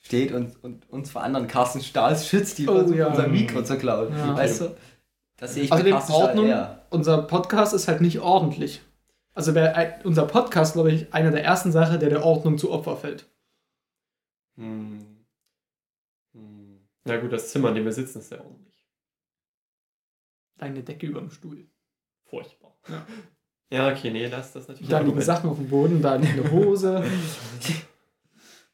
steht 0.00 0.32
und, 0.32 0.62
und 0.62 0.88
uns 0.90 1.10
vor 1.10 1.22
anderen 1.22 1.48
Carsten 1.48 1.80
Stahls 1.80 2.26
schützt, 2.28 2.58
die 2.58 2.68
Oh, 2.68 2.74
versuchen, 2.74 2.98
ja. 2.98 3.06
unser 3.08 3.28
Mikro 3.28 3.62
zu 3.62 3.76
klauen. 3.78 4.12
Ja. 4.16 4.36
Weißt 4.36 4.60
du? 4.62 4.76
Das 5.38 5.54
sehe 5.54 5.64
ich 5.64 5.72
Also 5.72 5.82
bei 5.84 5.88
in 5.90 5.94
Carsten 5.94 6.12
Stahl 6.12 6.28
Ordnung, 6.28 6.46
eher. 6.46 6.86
unser 6.90 7.22
Podcast 7.22 7.74
ist 7.74 7.88
halt 7.88 8.00
nicht 8.00 8.20
ordentlich. 8.20 8.82
Also 9.34 9.54
wäre 9.54 9.74
ein- 9.74 9.94
unser 10.04 10.26
Podcast, 10.26 10.74
glaube 10.74 10.92
ich, 10.92 11.12
einer 11.14 11.30
der 11.30 11.42
ersten 11.44 11.72
Sachen, 11.72 11.98
der 12.00 12.10
der 12.10 12.24
Ordnung 12.24 12.58
zu 12.58 12.70
Opfer 12.70 12.96
fällt. 12.96 13.26
Hm. 14.56 14.98
Hm. 16.34 16.80
Na 17.04 17.16
gut, 17.16 17.32
das 17.32 17.50
Zimmer, 17.50 17.70
in 17.70 17.76
dem 17.76 17.84
wir 17.84 17.92
sitzen, 17.92 18.18
ist 18.18 18.28
sehr 18.28 18.40
ordentlich. 18.40 18.61
Deine 20.62 20.84
Decke 20.84 21.06
über 21.08 21.18
dem 21.18 21.30
Stuhl. 21.30 21.66
Furchtbar. 22.30 22.76
Ja. 22.88 23.04
Ja, 23.72 23.90
okay, 23.90 24.12
nee, 24.12 24.28
das, 24.28 24.52
das 24.52 24.62
ist 24.62 24.68
natürlich 24.68 24.88
Da 24.88 24.98
liegen 24.98 25.08
Argument. 25.08 25.26
Sachen 25.26 25.50
auf 25.50 25.56
dem 25.56 25.68
Boden, 25.68 26.00
da 26.00 26.14
liegt 26.14 26.34
eine 26.34 26.50
Hose, 26.52 27.02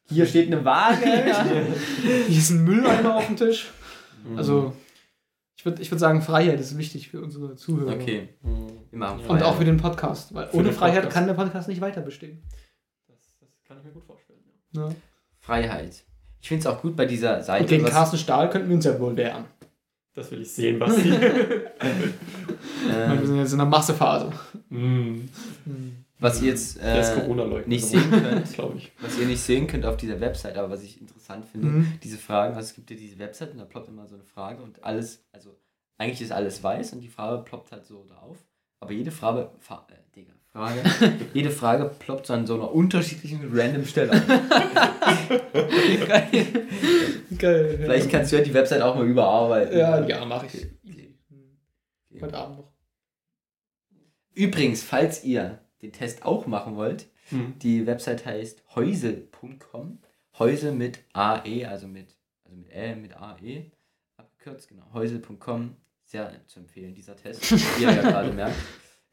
Hier 0.07 0.25
steht 0.27 0.47
eine 0.51 0.63
Waage. 0.63 1.03
hier 2.27 2.37
ist 2.37 2.51
ein 2.51 2.63
Mülleimer 2.63 3.15
auf 3.15 3.25
dem 3.25 3.37
Tisch. 3.37 3.71
Hm. 4.23 4.37
Also, 4.37 4.73
ich 5.57 5.65
würde 5.65 5.81
ich 5.81 5.89
würd 5.89 5.99
sagen, 5.99 6.21
Freiheit 6.21 6.59
ist 6.59 6.77
wichtig 6.77 7.09
für 7.09 7.21
unsere 7.21 7.55
Zuhörer. 7.55 7.95
Okay, 7.95 8.29
wir 8.91 8.99
machen 8.99 9.21
Und 9.21 9.25
Freiheit. 9.25 9.43
auch 9.43 9.57
für 9.57 9.65
den 9.65 9.77
Podcast, 9.77 10.31
weil 10.35 10.47
Für 10.49 10.57
ohne 10.57 10.71
Freiheit 10.71 10.97
Podcast. 10.97 11.13
kann 11.15 11.25
der 11.25 11.33
Podcast 11.33 11.69
nicht 11.69 11.81
weiter 11.81 12.01
bestehen. 12.01 12.43
Das, 13.07 13.17
das 13.39 13.49
kann 13.67 13.79
ich 13.79 13.83
mir 13.83 13.91
gut 13.93 14.03
vorstellen. 14.03 14.41
Ja. 14.73 14.89
Ja. 14.89 14.95
Freiheit. 15.39 16.03
Ich 16.39 16.49
finde 16.49 16.59
es 16.59 16.67
auch 16.67 16.83
gut 16.83 16.95
bei 16.95 17.05
dieser 17.07 17.41
Seite. 17.41 17.63
Und 17.63 17.69
gegen 17.69 17.85
Carsten 17.85 18.17
Stahl 18.19 18.51
könnten 18.51 18.69
wir 18.69 18.75
uns 18.75 18.85
ja 18.85 18.99
wohl 18.99 19.17
wehren. 19.17 19.45
Das 20.19 20.31
will 20.31 20.41
ich 20.41 20.51
sehen, 20.51 20.77
Basti. 20.79 21.11
Weil 21.11 23.07
wir 23.09 23.11
ähm, 23.13 23.25
sind 23.25 23.37
jetzt 23.37 23.51
in 23.53 23.57
der 23.59 23.67
Massephase. 23.67 24.31
hm. 24.69 25.29
was 26.19 26.41
ihr 26.41 26.49
jetzt 26.49 26.77
äh, 26.81 27.01
nicht 27.65 27.85
sehen 27.85 28.11
könnt, 28.11 28.53
glaube 28.53 28.77
ich. 28.77 28.91
was 28.99 29.17
ihr 29.17 29.25
nicht 29.27 29.39
sehen 29.41 29.67
könnt 29.67 29.85
auf 29.85 29.95
dieser 29.97 30.19
Website, 30.19 30.57
aber 30.57 30.69
was 30.71 30.83
ich 30.83 30.99
interessant 30.99 31.45
finde, 31.45 31.67
Mhm. 31.67 31.93
diese 32.03 32.17
Fragen, 32.17 32.55
also 32.55 32.67
es 32.67 32.75
gibt 32.75 32.89
ja 32.91 32.97
diese 32.97 33.17
Website 33.19 33.51
und 33.53 33.59
da 33.59 33.65
ploppt 33.65 33.87
immer 33.87 34.05
so 34.07 34.15
eine 34.15 34.25
Frage 34.25 34.61
und 34.61 34.83
alles, 34.83 35.23
also 35.31 35.57
eigentlich 35.97 36.21
ist 36.21 36.31
alles 36.33 36.61
weiß 36.61 36.91
und 36.93 36.99
die 37.01 37.07
Farbe 37.07 37.43
ploppt 37.43 37.71
halt 37.71 37.85
so 37.85 38.05
drauf, 38.05 38.37
aber 38.81 38.91
jede 38.91 39.11
Frage, 39.11 39.51
Fa 39.59 39.87
äh, 39.89 39.93
Digga, 39.93 39.98
Frage, 40.51 40.81
jede 41.33 41.51
Frage 41.51 41.91
ploppt 41.99 42.25
so 42.27 42.33
an 42.33 42.47
so 42.47 42.55
einer 42.55 42.71
unterschiedlichen 42.71 43.49
random 43.53 43.85
Stelle. 43.85 44.11
auf. 44.11 44.27
Geil. 46.07 46.47
ja. 47.29 47.77
Vielleicht 47.77 48.09
kannst 48.09 48.31
du 48.31 48.37
ja 48.37 48.43
die 48.43 48.53
Website 48.53 48.81
auch 48.81 48.95
mal 48.95 49.07
überarbeiten. 49.07 49.77
Ja, 49.77 50.05
ja, 50.07 50.25
mache 50.25 50.47
ich. 50.47 50.67
Heute 52.21 52.37
Abend 52.37 52.57
noch. 52.57 52.71
Übrigens, 54.33 54.83
falls 54.83 55.23
ihr 55.23 55.59
den 55.81 55.93
Test 55.93 56.23
auch 56.25 56.47
machen 56.47 56.75
wollt, 56.75 57.07
Hm. 57.29 57.53
Die 57.59 57.85
Website 57.85 58.25
heißt 58.25 58.63
heusel.com. 58.75 59.99
Heusel 60.37 60.71
mit 60.71 60.99
AE, 61.13 61.65
also 61.67 61.87
mit, 61.87 62.15
also 62.43 62.57
mit 62.57 62.71
Ä, 62.71 62.95
mit 62.95 63.15
AE. 63.15 63.71
Abgekürzt, 64.17 64.67
genau. 64.67 64.85
Heusel.com. 64.93 65.75
Sehr 66.03 66.31
zu 66.47 66.59
empfehlen, 66.59 66.95
dieser 66.95 67.15
Test, 67.15 67.51
wie 67.51 67.83
ihr 67.83 67.91
ja 67.91 68.01
gerade 68.09 68.31
merkt. 68.33 68.55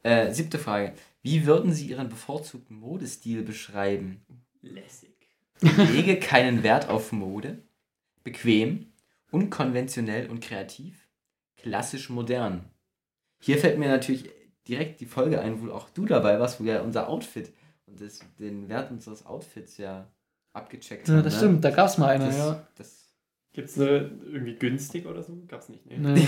Äh, 0.02 0.32
siebte 0.32 0.58
Frage. 0.58 0.92
Wie 1.22 1.46
würden 1.46 1.72
Sie 1.72 1.86
Ihren 1.88 2.08
bevorzugten 2.08 2.76
Modestil 2.78 3.42
beschreiben? 3.42 4.24
Lässig. 4.62 5.14
Lege 5.60 6.18
keinen 6.18 6.62
Wert 6.62 6.88
auf 6.88 7.12
Mode. 7.12 7.62
Bequem, 8.22 8.92
unkonventionell 9.30 10.28
und 10.28 10.40
kreativ. 10.40 11.08
Klassisch 11.56 12.10
modern. 12.10 12.64
Hier 13.40 13.58
fällt 13.58 13.78
mir 13.78 13.88
natürlich 13.88 14.30
direkt 14.68 15.00
die 15.00 15.06
Folge 15.06 15.40
ein, 15.40 15.60
wo 15.62 15.70
auch 15.72 15.88
du 15.90 16.04
dabei 16.06 16.38
warst, 16.40 16.60
wo 16.60 16.64
ja 16.64 16.80
unser 16.82 17.08
Outfit 17.08 17.52
und 17.86 18.00
das, 18.00 18.20
den 18.38 18.68
Wert 18.68 18.90
unseres 18.90 19.24
Outfits 19.26 19.78
ja 19.78 20.06
abgecheckt 20.52 21.08
Ja, 21.08 21.14
haben. 21.16 21.24
das 21.24 21.34
ne? 21.34 21.38
stimmt, 21.38 21.64
da 21.64 21.70
gab 21.70 21.88
es 21.88 21.98
mal 21.98 22.08
eine, 22.08 22.26
Das, 22.26 22.36
ja. 22.36 22.66
das, 22.76 23.05
Gibt 23.56 23.70
es 23.70 23.80
eine 23.80 24.10
irgendwie 24.30 24.54
günstig 24.54 25.06
oder 25.06 25.22
so? 25.22 25.32
Gab's 25.48 25.70
nicht, 25.70 25.86
ne? 25.86 25.96
Nee. 25.98 26.26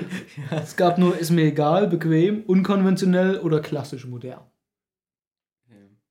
Es 0.52 0.76
gab 0.76 0.96
nur, 0.96 1.18
ist 1.18 1.30
mir 1.30 1.42
egal, 1.42 1.88
bequem, 1.88 2.44
unkonventionell 2.44 3.40
oder 3.40 3.58
klassisch 3.58 4.06
modern. 4.06 4.44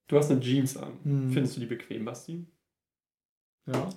Du 0.07 0.17
hast 0.17 0.29
eine 0.29 0.41
Jeans 0.41 0.75
an. 0.75 0.91
Hm. 1.03 1.31
Findest 1.31 1.55
du 1.55 1.61
die 1.61 1.67
bequem, 1.67 2.03
Basti? 2.03 2.45
Ja. 3.65 3.87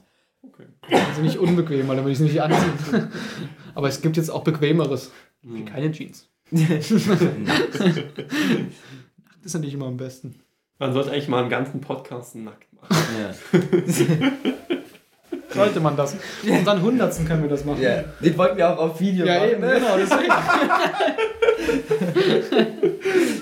Okay. 0.43 0.67
Also 0.83 1.23
nicht 1.23 1.39
unbequem, 1.39 1.89
weil 1.89 1.97
dann 1.97 2.05
würde 2.05 2.13
ich 2.13 2.21
es 2.21 2.25
nicht 2.25 2.41
anziehen. 2.41 3.09
Aber 3.75 3.89
es 3.89 4.01
gibt 4.01 4.17
jetzt 4.17 4.31
auch 4.31 4.45
bequemeres. 4.45 5.11
Hm. 5.43 5.65
Keine 5.65 5.91
Jeans. 5.91 6.31
Nackt. 6.53 6.91
Das 9.43 9.47
ist 9.47 9.55
natürlich 9.55 9.75
immer 9.75 9.87
am 9.87 9.97
besten. 9.97 10.39
Man 10.79 10.93
sollte 10.93 11.11
eigentlich 11.11 11.29
mal 11.29 11.41
einen 11.41 11.51
ganzen 11.51 11.81
Podcast 11.81 12.37
nackt 12.37 12.73
machen. 12.75 12.97
ja. 13.19 14.53
Sollte 15.55 15.81
man 15.81 15.97
das. 15.97 16.17
Unseren 16.49 16.83
Hundertsten 16.83 17.27
können 17.27 17.43
wir 17.43 17.51
das 17.51 17.65
machen. 17.65 17.83
ja. 17.83 18.05
Den 18.23 18.39
wollten 18.39 18.57
wir 18.57 18.71
auch 18.71 18.79
auf 18.79 19.01
Video 19.01 19.27
Ja, 19.27 19.35
machen. 19.41 19.51
eben, 19.53 19.61
ne? 19.61 19.73
genau, 19.75 19.97
deswegen. 19.99 20.33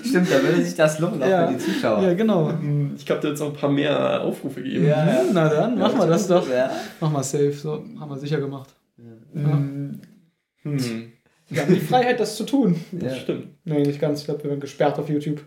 Stimmt, 0.05 0.31
da 0.31 0.43
würde 0.43 0.65
sich 0.65 0.75
das 0.75 0.99
lohnen, 0.99 1.23
auch 1.23 1.27
Ja. 1.29 1.47
für 1.49 1.55
die 1.55 1.59
Zuschauer. 1.59 2.03
Ja, 2.03 2.15
genau. 2.15 2.49
Hm, 2.51 2.95
Ich 2.97 3.05
glaube, 3.07 3.21
da 3.21 3.29
wird 3.29 3.35
es 3.35 3.41
noch 3.41 3.49
ein 3.49 3.55
paar 3.57 3.71
mehr 3.71 4.23
Aufrufe 4.23 4.63
geben. 4.63 4.87
Ja, 4.87 5.07
ja. 5.07 5.23
Na 5.33 5.49
dann, 5.49 5.79
machen 5.79 5.99
wir 5.99 6.07
das 6.07 6.27
doch. 6.29 6.49
Ja. 6.51 6.71
Mach 7.01 7.11
mal 7.11 7.23
safe, 7.23 7.53
so 7.53 7.85
haben 8.01 8.11
wir 8.11 8.19
sicher 8.19 8.41
gemacht. 8.41 8.71
Hm. 9.33 10.01
Hm. 10.63 11.13
Wir 11.51 11.63
haben 11.63 11.75
die 11.75 11.81
Freiheit, 11.81 12.21
das 12.21 12.37
zu 12.37 12.45
tun. 12.45 12.79
Das 12.93 13.15
Ja. 13.15 13.19
stimmt. 13.21 13.47
Nee, 13.65 13.83
nicht 13.83 14.01
ganz. 14.01 14.21
Ich 14.21 14.25
glaube, 14.27 14.43
wir 14.45 14.51
werden 14.51 14.61
gesperrt 14.61 14.99
auf 14.99 15.09
YouTube. 15.09 15.41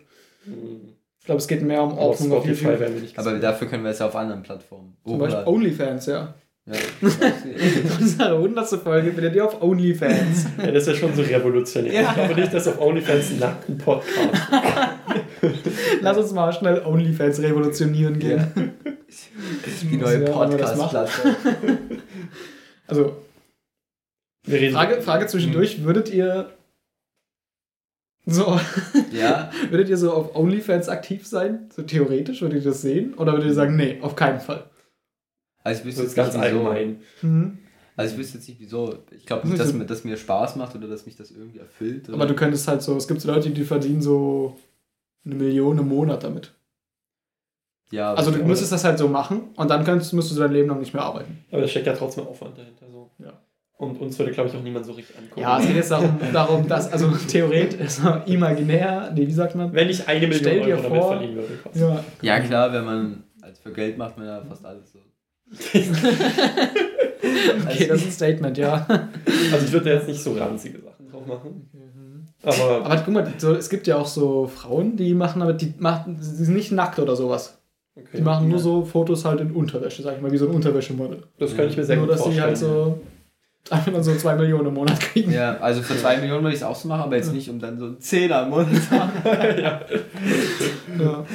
Hm. 0.45 0.93
Ich 1.19 1.25
glaube, 1.25 1.39
es 1.39 1.47
geht 1.47 1.61
mehr 1.61 1.83
um 1.83 1.91
Auf 1.91 2.19
Ordnung 2.19 2.31
auf 2.31 2.43
Spotify 2.43 2.63
YouTube. 2.65 2.79
werden 2.79 2.95
wir 2.95 3.01
nicht 3.01 3.19
Aber 3.19 3.33
dafür 3.37 3.67
können 3.67 3.83
wir 3.83 3.91
es 3.91 3.99
ja 3.99 4.07
auf 4.07 4.15
anderen 4.15 4.41
Plattformen. 4.41 4.97
Zum 5.05 5.19
Beispiel. 5.19 5.43
OnlyFans, 5.45 6.05
ja. 6.07 6.33
Ja. 6.67 6.75
Unsere 7.99 8.37
hundertste 8.39 8.77
Folge 8.77 9.11
findet 9.11 9.35
ihr 9.35 9.45
auf 9.45 9.61
OnlyFans. 9.61 10.45
Ja, 10.59 10.71
das 10.71 10.83
ist 10.83 10.87
ja 10.89 10.95
schon 10.95 11.15
so 11.15 11.23
revolutionär. 11.23 11.91
Ja. 11.91 12.09
Ich 12.09 12.13
glaube 12.13 12.35
nicht, 12.35 12.53
dass 12.53 12.67
auf 12.67 12.79
OnlyFans 12.79 13.31
einen 13.31 13.39
nackten 13.39 13.77
Podcast 13.79 14.29
Lass 16.01 16.17
uns 16.17 16.33
mal 16.33 16.53
schnell 16.53 16.83
OnlyFans 16.85 17.41
revolutionieren 17.41 18.19
gehen. 18.19 18.73
Die 19.81 19.97
neue 19.97 20.23
Ja, 20.23 20.45
das 20.45 20.77
machen. 20.77 21.05
Podcast-Plattform. 21.07 22.01
Also, 22.87 23.17
Wir 24.45 24.59
reden 24.59 24.73
Frage, 24.73 25.01
Frage 25.01 25.27
zwischendurch, 25.27 25.83
würdet 25.83 26.13
ihr 26.13 26.51
So. 28.25 28.59
Ja. 29.11 29.51
Würdet 29.69 29.89
ihr 29.89 29.97
so 29.97 30.13
auf 30.13 30.35
OnlyFans 30.35 30.89
aktiv 30.89 31.25
sein? 31.25 31.69
So 31.75 31.81
theoretisch? 31.81 32.41
Würdet 32.41 32.63
ihr 32.63 32.69
das 32.69 32.81
sehen? 32.83 33.15
Oder 33.15 33.33
würdet 33.33 33.47
ihr 33.47 33.53
sagen, 33.55 33.75
nee, 33.75 33.97
auf 34.01 34.15
keinen 34.15 34.39
Fall? 34.39 34.69
Also 35.63 35.81
ich 35.81 35.87
wüsste 35.87 36.03
jetzt 36.03 36.15
ganz 36.15 36.33
nicht, 36.35 36.43
wieso. 36.45 36.57
allgemein. 36.67 37.01
Mhm. 37.21 37.57
Also 37.97 38.13
ich 38.13 38.19
wüsste 38.19 38.37
jetzt 38.37 38.47
nicht 38.47 38.59
wieso. 38.59 38.97
Ich 39.11 39.25
glaube 39.25 39.47
nicht, 39.47 39.59
dass 39.59 39.73
mir, 39.73 39.85
dass 39.85 40.03
mir 40.03 40.17
Spaß 40.17 40.55
macht 40.55 40.75
oder 40.75 40.87
dass 40.87 41.05
mich 41.05 41.15
das 41.15 41.29
irgendwie 41.31 41.59
erfüllt. 41.59 42.07
Oder? 42.09 42.15
Aber 42.17 42.25
du 42.25 42.33
könntest 42.35 42.67
halt 42.67 42.81
so, 42.81 42.95
es 42.97 43.07
gibt 43.07 43.21
so 43.21 43.31
Leute, 43.31 43.49
die 43.51 43.63
verdienen 43.63 44.01
so 44.01 44.57
eine 45.25 45.35
Million 45.35 45.77
im 45.77 45.87
Monat 45.89 46.23
damit. 46.23 46.53
ja, 47.91 48.13
Also 48.13 48.31
du 48.31 48.43
müsstest 48.43 48.71
das 48.71 48.83
halt 48.83 48.97
so 48.97 49.07
machen 49.07 49.49
und 49.55 49.69
dann 49.69 49.83
könntest, 49.83 50.13
müsstest 50.13 50.37
du 50.37 50.41
dein 50.43 50.53
Leben 50.53 50.69
lang 50.69 50.79
nicht 50.79 50.93
mehr 50.93 51.03
arbeiten. 51.03 51.43
Aber 51.51 51.61
da 51.61 51.67
steckt 51.67 51.85
ja 51.87 51.93
trotzdem 51.93 52.25
Aufwand 52.25 52.57
dahinter. 52.57 52.85
So. 52.89 53.11
Ja. 53.19 53.33
Und 53.77 53.99
uns 53.99 54.17
würde, 54.17 54.31
glaube 54.31 54.49
ich, 54.49 54.55
auch 54.55 54.61
niemand 54.63 54.85
so 54.85 54.93
richtig 54.93 55.17
angucken. 55.17 55.41
Ja, 55.41 55.59
es 55.59 55.67
geht 55.67 55.75
jetzt 55.75 55.91
darum, 55.91 56.17
darum 56.33 56.67
dass, 56.67 56.91
also 56.91 57.09
theoretisch, 57.27 57.79
also 58.03 58.21
imaginär, 58.31 59.11
nee, 59.13 59.27
wie 59.27 59.31
sagt 59.31 59.55
man? 59.55 59.73
Wenn 59.73 59.89
ich 59.89 60.07
eine 60.07 60.21
Million 60.27 60.39
Stell 60.39 60.61
dir 60.61 60.75
Euro 60.75 60.83
damit 60.83 61.01
vor- 61.01 61.11
verdienen 61.11 61.35
würde. 61.35 61.55
kostet. 61.61 61.81
Ja. 61.81 62.03
Ja 62.21 62.39
klar, 62.39 62.71
wenn 62.73 62.85
man, 62.85 63.23
also 63.41 63.61
für 63.61 63.73
Geld 63.73 63.97
macht 63.97 64.17
man 64.17 64.27
ja 64.27 64.41
fast 64.47 64.65
alles 64.65 64.91
so. 64.93 64.99
Okay, 67.67 67.87
das 67.87 67.99
ist 67.99 68.05
ein 68.07 68.11
Statement, 68.11 68.57
ja. 68.57 68.85
Also 69.51 69.65
ich 69.65 69.71
würde 69.71 69.89
da 69.89 69.95
jetzt 69.95 70.07
nicht 70.07 70.21
so 70.21 70.33
ranzige 70.33 70.79
Sachen 70.81 71.07
drauf 71.09 71.25
machen. 71.27 71.69
Aber, 72.43 72.83
Aber 72.85 72.97
guck 72.97 73.13
mal, 73.13 73.31
so, 73.37 73.53
es 73.53 73.69
gibt 73.69 73.85
ja 73.85 73.97
auch 73.97 74.07
so 74.07 74.47
Frauen, 74.47 74.97
die 74.97 75.13
machen, 75.13 75.41
aber 75.43 75.53
die 75.53 75.73
machen, 75.77 76.17
sie 76.19 76.45
sind 76.45 76.55
nicht 76.55 76.71
nackt 76.71 76.97
oder 76.97 77.15
sowas. 77.15 77.59
okay. 77.95 78.17
Die 78.17 78.21
machen 78.21 78.49
nur 78.49 78.57
so 78.59 78.83
Fotos 78.83 79.23
halt 79.25 79.39
in 79.41 79.51
Unterwäsche, 79.51 80.01
sag 80.01 80.15
ich 80.15 80.21
mal, 80.21 80.31
wie 80.31 80.37
so 80.37 80.47
ein 80.49 80.55
Unterwäschemodel. 80.55 81.23
das 81.37 81.55
könnte 81.55 81.71
ich 81.71 81.77
mir 81.77 81.83
sehr 81.85 81.97
Nur, 81.97 82.07
gut 82.07 82.15
dass 82.15 82.21
sie 82.23 82.31
vorstellen. 82.39 82.47
halt 82.47 82.57
so 82.57 82.99
einfach 83.69 83.93
dann 83.93 84.03
so 84.03 84.15
zwei 84.15 84.35
Millionen 84.35 84.69
im 84.69 84.73
Monat 84.73 84.99
kriegen. 84.99 85.31
Ja, 85.31 85.57
also 85.59 85.83
für 85.83 85.95
zwei 85.95 86.17
Millionen 86.17 86.41
würde 86.43 86.55
ich 86.55 86.61
es 86.61 86.65
auch 86.65 86.75
so 86.75 86.87
machen, 86.87 87.01
aber 87.03 87.15
jetzt 87.17 87.31
nicht, 87.31 87.47
um 87.47 87.59
dann 87.59 87.77
so 87.77 87.85
einen 87.85 87.99
Zehner 87.99 88.43
im 88.43 88.49
Monat 88.49 88.69
zu 88.73 88.89
haben. 88.99 89.11
ja. 89.61 89.81
Ja. 90.99 91.25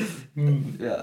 Ja. 0.84 1.02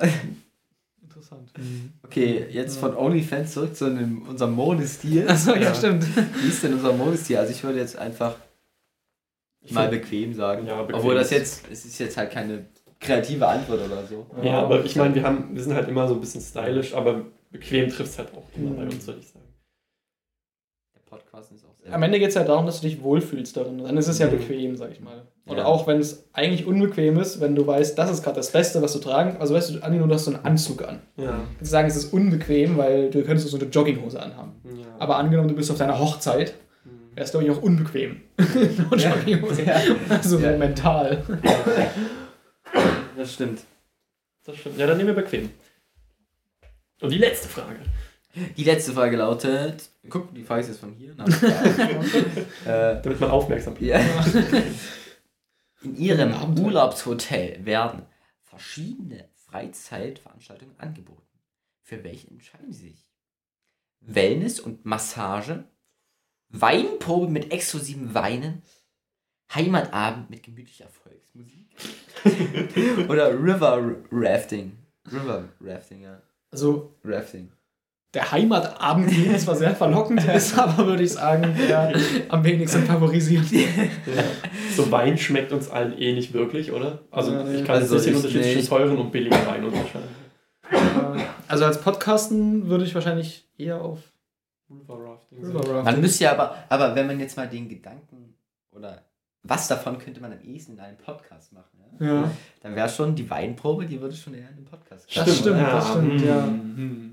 Interessant. 1.39 1.91
Okay, 2.03 2.45
jetzt 2.49 2.77
von 2.77 2.95
OnlyFans 2.95 3.53
zurück 3.53 3.75
zu 3.75 3.85
einem, 3.85 4.21
unserem 4.27 4.53
Modestil. 4.53 5.27
Achso, 5.29 5.51
ja, 5.55 5.61
Ja. 5.61 5.75
stimmt. 5.75 6.05
Wie 6.41 6.47
ist 6.47 6.63
denn 6.63 6.73
unser 6.73 6.93
Modestil? 6.93 7.37
Also 7.37 7.51
ich 7.51 7.63
würde 7.63 7.79
jetzt 7.79 7.97
einfach 7.97 8.35
Ich 9.61 9.71
mal 9.71 9.89
find- 9.89 10.01
bequem 10.01 10.33
sagen. 10.33 10.67
Ja, 10.67 10.81
bequem 10.81 10.95
Obwohl 10.99 11.15
das 11.15 11.29
jetzt, 11.31 11.65
es 11.71 11.85
ist 11.85 11.99
jetzt 11.99 12.17
halt 12.17 12.31
keine 12.31 12.65
kreative 12.99 13.47
Antwort 13.47 13.81
oder 13.85 14.05
so. 14.05 14.25
Ja, 14.41 14.61
aber 14.61 14.83
ich 14.85 14.95
meine, 14.95 15.13
wir, 15.15 15.23
haben, 15.23 15.53
wir 15.53 15.61
sind 15.63 15.73
halt 15.73 15.87
immer 15.89 16.07
so 16.07 16.13
ein 16.13 16.21
bisschen 16.21 16.41
stylisch, 16.41 16.93
aber 16.93 17.25
bequem 17.51 17.89
trifft 17.89 18.11
es 18.11 18.17
halt 18.19 18.33
auch 18.33 18.45
immer 18.55 18.69
Mhm. 18.71 18.75
bei 18.77 18.83
uns, 18.83 19.05
würde 19.07 19.19
ich 19.19 19.27
sagen. 19.27 19.43
Der 20.95 21.01
Podcast 21.01 21.51
ist 21.51 21.65
auch 21.65 21.75
sehr. 21.75 21.93
Am 21.93 22.01
Ende 22.03 22.19
geht 22.19 22.29
es 22.29 22.35
ja 22.35 22.43
darum, 22.43 22.65
dass 22.65 22.79
du 22.81 22.87
dich 22.87 23.01
wohlfühlst 23.01 23.57
darin. 23.57 23.79
Dann 23.79 23.97
ist 23.97 24.07
es 24.07 24.19
ja 24.19 24.27
Mhm. 24.27 24.31
bequem, 24.37 24.75
sag 24.77 24.91
ich 24.91 25.01
mal. 25.01 25.27
Oder 25.45 25.59
Ja. 25.63 25.65
auch 25.65 25.87
wenn 25.87 25.99
es 25.99 26.23
eigentlich 26.31 26.65
unbequem 26.65 27.19
ist, 27.19 27.41
wenn 27.41 27.53
du 27.55 27.67
weißt, 27.67 27.97
das 27.97 28.09
ist 28.09 28.23
gerade 28.23 28.37
das 28.37 28.51
Beste, 28.51 28.81
was 28.81 28.93
du 28.93 28.99
tragen. 28.99 29.35
Also 29.41 29.53
weißt 29.53 29.71
du, 29.75 29.79
angenommen, 29.83 30.07
du 30.09 30.15
hast 30.15 30.25
so 30.25 30.33
einen 30.33 30.45
Anzug 30.45 30.83
an. 30.87 31.01
Ja. 31.17 31.31
Kannst 31.31 31.61
du 31.61 31.65
sagen, 31.65 31.87
es 31.89 31.95
ist 31.97 32.13
unbequem, 32.13 32.77
weil 32.77 33.09
du 33.09 33.23
könntest 33.23 33.49
so 33.49 33.57
eine 33.57 33.65
Jogginghose 33.67 34.21
anhaben. 34.21 34.53
ja. 34.65 34.85
Aber 34.99 35.17
angenommen, 35.17 35.49
du 35.49 35.55
bist 35.55 35.69
auf 35.69 35.77
deiner 35.77 35.99
Hochzeit, 35.99 36.53
Mhm. 36.85 37.15
wäre 37.15 37.25
es 37.25 37.31
glaube 37.31 37.45
ich 37.45 37.51
auch 37.51 37.61
unbequem. 37.61 38.21
Eine 38.37 39.01
Jogginghose. 39.03 39.63
Ja. 39.63 39.81
Also 40.09 40.39
Ja. 40.39 40.53
so 40.53 40.57
mental. 40.57 41.23
Das 43.17 43.33
stimmt. 43.33 43.59
Das 44.45 44.55
stimmt. 44.57 44.77
Ja, 44.77 44.87
dann 44.87 44.97
nehmen 44.97 45.15
wir 45.15 45.21
bequem. 45.23 45.49
Und 47.01 47.11
die 47.11 47.17
letzte 47.17 47.49
Frage. 47.49 47.79
Die 48.57 48.63
letzte 48.63 48.93
Frage 48.93 49.17
lautet. 49.17 49.89
Guck, 50.09 50.33
die 50.33 50.43
Frage 50.43 50.61
ist 50.61 50.67
jetzt 50.69 50.79
von 50.79 50.93
hier. 50.93 51.13
nach 51.15 51.27
äh, 52.65 53.01
Damit 53.03 53.19
man 53.19 53.29
aufmerksam 53.29 53.73
bleibt. 53.75 54.03
In 55.83 55.97
Ihrem. 55.97 56.57
Urlaubshotel 56.57 57.65
werden 57.65 58.05
verschiedene 58.41 59.29
Freizeitveranstaltungen 59.35 60.79
angeboten. 60.79 61.21
Für 61.81 62.03
welche 62.03 62.29
entscheiden 62.29 62.71
Sie 62.71 62.89
sich? 62.89 63.13
Wellness 63.99 64.59
und 64.59 64.85
Massage, 64.85 65.65
Weinprobe 66.49 67.29
mit 67.29 67.51
exklusiven 67.51 68.13
Weinen, 68.13 68.63
Heimatabend 69.53 70.29
mit 70.29 70.43
gemütlicher 70.43 70.87
Volksmusik 70.87 71.67
oder 73.09 73.31
River 73.31 73.95
Rafting. 74.11 74.77
River 75.11 75.49
Rafting, 75.61 76.01
ja. 76.01 76.21
Also 76.49 76.95
Rafting. 77.03 77.51
Der 78.13 78.31
Heimatabend 78.31 79.09
klingt 79.09 79.39
zwar 79.39 79.55
sehr 79.55 79.75
verlockend, 79.75 80.23
ist 80.35 80.57
aber, 80.57 80.85
würde 80.85 81.03
ich 81.03 81.13
sagen, 81.13 81.55
der 81.67 81.93
am 82.29 82.43
wenigsten 82.43 82.83
favorisiert. 82.83 83.45
Ja. 83.51 83.63
So 84.75 84.91
Wein 84.91 85.17
schmeckt 85.17 85.51
uns 85.51 85.69
allen 85.69 85.97
eh 85.97 86.13
nicht 86.13 86.33
wirklich, 86.33 86.71
oder? 86.71 86.99
Also 87.11 87.31
Ja, 87.31 87.43
nee. 87.43 87.59
ich 87.59 87.65
kann 87.65 87.75
Also 87.77 87.95
nicht 87.95 88.05
den 88.05 88.11
ich 88.13 88.17
Unterschied 88.17 88.43
zwischen 88.43 88.67
teuren 88.67 88.97
und 88.97 89.11
billigen 89.11 89.45
Wein 89.47 89.63
unterscheiden. 89.63 90.09
Also 91.47 91.65
als 91.65 91.81
Podcasten 91.81 92.67
würde 92.67 92.83
ich 92.85 92.95
wahrscheinlich 92.95 93.47
eher 93.57 93.81
auf 93.81 93.99
River 94.69 94.97
Rafting. 95.03 95.45
River 95.45 95.59
Rafting. 95.59 95.83
Man 95.83 96.01
müsste 96.01 96.23
ja 96.23 96.31
aber, 96.31 96.55
aber 96.69 96.95
wenn 96.95 97.07
man 97.07 97.19
jetzt 97.19 97.37
mal 97.37 97.47
den 97.47 97.69
Gedanken 97.69 98.35
oder 98.71 99.03
was 99.43 99.67
davon 99.67 99.97
könnte 99.97 100.21
man 100.21 100.31
am 100.31 100.41
ehesten 100.41 100.73
in 100.73 100.79
einem 100.79 100.97
Podcast 100.97 101.51
machen, 101.51 101.79
ja? 101.99 102.05
Ja. 102.07 102.31
dann 102.61 102.75
wäre 102.75 102.89
schon 102.89 103.13
die 103.13 103.29
Weinprobe, 103.29 103.85
die 103.85 103.99
würde 103.99 104.15
schon 104.15 104.33
eher 104.33 104.49
in 104.49 104.55
einem 104.55 104.65
Podcast 104.65 105.05
Das 105.15 105.37
stimmt, 105.37 105.57
ja. 105.57 105.71
das 105.71 105.89
stimmt, 105.89 106.21
ja. 106.21 106.43
hm. 106.45 107.12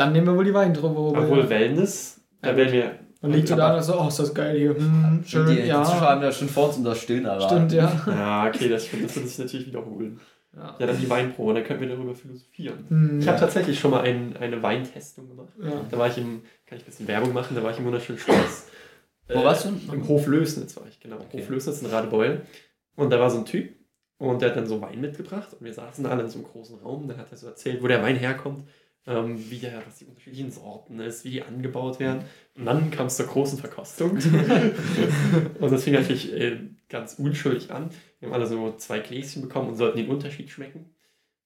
Dann 0.00 0.12
nehmen 0.12 0.26
wir 0.28 0.36
wohl 0.36 0.44
die 0.44 0.54
Weinprobe. 0.54 1.18
Obwohl 1.18 1.48
Wellness, 1.50 2.20
da 2.40 2.56
werden 2.56 2.72
wir. 2.72 2.98
Man 3.22 3.32
liegt 3.32 3.48
so 3.48 3.54
da 3.54 3.76
und 3.76 3.82
so, 3.82 4.00
oh, 4.00 4.08
ist 4.08 4.18
das 4.18 4.32
geil 4.32 4.56
hier. 4.58 4.74
Hm, 4.74 5.22
schön, 5.26 5.46
die, 5.46 5.56
die 5.56 5.68
ja. 5.68 5.82
Zuschauer 5.84 6.00
haben 6.00 6.22
ja 6.22 6.32
schon 6.32 6.48
vor 6.48 6.68
uns 6.68 6.78
unser 6.78 6.94
Stöhnen 6.94 7.26
erwartet. 7.26 7.70
Stimmt, 7.70 7.72
ja. 7.72 8.02
Ja, 8.06 8.46
okay, 8.48 8.68
das, 8.70 8.86
stimmt, 8.86 9.04
das 9.04 9.16
wird 9.16 9.28
sich 9.28 9.38
natürlich 9.38 9.66
wiederholen. 9.66 10.18
ja. 10.56 10.74
Ja, 10.78 10.86
dann 10.86 10.98
die 10.98 11.10
Weinprobe, 11.10 11.52
dann 11.52 11.64
können 11.64 11.80
wir 11.82 11.88
darüber 11.90 12.14
philosophieren. 12.14 12.86
Hm, 12.88 13.20
Ich 13.20 13.28
habe 13.28 13.38
tatsächlich 13.38 13.78
schon 13.78 13.90
mal 13.90 14.00
ein, 14.04 14.34
eine 14.38 14.62
Weintestung 14.62 15.28
gemacht. 15.28 15.52
ja. 15.62 15.70
Da 15.90 15.98
war 15.98 16.08
ich 16.08 16.16
im, 16.16 16.40
kann 16.64 16.78
ich 16.78 16.84
ein 16.84 16.86
bisschen 16.86 17.08
Werbung 17.08 17.34
machen, 17.34 17.54
da 17.54 17.62
war 17.62 17.70
ich 17.72 17.78
im 17.78 17.84
wunderschönen 17.84 18.18
Schloss. 18.18 18.68
Wo 19.28 19.44
warst 19.44 19.66
du? 19.66 19.68
Im 19.92 20.08
Hof 20.08 20.26
Lösnitz 20.26 20.74
war 20.78 20.86
ich, 20.88 20.98
genau. 20.98 21.16
Okay. 21.16 21.40
Hof 21.42 21.50
Lösnitz 21.50 21.82
in 21.82 21.88
Radebeul. 21.90 22.40
Und 22.96 23.10
da 23.12 23.20
war 23.20 23.30
so 23.30 23.36
ein 23.38 23.44
Typ 23.44 23.68
und 24.16 24.40
der 24.40 24.48
hat 24.50 24.56
dann 24.56 24.66
so 24.66 24.80
Wein 24.80 25.00
mitgebracht 25.00 25.48
und 25.52 25.64
wir 25.64 25.74
saßen 25.74 26.04
alle 26.06 26.22
in 26.22 26.28
so 26.30 26.38
einem 26.38 26.48
großen 26.48 26.78
Raum. 26.78 27.06
Dann 27.06 27.18
hat 27.18 27.30
er 27.30 27.36
so 27.36 27.46
erzählt, 27.46 27.82
wo 27.82 27.86
der 27.86 28.02
Wein 28.02 28.16
herkommt, 28.16 28.64
ähm, 29.10 29.50
wie 29.50 29.58
der, 29.58 29.82
was 29.84 29.96
die 29.96 30.04
unterschiedlichen 30.04 30.50
Sorten 30.52 31.00
ist, 31.00 31.24
wie 31.24 31.30
die 31.30 31.42
angebaut 31.42 31.98
werden. 31.98 32.22
Und 32.56 32.66
dann 32.66 32.90
kam 32.90 33.06
es 33.06 33.16
zur 33.16 33.26
großen 33.26 33.58
Verkostung. 33.58 34.12
und 35.60 35.72
das 35.72 35.84
fing 35.84 35.94
natürlich 35.94 36.32
äh, 36.32 36.58
ganz 36.88 37.14
unschuldig 37.14 37.72
an. 37.72 37.90
Wir 38.20 38.28
haben 38.28 38.34
alle 38.34 38.46
so 38.46 38.74
zwei 38.76 39.00
Gläschen 39.00 39.42
bekommen 39.42 39.70
und 39.70 39.76
sollten 39.76 39.98
den 39.98 40.08
Unterschied 40.08 40.50
schmecken. 40.50 40.94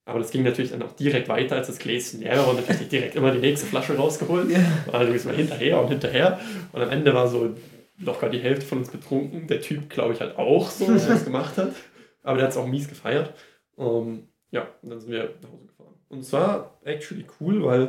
Aber 0.04 0.18
das 0.18 0.30
ging 0.30 0.42
natürlich 0.42 0.72
dann 0.72 0.82
auch 0.82 0.92
direkt 0.92 1.28
weiter, 1.30 1.56
als 1.56 1.68
das 1.68 1.78
Gläschen 1.78 2.20
leer 2.20 2.36
war 2.36 2.48
und 2.48 2.56
natürlich 2.56 2.88
direkt 2.88 3.16
immer 3.16 3.30
die 3.30 3.38
nächste 3.38 3.66
Flasche 3.66 3.96
rausgeholt. 3.96 4.54
Also 4.92 5.12
ist 5.14 5.24
mal 5.24 5.34
hinterher 5.34 5.80
und 5.80 5.88
hinterher. 5.88 6.38
Und 6.72 6.82
am 6.82 6.90
Ende 6.90 7.14
war 7.14 7.26
so 7.26 7.54
locker 7.98 8.28
die 8.28 8.40
Hälfte 8.40 8.66
von 8.66 8.78
uns 8.78 8.90
betrunken. 8.90 9.46
Der 9.46 9.62
Typ, 9.62 9.88
glaube 9.88 10.12
ich, 10.12 10.20
halt 10.20 10.36
auch 10.36 10.70
so, 10.70 10.86
der 10.86 10.96
das 10.96 11.24
gemacht 11.24 11.56
hat. 11.56 11.72
Aber 12.22 12.36
der 12.36 12.46
hat 12.46 12.52
es 12.52 12.58
auch 12.58 12.66
mies 12.66 12.88
gefeiert. 12.88 13.32
Ähm, 13.78 14.28
ja, 14.50 14.68
und 14.82 14.90
dann 14.90 15.00
sind 15.00 15.10
wir 15.10 15.34
nach 15.40 15.50
Hause 15.50 15.66
gefahren. 15.66 15.93
Und 16.14 16.20
es 16.20 16.32
war 16.32 16.70
actually 16.84 17.24
cool, 17.40 17.64
weil 17.64 17.88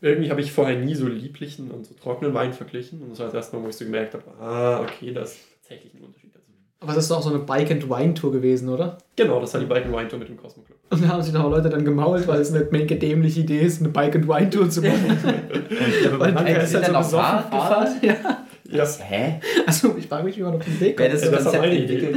irgendwie 0.00 0.30
habe 0.30 0.40
ich 0.40 0.52
vorher 0.52 0.76
nie 0.78 0.94
so 0.94 1.06
lieblichen 1.06 1.70
und 1.70 1.86
so 1.86 1.94
trockenen 1.94 2.32
Wein 2.34 2.52
verglichen. 2.52 3.02
Und 3.02 3.10
das 3.10 3.18
war 3.18 3.26
das 3.26 3.34
erste 3.34 3.56
Mal, 3.56 3.64
wo 3.64 3.68
ich 3.68 3.76
so 3.76 3.84
gemerkt 3.84 4.14
habe, 4.14 4.24
ah, 4.40 4.80
okay, 4.80 5.12
da 5.12 5.22
ist 5.22 5.38
tatsächlich 5.60 5.94
ein 5.94 6.02
Unterschied 6.04 6.34
dazu. 6.34 6.44
Aber 6.80 6.92
das 6.94 7.04
ist 7.04 7.10
doch 7.10 7.20
so 7.22 7.30
eine 7.30 7.40
Bike-and-Wine-Tour 7.40 8.30
gewesen, 8.32 8.68
oder? 8.68 8.98
Genau, 9.16 9.40
das 9.40 9.52
war 9.54 9.60
die 9.60 9.66
Bike 9.66 9.86
and 9.86 9.94
Wine 9.96 10.08
Tour 10.08 10.20
mit 10.20 10.28
dem 10.28 10.36
Cosmo 10.36 10.62
Club. 10.62 10.78
Und 10.90 11.02
da 11.02 11.08
haben 11.08 11.22
sich 11.22 11.34
doch 11.34 11.50
Leute 11.50 11.68
dann 11.68 11.84
gemault, 11.84 12.28
weil 12.28 12.40
es 12.40 12.54
eine 12.54 12.66
mega 12.70 12.94
dämliche 12.94 13.40
Idee 13.40 13.60
ist, 13.62 13.80
eine 13.80 13.88
Bike-and-Wine-Tour 13.88 14.70
zu 14.70 14.82
machen. 14.82 15.18
weil 16.18 16.32
man 16.32 16.46
die 16.46 16.52
kann 16.52 16.62
ist 16.62 16.74
halt 16.74 16.86
so 16.86 16.92
dann 16.92 16.96
auch 16.96 17.04
besoffen 17.04 17.50
Fahrrad 17.50 18.00
gefahren. 18.00 18.18
Ja. 18.22 18.44
Ja, 18.70 18.86
Hä? 19.00 19.40
Also 19.66 19.96
ich 19.98 20.06
frage 20.06 20.24
mich, 20.24 20.36
wie 20.36 20.42
man 20.42 20.54
auf 20.56 20.68
Idee 20.68 20.94
Wer 20.96 21.08
kommt. 21.08 21.14
das 21.14 21.24
Ja, 21.24 21.30
das 21.30 21.44
war 21.46 21.58
meine 21.58 21.74
Idee. 21.78 22.14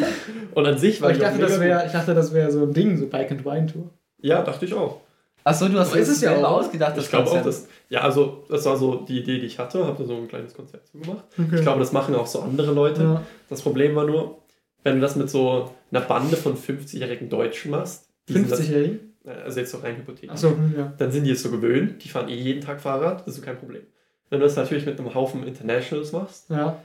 und 0.53 0.65
an 0.65 0.77
sich 0.77 1.01
war 1.01 1.09
Aber 1.09 1.17
ich 1.17 1.23
dachte, 1.23 1.39
das 1.39 1.57
gut. 1.57 1.65
ich 1.85 1.91
dachte, 1.93 2.13
das 2.13 2.33
wäre 2.33 2.51
so 2.51 2.63
ein 2.63 2.73
Ding, 2.73 2.97
so 2.97 3.07
Bike-and-Wine-Tour. 3.07 3.89
Ja, 4.21 4.43
dachte 4.43 4.65
ich 4.65 4.73
auch. 4.73 4.99
Achso, 5.43 5.67
du 5.67 5.79
hast 5.79 5.95
es 5.95 6.21
ja 6.21 6.33
selber 6.33 6.49
auch. 6.49 6.59
ausgedacht, 6.59 6.97
Ich 6.97 7.09
glaube 7.09 7.29
auch, 7.31 7.41
dass. 7.43 7.67
Ja, 7.89 8.01
also, 8.01 8.43
das 8.49 8.65
war 8.65 8.77
so 8.77 8.95
die 8.97 9.19
Idee, 9.19 9.39
die 9.39 9.47
ich 9.47 9.57
hatte. 9.59 9.85
Habe 9.85 9.97
da 9.97 10.05
so 10.07 10.15
ein 10.15 10.27
kleines 10.27 10.53
Konzept 10.53 10.87
zu 10.87 10.99
gemacht. 10.99 11.23
Ich 11.37 11.61
glaube, 11.61 11.79
das 11.79 11.91
machen 11.91 12.15
auch 12.15 12.27
so 12.27 12.41
andere 12.41 12.71
Leute. 12.73 13.01
ja. 13.03 13.23
Das 13.49 13.61
Problem 13.61 13.95
war 13.95 14.05
nur, 14.05 14.37
wenn 14.83 14.95
du 14.95 15.01
das 15.01 15.15
mit 15.15 15.29
so 15.29 15.71
einer 15.91 16.01
Bande 16.01 16.37
von 16.37 16.55
50-jährigen 16.55 17.29
Deutschen 17.29 17.71
machst, 17.71 18.07
die 18.29 18.33
sind 18.33 18.51
50-jährig? 18.51 18.99
das, 19.23 19.37
also 19.43 19.59
jetzt 19.59 19.71
so 19.71 19.77
rein 19.79 19.97
hypothetisch, 19.97 20.29
Achso, 20.31 20.49
hm, 20.49 20.73
ja. 20.77 20.93
dann 20.97 21.11
sind 21.11 21.25
die 21.25 21.31
es 21.31 21.43
so 21.43 21.51
gewöhnt, 21.51 22.03
die 22.03 22.09
fahren 22.09 22.27
eh 22.29 22.35
jeden 22.35 22.61
Tag 22.61 22.81
Fahrrad, 22.81 23.21
das 23.21 23.27
ist 23.27 23.35
so 23.37 23.41
kein 23.45 23.57
Problem. 23.57 23.83
Wenn 24.29 24.39
du 24.39 24.45
das 24.45 24.55
natürlich 24.55 24.85
mit 24.85 24.97
einem 24.99 25.13
Haufen 25.13 25.43
Internationals 25.43 26.11
machst, 26.11 26.49
Ja. 26.49 26.77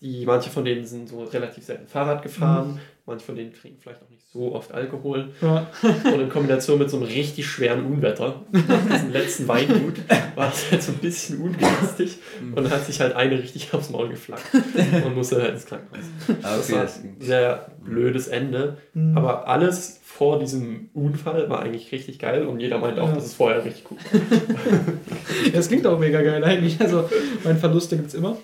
die, 0.00 0.24
manche 0.26 0.50
von 0.50 0.64
denen 0.64 0.84
sind 0.86 1.08
so 1.08 1.22
relativ 1.24 1.64
selten 1.64 1.86
Fahrrad 1.86 2.22
gefahren, 2.22 2.80
manche 3.06 3.24
von 3.26 3.36
denen 3.36 3.52
trinken 3.52 3.80
vielleicht 3.80 4.02
auch 4.02 4.08
nicht 4.08 4.13
so 4.34 4.52
oft 4.52 4.72
Alkohol. 4.72 5.28
Ja. 5.40 5.68
Und 5.82 6.20
in 6.20 6.28
Kombination 6.28 6.80
mit 6.80 6.90
so 6.90 6.96
einem 6.96 7.06
richtig 7.06 7.46
schweren 7.46 7.84
Unwetter, 7.86 8.42
nach 8.50 8.84
diesem 8.92 9.12
letzten 9.12 9.46
Weingut, 9.46 9.94
war 10.34 10.52
es 10.52 10.70
halt 10.72 10.82
so 10.82 10.90
ein 10.90 10.98
bisschen 10.98 11.40
ungünstig 11.40 12.18
und 12.56 12.68
hat 12.68 12.84
sich 12.84 13.00
halt 13.00 13.14
eine 13.14 13.38
richtig 13.38 13.72
aufs 13.72 13.90
Maul 13.90 14.08
geflackt 14.08 14.44
und 14.52 15.14
musste 15.14 15.40
halt 15.40 15.54
ins 15.54 15.66
Krankenhaus. 15.66 16.04
Ah, 16.42 16.56
Das 16.56 16.64
okay, 16.64 16.72
war 16.76 16.82
das 16.82 16.96
ein 16.98 17.16
sehr 17.20 17.66
blödes 17.84 18.26
Ende. 18.26 18.78
Mhm. 18.92 19.16
Aber 19.16 19.46
alles 19.46 20.00
vor 20.02 20.40
diesem 20.40 20.90
Unfall 20.94 21.48
war 21.48 21.62
eigentlich 21.62 21.92
richtig 21.92 22.18
geil 22.18 22.44
und 22.46 22.58
jeder 22.58 22.78
meinte 22.78 23.02
auch, 23.02 23.08
Ja. 23.10 23.14
dass 23.14 23.26
es 23.26 23.34
vorher 23.34 23.64
richtig 23.64 23.84
cool 23.90 23.98
war. 23.98 25.52
Das 25.52 25.68
klingt 25.68 25.86
auch 25.86 25.98
mega 26.00 26.20
geil 26.22 26.42
eigentlich. 26.42 26.80
Also, 26.80 27.08
mein 27.44 27.56
Verluste 27.56 27.96
gibt 27.96 28.08
es 28.08 28.14
immer. 28.14 28.36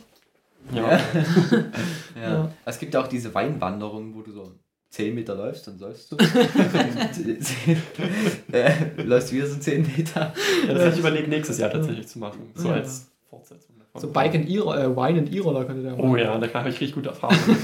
Ja. 0.73 0.93
ja. 2.15 2.23
Ja. 2.23 2.53
Es 2.65 2.79
gibt 2.79 2.95
ja 2.95 3.01
auch 3.03 3.09
diese 3.09 3.35
Weinwanderungen, 3.35 4.15
wo 4.15 4.23
du 4.23 4.31
so 4.31 4.53
10 4.91 5.15
Meter 5.15 5.35
läufst, 5.37 5.67
dann 5.69 5.79
läufst 5.79 6.11
du. 6.13 6.17
äh, 8.53 8.73
läufst 9.03 9.33
wieder 9.33 9.47
so 9.47 9.57
10 9.59 9.83
Meter. 9.97 10.33
Ja, 10.67 10.75
das 10.75 10.83
habe 10.83 10.93
ich 10.95 10.99
überlegt, 10.99 11.29
nächstes 11.29 11.59
Jahr 11.59 11.71
tatsächlich 11.71 12.09
zu 12.09 12.19
machen. 12.19 12.51
So 12.55 12.69
Ja. 12.69 12.75
als 12.75 13.07
Fortsetzung 13.29 13.77
davon. 13.79 14.01
So 14.01 14.11
Bike 14.13 14.35
and 14.35 14.49
E-Roller, 14.49 14.85
äh, 14.85 14.97
Wine 14.97 15.19
and 15.21 15.33
E-Roller 15.33 15.65
könnte 15.65 15.83
der 15.83 15.99
Oh 15.99 16.17
ja, 16.17 16.37
da 16.37 16.53
habe 16.55 16.69
ich 16.71 16.81
richtig 16.81 16.95
gute 16.95 17.11
Erfahrungen. 17.11 17.57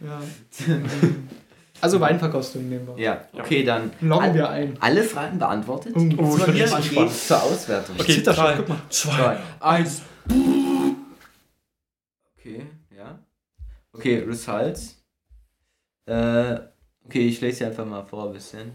Ja. 0.00 0.08
ja. 0.08 0.20
Also 1.82 2.00
Weinverkostung 2.00 2.68
nehmen 2.68 2.86
wir. 2.86 3.02
ja, 3.02 3.20
okay, 3.38 3.64
dann 3.64 3.90
Loggen 4.00 4.34
wir 4.34 4.48
ein. 4.48 4.76
alle 4.80 5.02
Fragen 5.02 5.38
beantwortet. 5.38 5.92
Oh, 5.96 6.00
Oh, 6.18 6.36
ich 6.38 6.44
bin 6.46 6.54
gespannt. 6.54 6.90
geht 6.90 7.12
zur 7.12 7.42
Auswertung. 7.42 7.96
Okay, 7.98 8.12
schon, 8.14 8.24
drei, 8.34 8.54
guck 8.56 8.68
mal. 8.68 8.78
zwei. 8.88 9.36
eins. 9.60 10.02
Okay, 12.38 12.66
ja. 12.96 13.18
Okay, 13.92 14.24
Results. 14.26 15.01
Äh, 16.06 16.60
okay, 17.04 17.28
ich 17.28 17.40
lese 17.40 17.58
sie 17.58 17.64
einfach 17.64 17.86
mal 17.86 18.04
vor 18.04 18.26
ein 18.26 18.32
bisschen. 18.32 18.72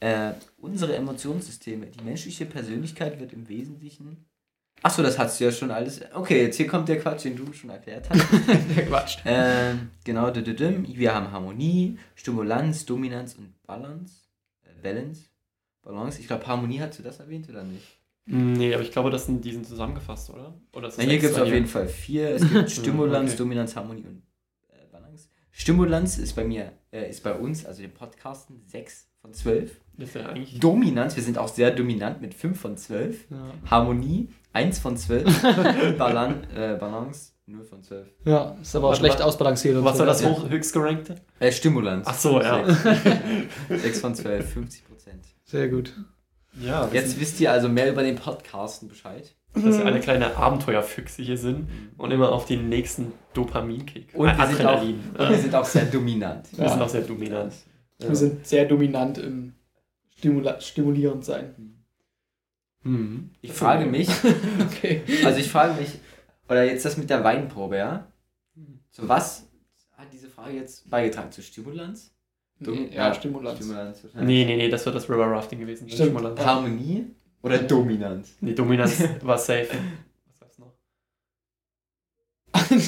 Äh, 0.00 0.32
unsere 0.58 0.94
Emotionssysteme. 0.96 1.86
Die 1.86 2.04
menschliche 2.04 2.46
Persönlichkeit 2.46 3.18
wird 3.18 3.32
im 3.32 3.48
Wesentlichen. 3.48 4.28
Achso, 4.82 5.02
das 5.02 5.18
hast 5.18 5.40
du 5.40 5.44
ja 5.44 5.50
schon 5.50 5.72
alles. 5.72 6.00
Okay, 6.14 6.42
jetzt 6.42 6.56
hier 6.56 6.68
kommt 6.68 6.88
der 6.88 7.00
Quatsch, 7.00 7.24
den 7.24 7.36
du 7.36 7.52
schon 7.52 7.70
erklärt 7.70 8.08
hast. 8.08 8.24
Der 8.76 8.86
Quatsch. 8.86 9.18
Ähm, 9.24 9.90
genau, 10.04 10.32
wir 10.32 11.14
haben 11.14 11.32
Harmonie, 11.32 11.98
Stimulanz, 12.14 12.86
Dominanz 12.86 13.34
und 13.34 13.60
Balance. 13.66 14.28
Äh, 14.62 14.80
Balance. 14.80 15.22
Balance. 15.82 16.20
Ich 16.20 16.28
glaube, 16.28 16.46
Harmonie 16.46 16.80
hast 16.80 16.96
du 16.98 17.02
das 17.02 17.18
erwähnt 17.18 17.48
oder 17.48 17.64
nicht? 17.64 17.98
Nee, 18.26 18.74
aber 18.74 18.82
ich 18.82 18.92
glaube, 18.92 19.10
das 19.10 19.26
sind, 19.26 19.44
die 19.44 19.52
sind 19.52 19.66
zusammengefasst, 19.66 20.30
oder? 20.30 20.54
oder 20.74 20.92
Na, 20.96 21.02
hier 21.02 21.18
gibt 21.18 21.32
es 21.32 21.40
auf 21.40 21.48
jeden 21.48 21.66
Fall 21.66 21.88
vier. 21.88 22.34
Es 22.34 22.48
gibt 22.48 22.70
Stimulanz, 22.70 23.30
okay. 23.30 23.38
Dominanz, 23.38 23.74
Harmonie 23.74 24.04
und 24.06 24.18
äh. 24.18 24.27
Stimulanz 25.58 26.18
ist 26.18 26.36
bei 26.36 26.44
mir, 26.44 26.70
äh, 26.92 27.10
ist 27.10 27.24
bei 27.24 27.34
uns, 27.34 27.66
also 27.66 27.82
dem 27.82 27.92
Podcasten, 27.92 28.62
6 28.66 29.08
von 29.20 29.34
12. 29.34 29.80
Das 29.96 30.08
ist 30.10 30.14
ja 30.14 30.26
eigentlich. 30.26 30.60
Dominanz, 30.60 31.16
wir 31.16 31.22
sind 31.24 31.36
auch 31.36 31.48
sehr 31.48 31.72
dominant 31.72 32.20
mit 32.20 32.32
5 32.32 32.58
von 32.58 32.76
12. 32.76 33.28
Ja. 33.28 33.50
Harmonie, 33.68 34.28
1 34.52 34.78
von 34.78 34.96
12. 34.96 35.42
Balan 35.98 36.44
äh, 36.54 36.76
Balance, 36.78 37.32
0 37.46 37.64
von 37.64 37.82
12. 37.82 38.06
ja, 38.24 38.56
ist 38.62 38.76
aber 38.76 38.86
auch 38.86 38.90
Warte, 38.90 39.00
schlecht 39.00 39.20
ausbalanciert. 39.20 39.76
und 39.76 39.84
Was 39.84 39.94
so. 39.94 39.98
war 39.98 40.06
das 40.06 40.24
hoch, 40.24 40.48
höchst 40.48 40.72
gerankte? 40.72 41.16
Äh, 41.40 41.50
Stimulanz. 41.50 42.06
Ach 42.08 42.14
so, 42.16 42.40
ja. 42.40 42.64
6 43.68 44.00
von 44.00 44.14
12, 44.14 44.52
50 44.52 44.84
Prozent. 44.86 45.24
Sehr 45.44 45.68
gut. 45.68 45.92
Ja, 46.60 46.88
Jetzt 46.92 47.18
wisst 47.18 47.40
ihr 47.40 47.50
also 47.50 47.68
mehr 47.68 47.90
über 47.90 48.04
den 48.04 48.14
Podcasten 48.14 48.88
Bescheid. 48.88 49.34
Dass 49.54 49.78
wir 49.78 49.86
eine 49.86 50.00
kleine 50.00 50.36
Abenteuerfüchse 50.36 51.22
hier 51.22 51.36
sind 51.38 51.68
und 51.96 52.10
immer 52.10 52.32
auf 52.32 52.44
den 52.46 52.68
nächsten 52.68 53.12
Dopaminkick. 53.34 54.14
Und 54.14 54.26
wir, 54.26 54.46
sind 54.46 54.66
auch, 54.66 54.82
und 54.82 55.18
wir 55.18 55.38
sind 55.38 55.54
auch 55.54 55.64
sehr 55.64 55.86
dominant. 55.86 56.46
Wir 56.56 56.68
sind 56.68 56.82
auch 56.82 56.88
sehr 56.88 57.02
dominant. 57.02 57.52
Wir 57.98 58.14
sind 58.14 58.46
sehr 58.46 58.64
dominant 58.66 59.18
im 59.18 59.54
Stimula 60.16 60.60
stimulierend 60.60 61.24
sein. 61.24 61.74
Mhm. 62.82 63.30
Ich 63.40 63.52
frage 63.52 63.86
mich, 63.86 64.08
Okay. 64.60 65.02
Also 65.24 65.38
ich 65.40 65.48
frage 65.48 65.80
mich, 65.80 65.98
oder 66.48 66.64
jetzt 66.64 66.84
das 66.84 66.96
mit 66.96 67.10
der 67.10 67.24
Weinprobe, 67.24 67.76
ja? 67.76 68.06
Zu 68.90 69.08
was 69.08 69.48
hat 69.96 70.06
diese 70.12 70.28
Frage 70.28 70.56
jetzt 70.56 70.88
beigetragen? 70.88 71.30
Zu 71.32 71.42
Stimulanz? 71.42 72.14
Nee, 72.60 72.90
ja, 72.92 73.14
Stimulanz. 73.14 73.58
Stimulanz 73.58 74.02
wahrscheinlich. 74.04 74.28
Nee, 74.28 74.44
nee, 74.44 74.56
nee, 74.56 74.68
das 74.68 74.84
wird 74.84 74.96
das 74.96 75.08
River 75.08 75.26
Rafting 75.30 75.60
gewesen. 75.60 75.88
Das 75.88 76.10
mal- 76.10 76.34
Harmonie 76.44 77.06
oder 77.42 77.58
Dominanz? 77.58 78.36
Nee, 78.40 78.52
Dominanz 78.54 79.02
war 79.22 79.38
safe. 79.38 79.68
Was 80.26 80.40
gab's 80.40 80.58
noch? 80.58 80.72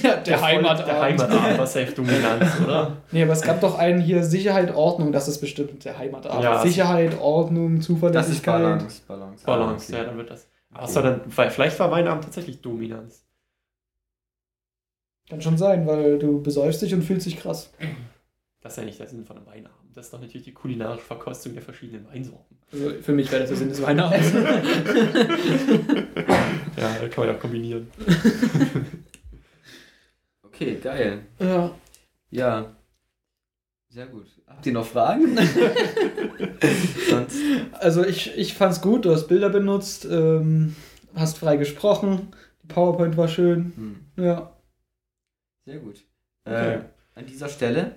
ja, 0.02 0.16
der. 0.16 0.20
Der 0.20 0.42
Heimatabend 0.42 1.58
war 1.58 1.66
safe 1.66 1.92
Dominanz, 1.92 2.60
oder? 2.64 2.96
Nee, 3.12 3.22
aber 3.22 3.32
es 3.32 3.42
gab 3.42 3.60
doch 3.60 3.78
einen 3.78 4.00
hier 4.00 4.22
Sicherheit, 4.24 4.74
Ordnung, 4.74 5.12
das 5.12 5.28
ist 5.28 5.40
bestimmt 5.40 5.84
der 5.84 5.98
Heimatabend. 5.98 6.42
Ja. 6.42 6.62
Sicherheit, 6.62 7.18
Ordnung, 7.20 7.76
Das 7.76 7.80
ist 7.80 7.86
Zuverlässigkeit. 7.86 8.62
Balance. 8.62 9.02
Balance, 9.06 9.44
Balance, 9.44 9.92
Ah, 9.92 9.96
ja, 9.96 9.98
okay. 10.02 10.08
dann 10.08 10.16
wird 10.18 10.30
das. 10.30 10.46
War 10.70 11.02
dann, 11.02 11.20
weil 11.26 11.50
vielleicht 11.50 11.78
war 11.80 11.90
Weinabend 11.90 12.24
tatsächlich 12.24 12.60
Dominanz. 12.60 13.24
Kann 15.28 15.42
schon 15.42 15.58
sein, 15.58 15.86
weil 15.86 16.18
du 16.18 16.42
besäufst 16.42 16.82
dich 16.82 16.92
und 16.94 17.02
fühlst 17.02 17.26
dich 17.26 17.38
krass. 17.38 17.72
Das 18.62 18.72
ist 18.74 18.76
ja 18.78 18.84
nicht 18.84 18.98
der 19.00 19.06
Sinn 19.08 19.24
von 19.24 19.36
einem 19.38 19.46
Weinabend. 19.46 19.96
Das 19.96 20.06
ist 20.06 20.12
doch 20.12 20.20
natürlich 20.20 20.44
die 20.44 20.52
kulinarische 20.52 21.04
Verkostung 21.06 21.54
der 21.54 21.62
verschiedenen 21.62 22.06
Weinsorten. 22.08 22.58
Also 22.70 22.90
für 23.00 23.12
mich 23.12 23.30
wäre 23.32 23.40
das 23.40 23.48
der 23.50 23.58
Sinn 23.58 23.68
des 23.70 23.80
Weihnachtsabends. 23.82 24.32
Ja, 26.76 27.08
kann 27.08 27.24
man 27.24 27.28
ja 27.28 27.34
kombinieren. 27.34 27.90
Okay, 30.42 30.76
geil. 30.76 31.22
ja. 31.38 31.70
Ja. 32.30 32.76
Sehr 33.88 34.06
gut. 34.06 34.26
Habt 34.46 34.66
ihr 34.66 34.72
noch 34.74 34.84
Fragen? 34.86 35.36
Sonst. 37.08 37.36
Also 37.72 38.04
ich, 38.04 38.36
ich 38.36 38.52
fand's 38.54 38.80
gut, 38.82 39.04
du 39.06 39.10
hast 39.12 39.26
Bilder 39.26 39.48
benutzt, 39.48 40.04
ähm, 40.08 40.76
hast 41.14 41.38
frei 41.38 41.56
gesprochen, 41.56 42.28
die 42.62 42.66
PowerPoint 42.68 43.16
war 43.16 43.26
schön. 43.28 43.72
Hm, 43.74 44.24
Ja. 44.24 44.54
sehr 45.64 45.78
gut. 45.78 46.04
Okay. 46.44 46.74
Äh, 46.74 46.80
an 47.14 47.24
dieser 47.26 47.48
Stelle 47.48 47.96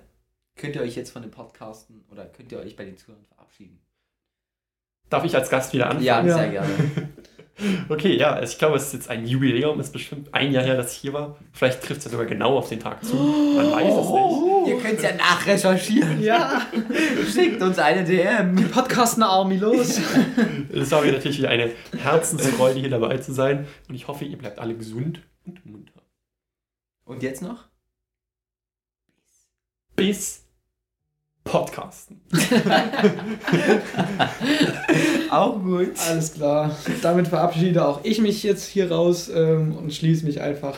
könnt 0.55 0.75
ihr 0.75 0.81
euch 0.81 0.95
jetzt 0.95 1.11
von 1.11 1.21
dem 1.21 1.31
Podcasten 1.31 2.03
oder 2.11 2.25
könnt 2.25 2.51
ihr 2.51 2.59
euch 2.59 2.75
bei 2.75 2.85
den 2.85 2.97
Zuhörern 2.97 3.25
verabschieden? 3.25 3.79
Darf 5.09 5.25
ich 5.25 5.35
als 5.35 5.49
Gast 5.49 5.73
wieder 5.73 5.85
anfangen? 5.85 6.05
Ja, 6.05 6.23
sehr 6.23 6.49
gerne. 6.49 6.69
Okay, 7.87 8.17
ja, 8.17 8.33
also 8.33 8.51
ich 8.51 8.57
glaube, 8.57 8.77
es 8.77 8.87
ist 8.87 8.93
jetzt 8.93 9.09
ein 9.09 9.27
Jubiläum, 9.27 9.79
es 9.79 9.87
ist 9.87 9.93
bestimmt 9.93 10.33
ein 10.33 10.51
Jahr 10.51 10.63
her, 10.63 10.75
dass 10.75 10.93
ich 10.93 10.97
hier 10.97 11.13
war. 11.13 11.37
Vielleicht 11.51 11.83
trifft 11.83 11.99
es 11.99 12.05
ja 12.05 12.11
sogar 12.11 12.25
genau 12.25 12.57
auf 12.57 12.69
den 12.69 12.79
Tag 12.79 13.05
zu. 13.05 13.15
Man 13.15 13.71
weiß 13.71 13.93
es 13.93 14.09
nicht. 14.09 14.67
Ihr 14.67 14.79
könnt 14.81 15.01
ja 15.01 15.15
nachrecherchieren. 15.15 16.21
Ja, 16.21 16.65
Schickt 17.31 17.61
uns 17.61 17.77
eine 17.77 18.03
DM. 18.03 18.71
Podcast 18.71 19.17
eine 19.17 19.27
Army 19.27 19.57
los. 19.57 19.99
Es 20.73 20.91
war 20.91 21.03
mir 21.03 21.11
natürlich 21.11 21.37
wieder 21.37 21.49
eine 21.49 21.71
Herzensfreude, 21.95 22.79
hier 22.79 22.89
dabei 22.89 23.17
zu 23.17 23.31
sein. 23.33 23.67
Und 23.87 23.95
ich 23.95 24.07
hoffe, 24.07 24.25
ihr 24.25 24.37
bleibt 24.37 24.57
alle 24.57 24.75
gesund 24.75 25.21
und 25.45 25.63
munter. 25.65 26.01
Und 27.05 27.21
jetzt 27.21 27.43
noch? 27.43 27.67
Bis 29.95 30.42
Podcasten. 31.43 32.21
Auch 35.29 35.61
gut. 35.61 35.91
Alles 36.07 36.33
klar. 36.33 36.75
Damit 37.01 37.27
verabschiede 37.27 37.85
auch 37.85 37.99
ich 38.03 38.21
mich 38.21 38.43
jetzt 38.43 38.65
hier 38.65 38.91
raus 38.91 39.29
ähm, 39.33 39.75
und 39.77 39.93
schließe 39.93 40.25
mich 40.25 40.41
einfach 40.41 40.77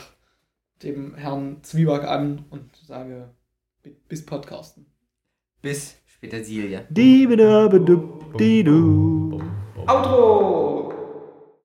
dem 0.84 1.16
Herrn 1.16 1.58
Zwieback 1.62 2.04
an 2.06 2.46
und 2.50 2.70
sage 2.86 3.30
bi- 3.84 3.96
bis 4.08 4.26
Podcasten. 4.26 4.86
Bis 5.62 5.96
später, 6.08 6.44
Silja. 6.44 6.82
Outro! 9.88 10.85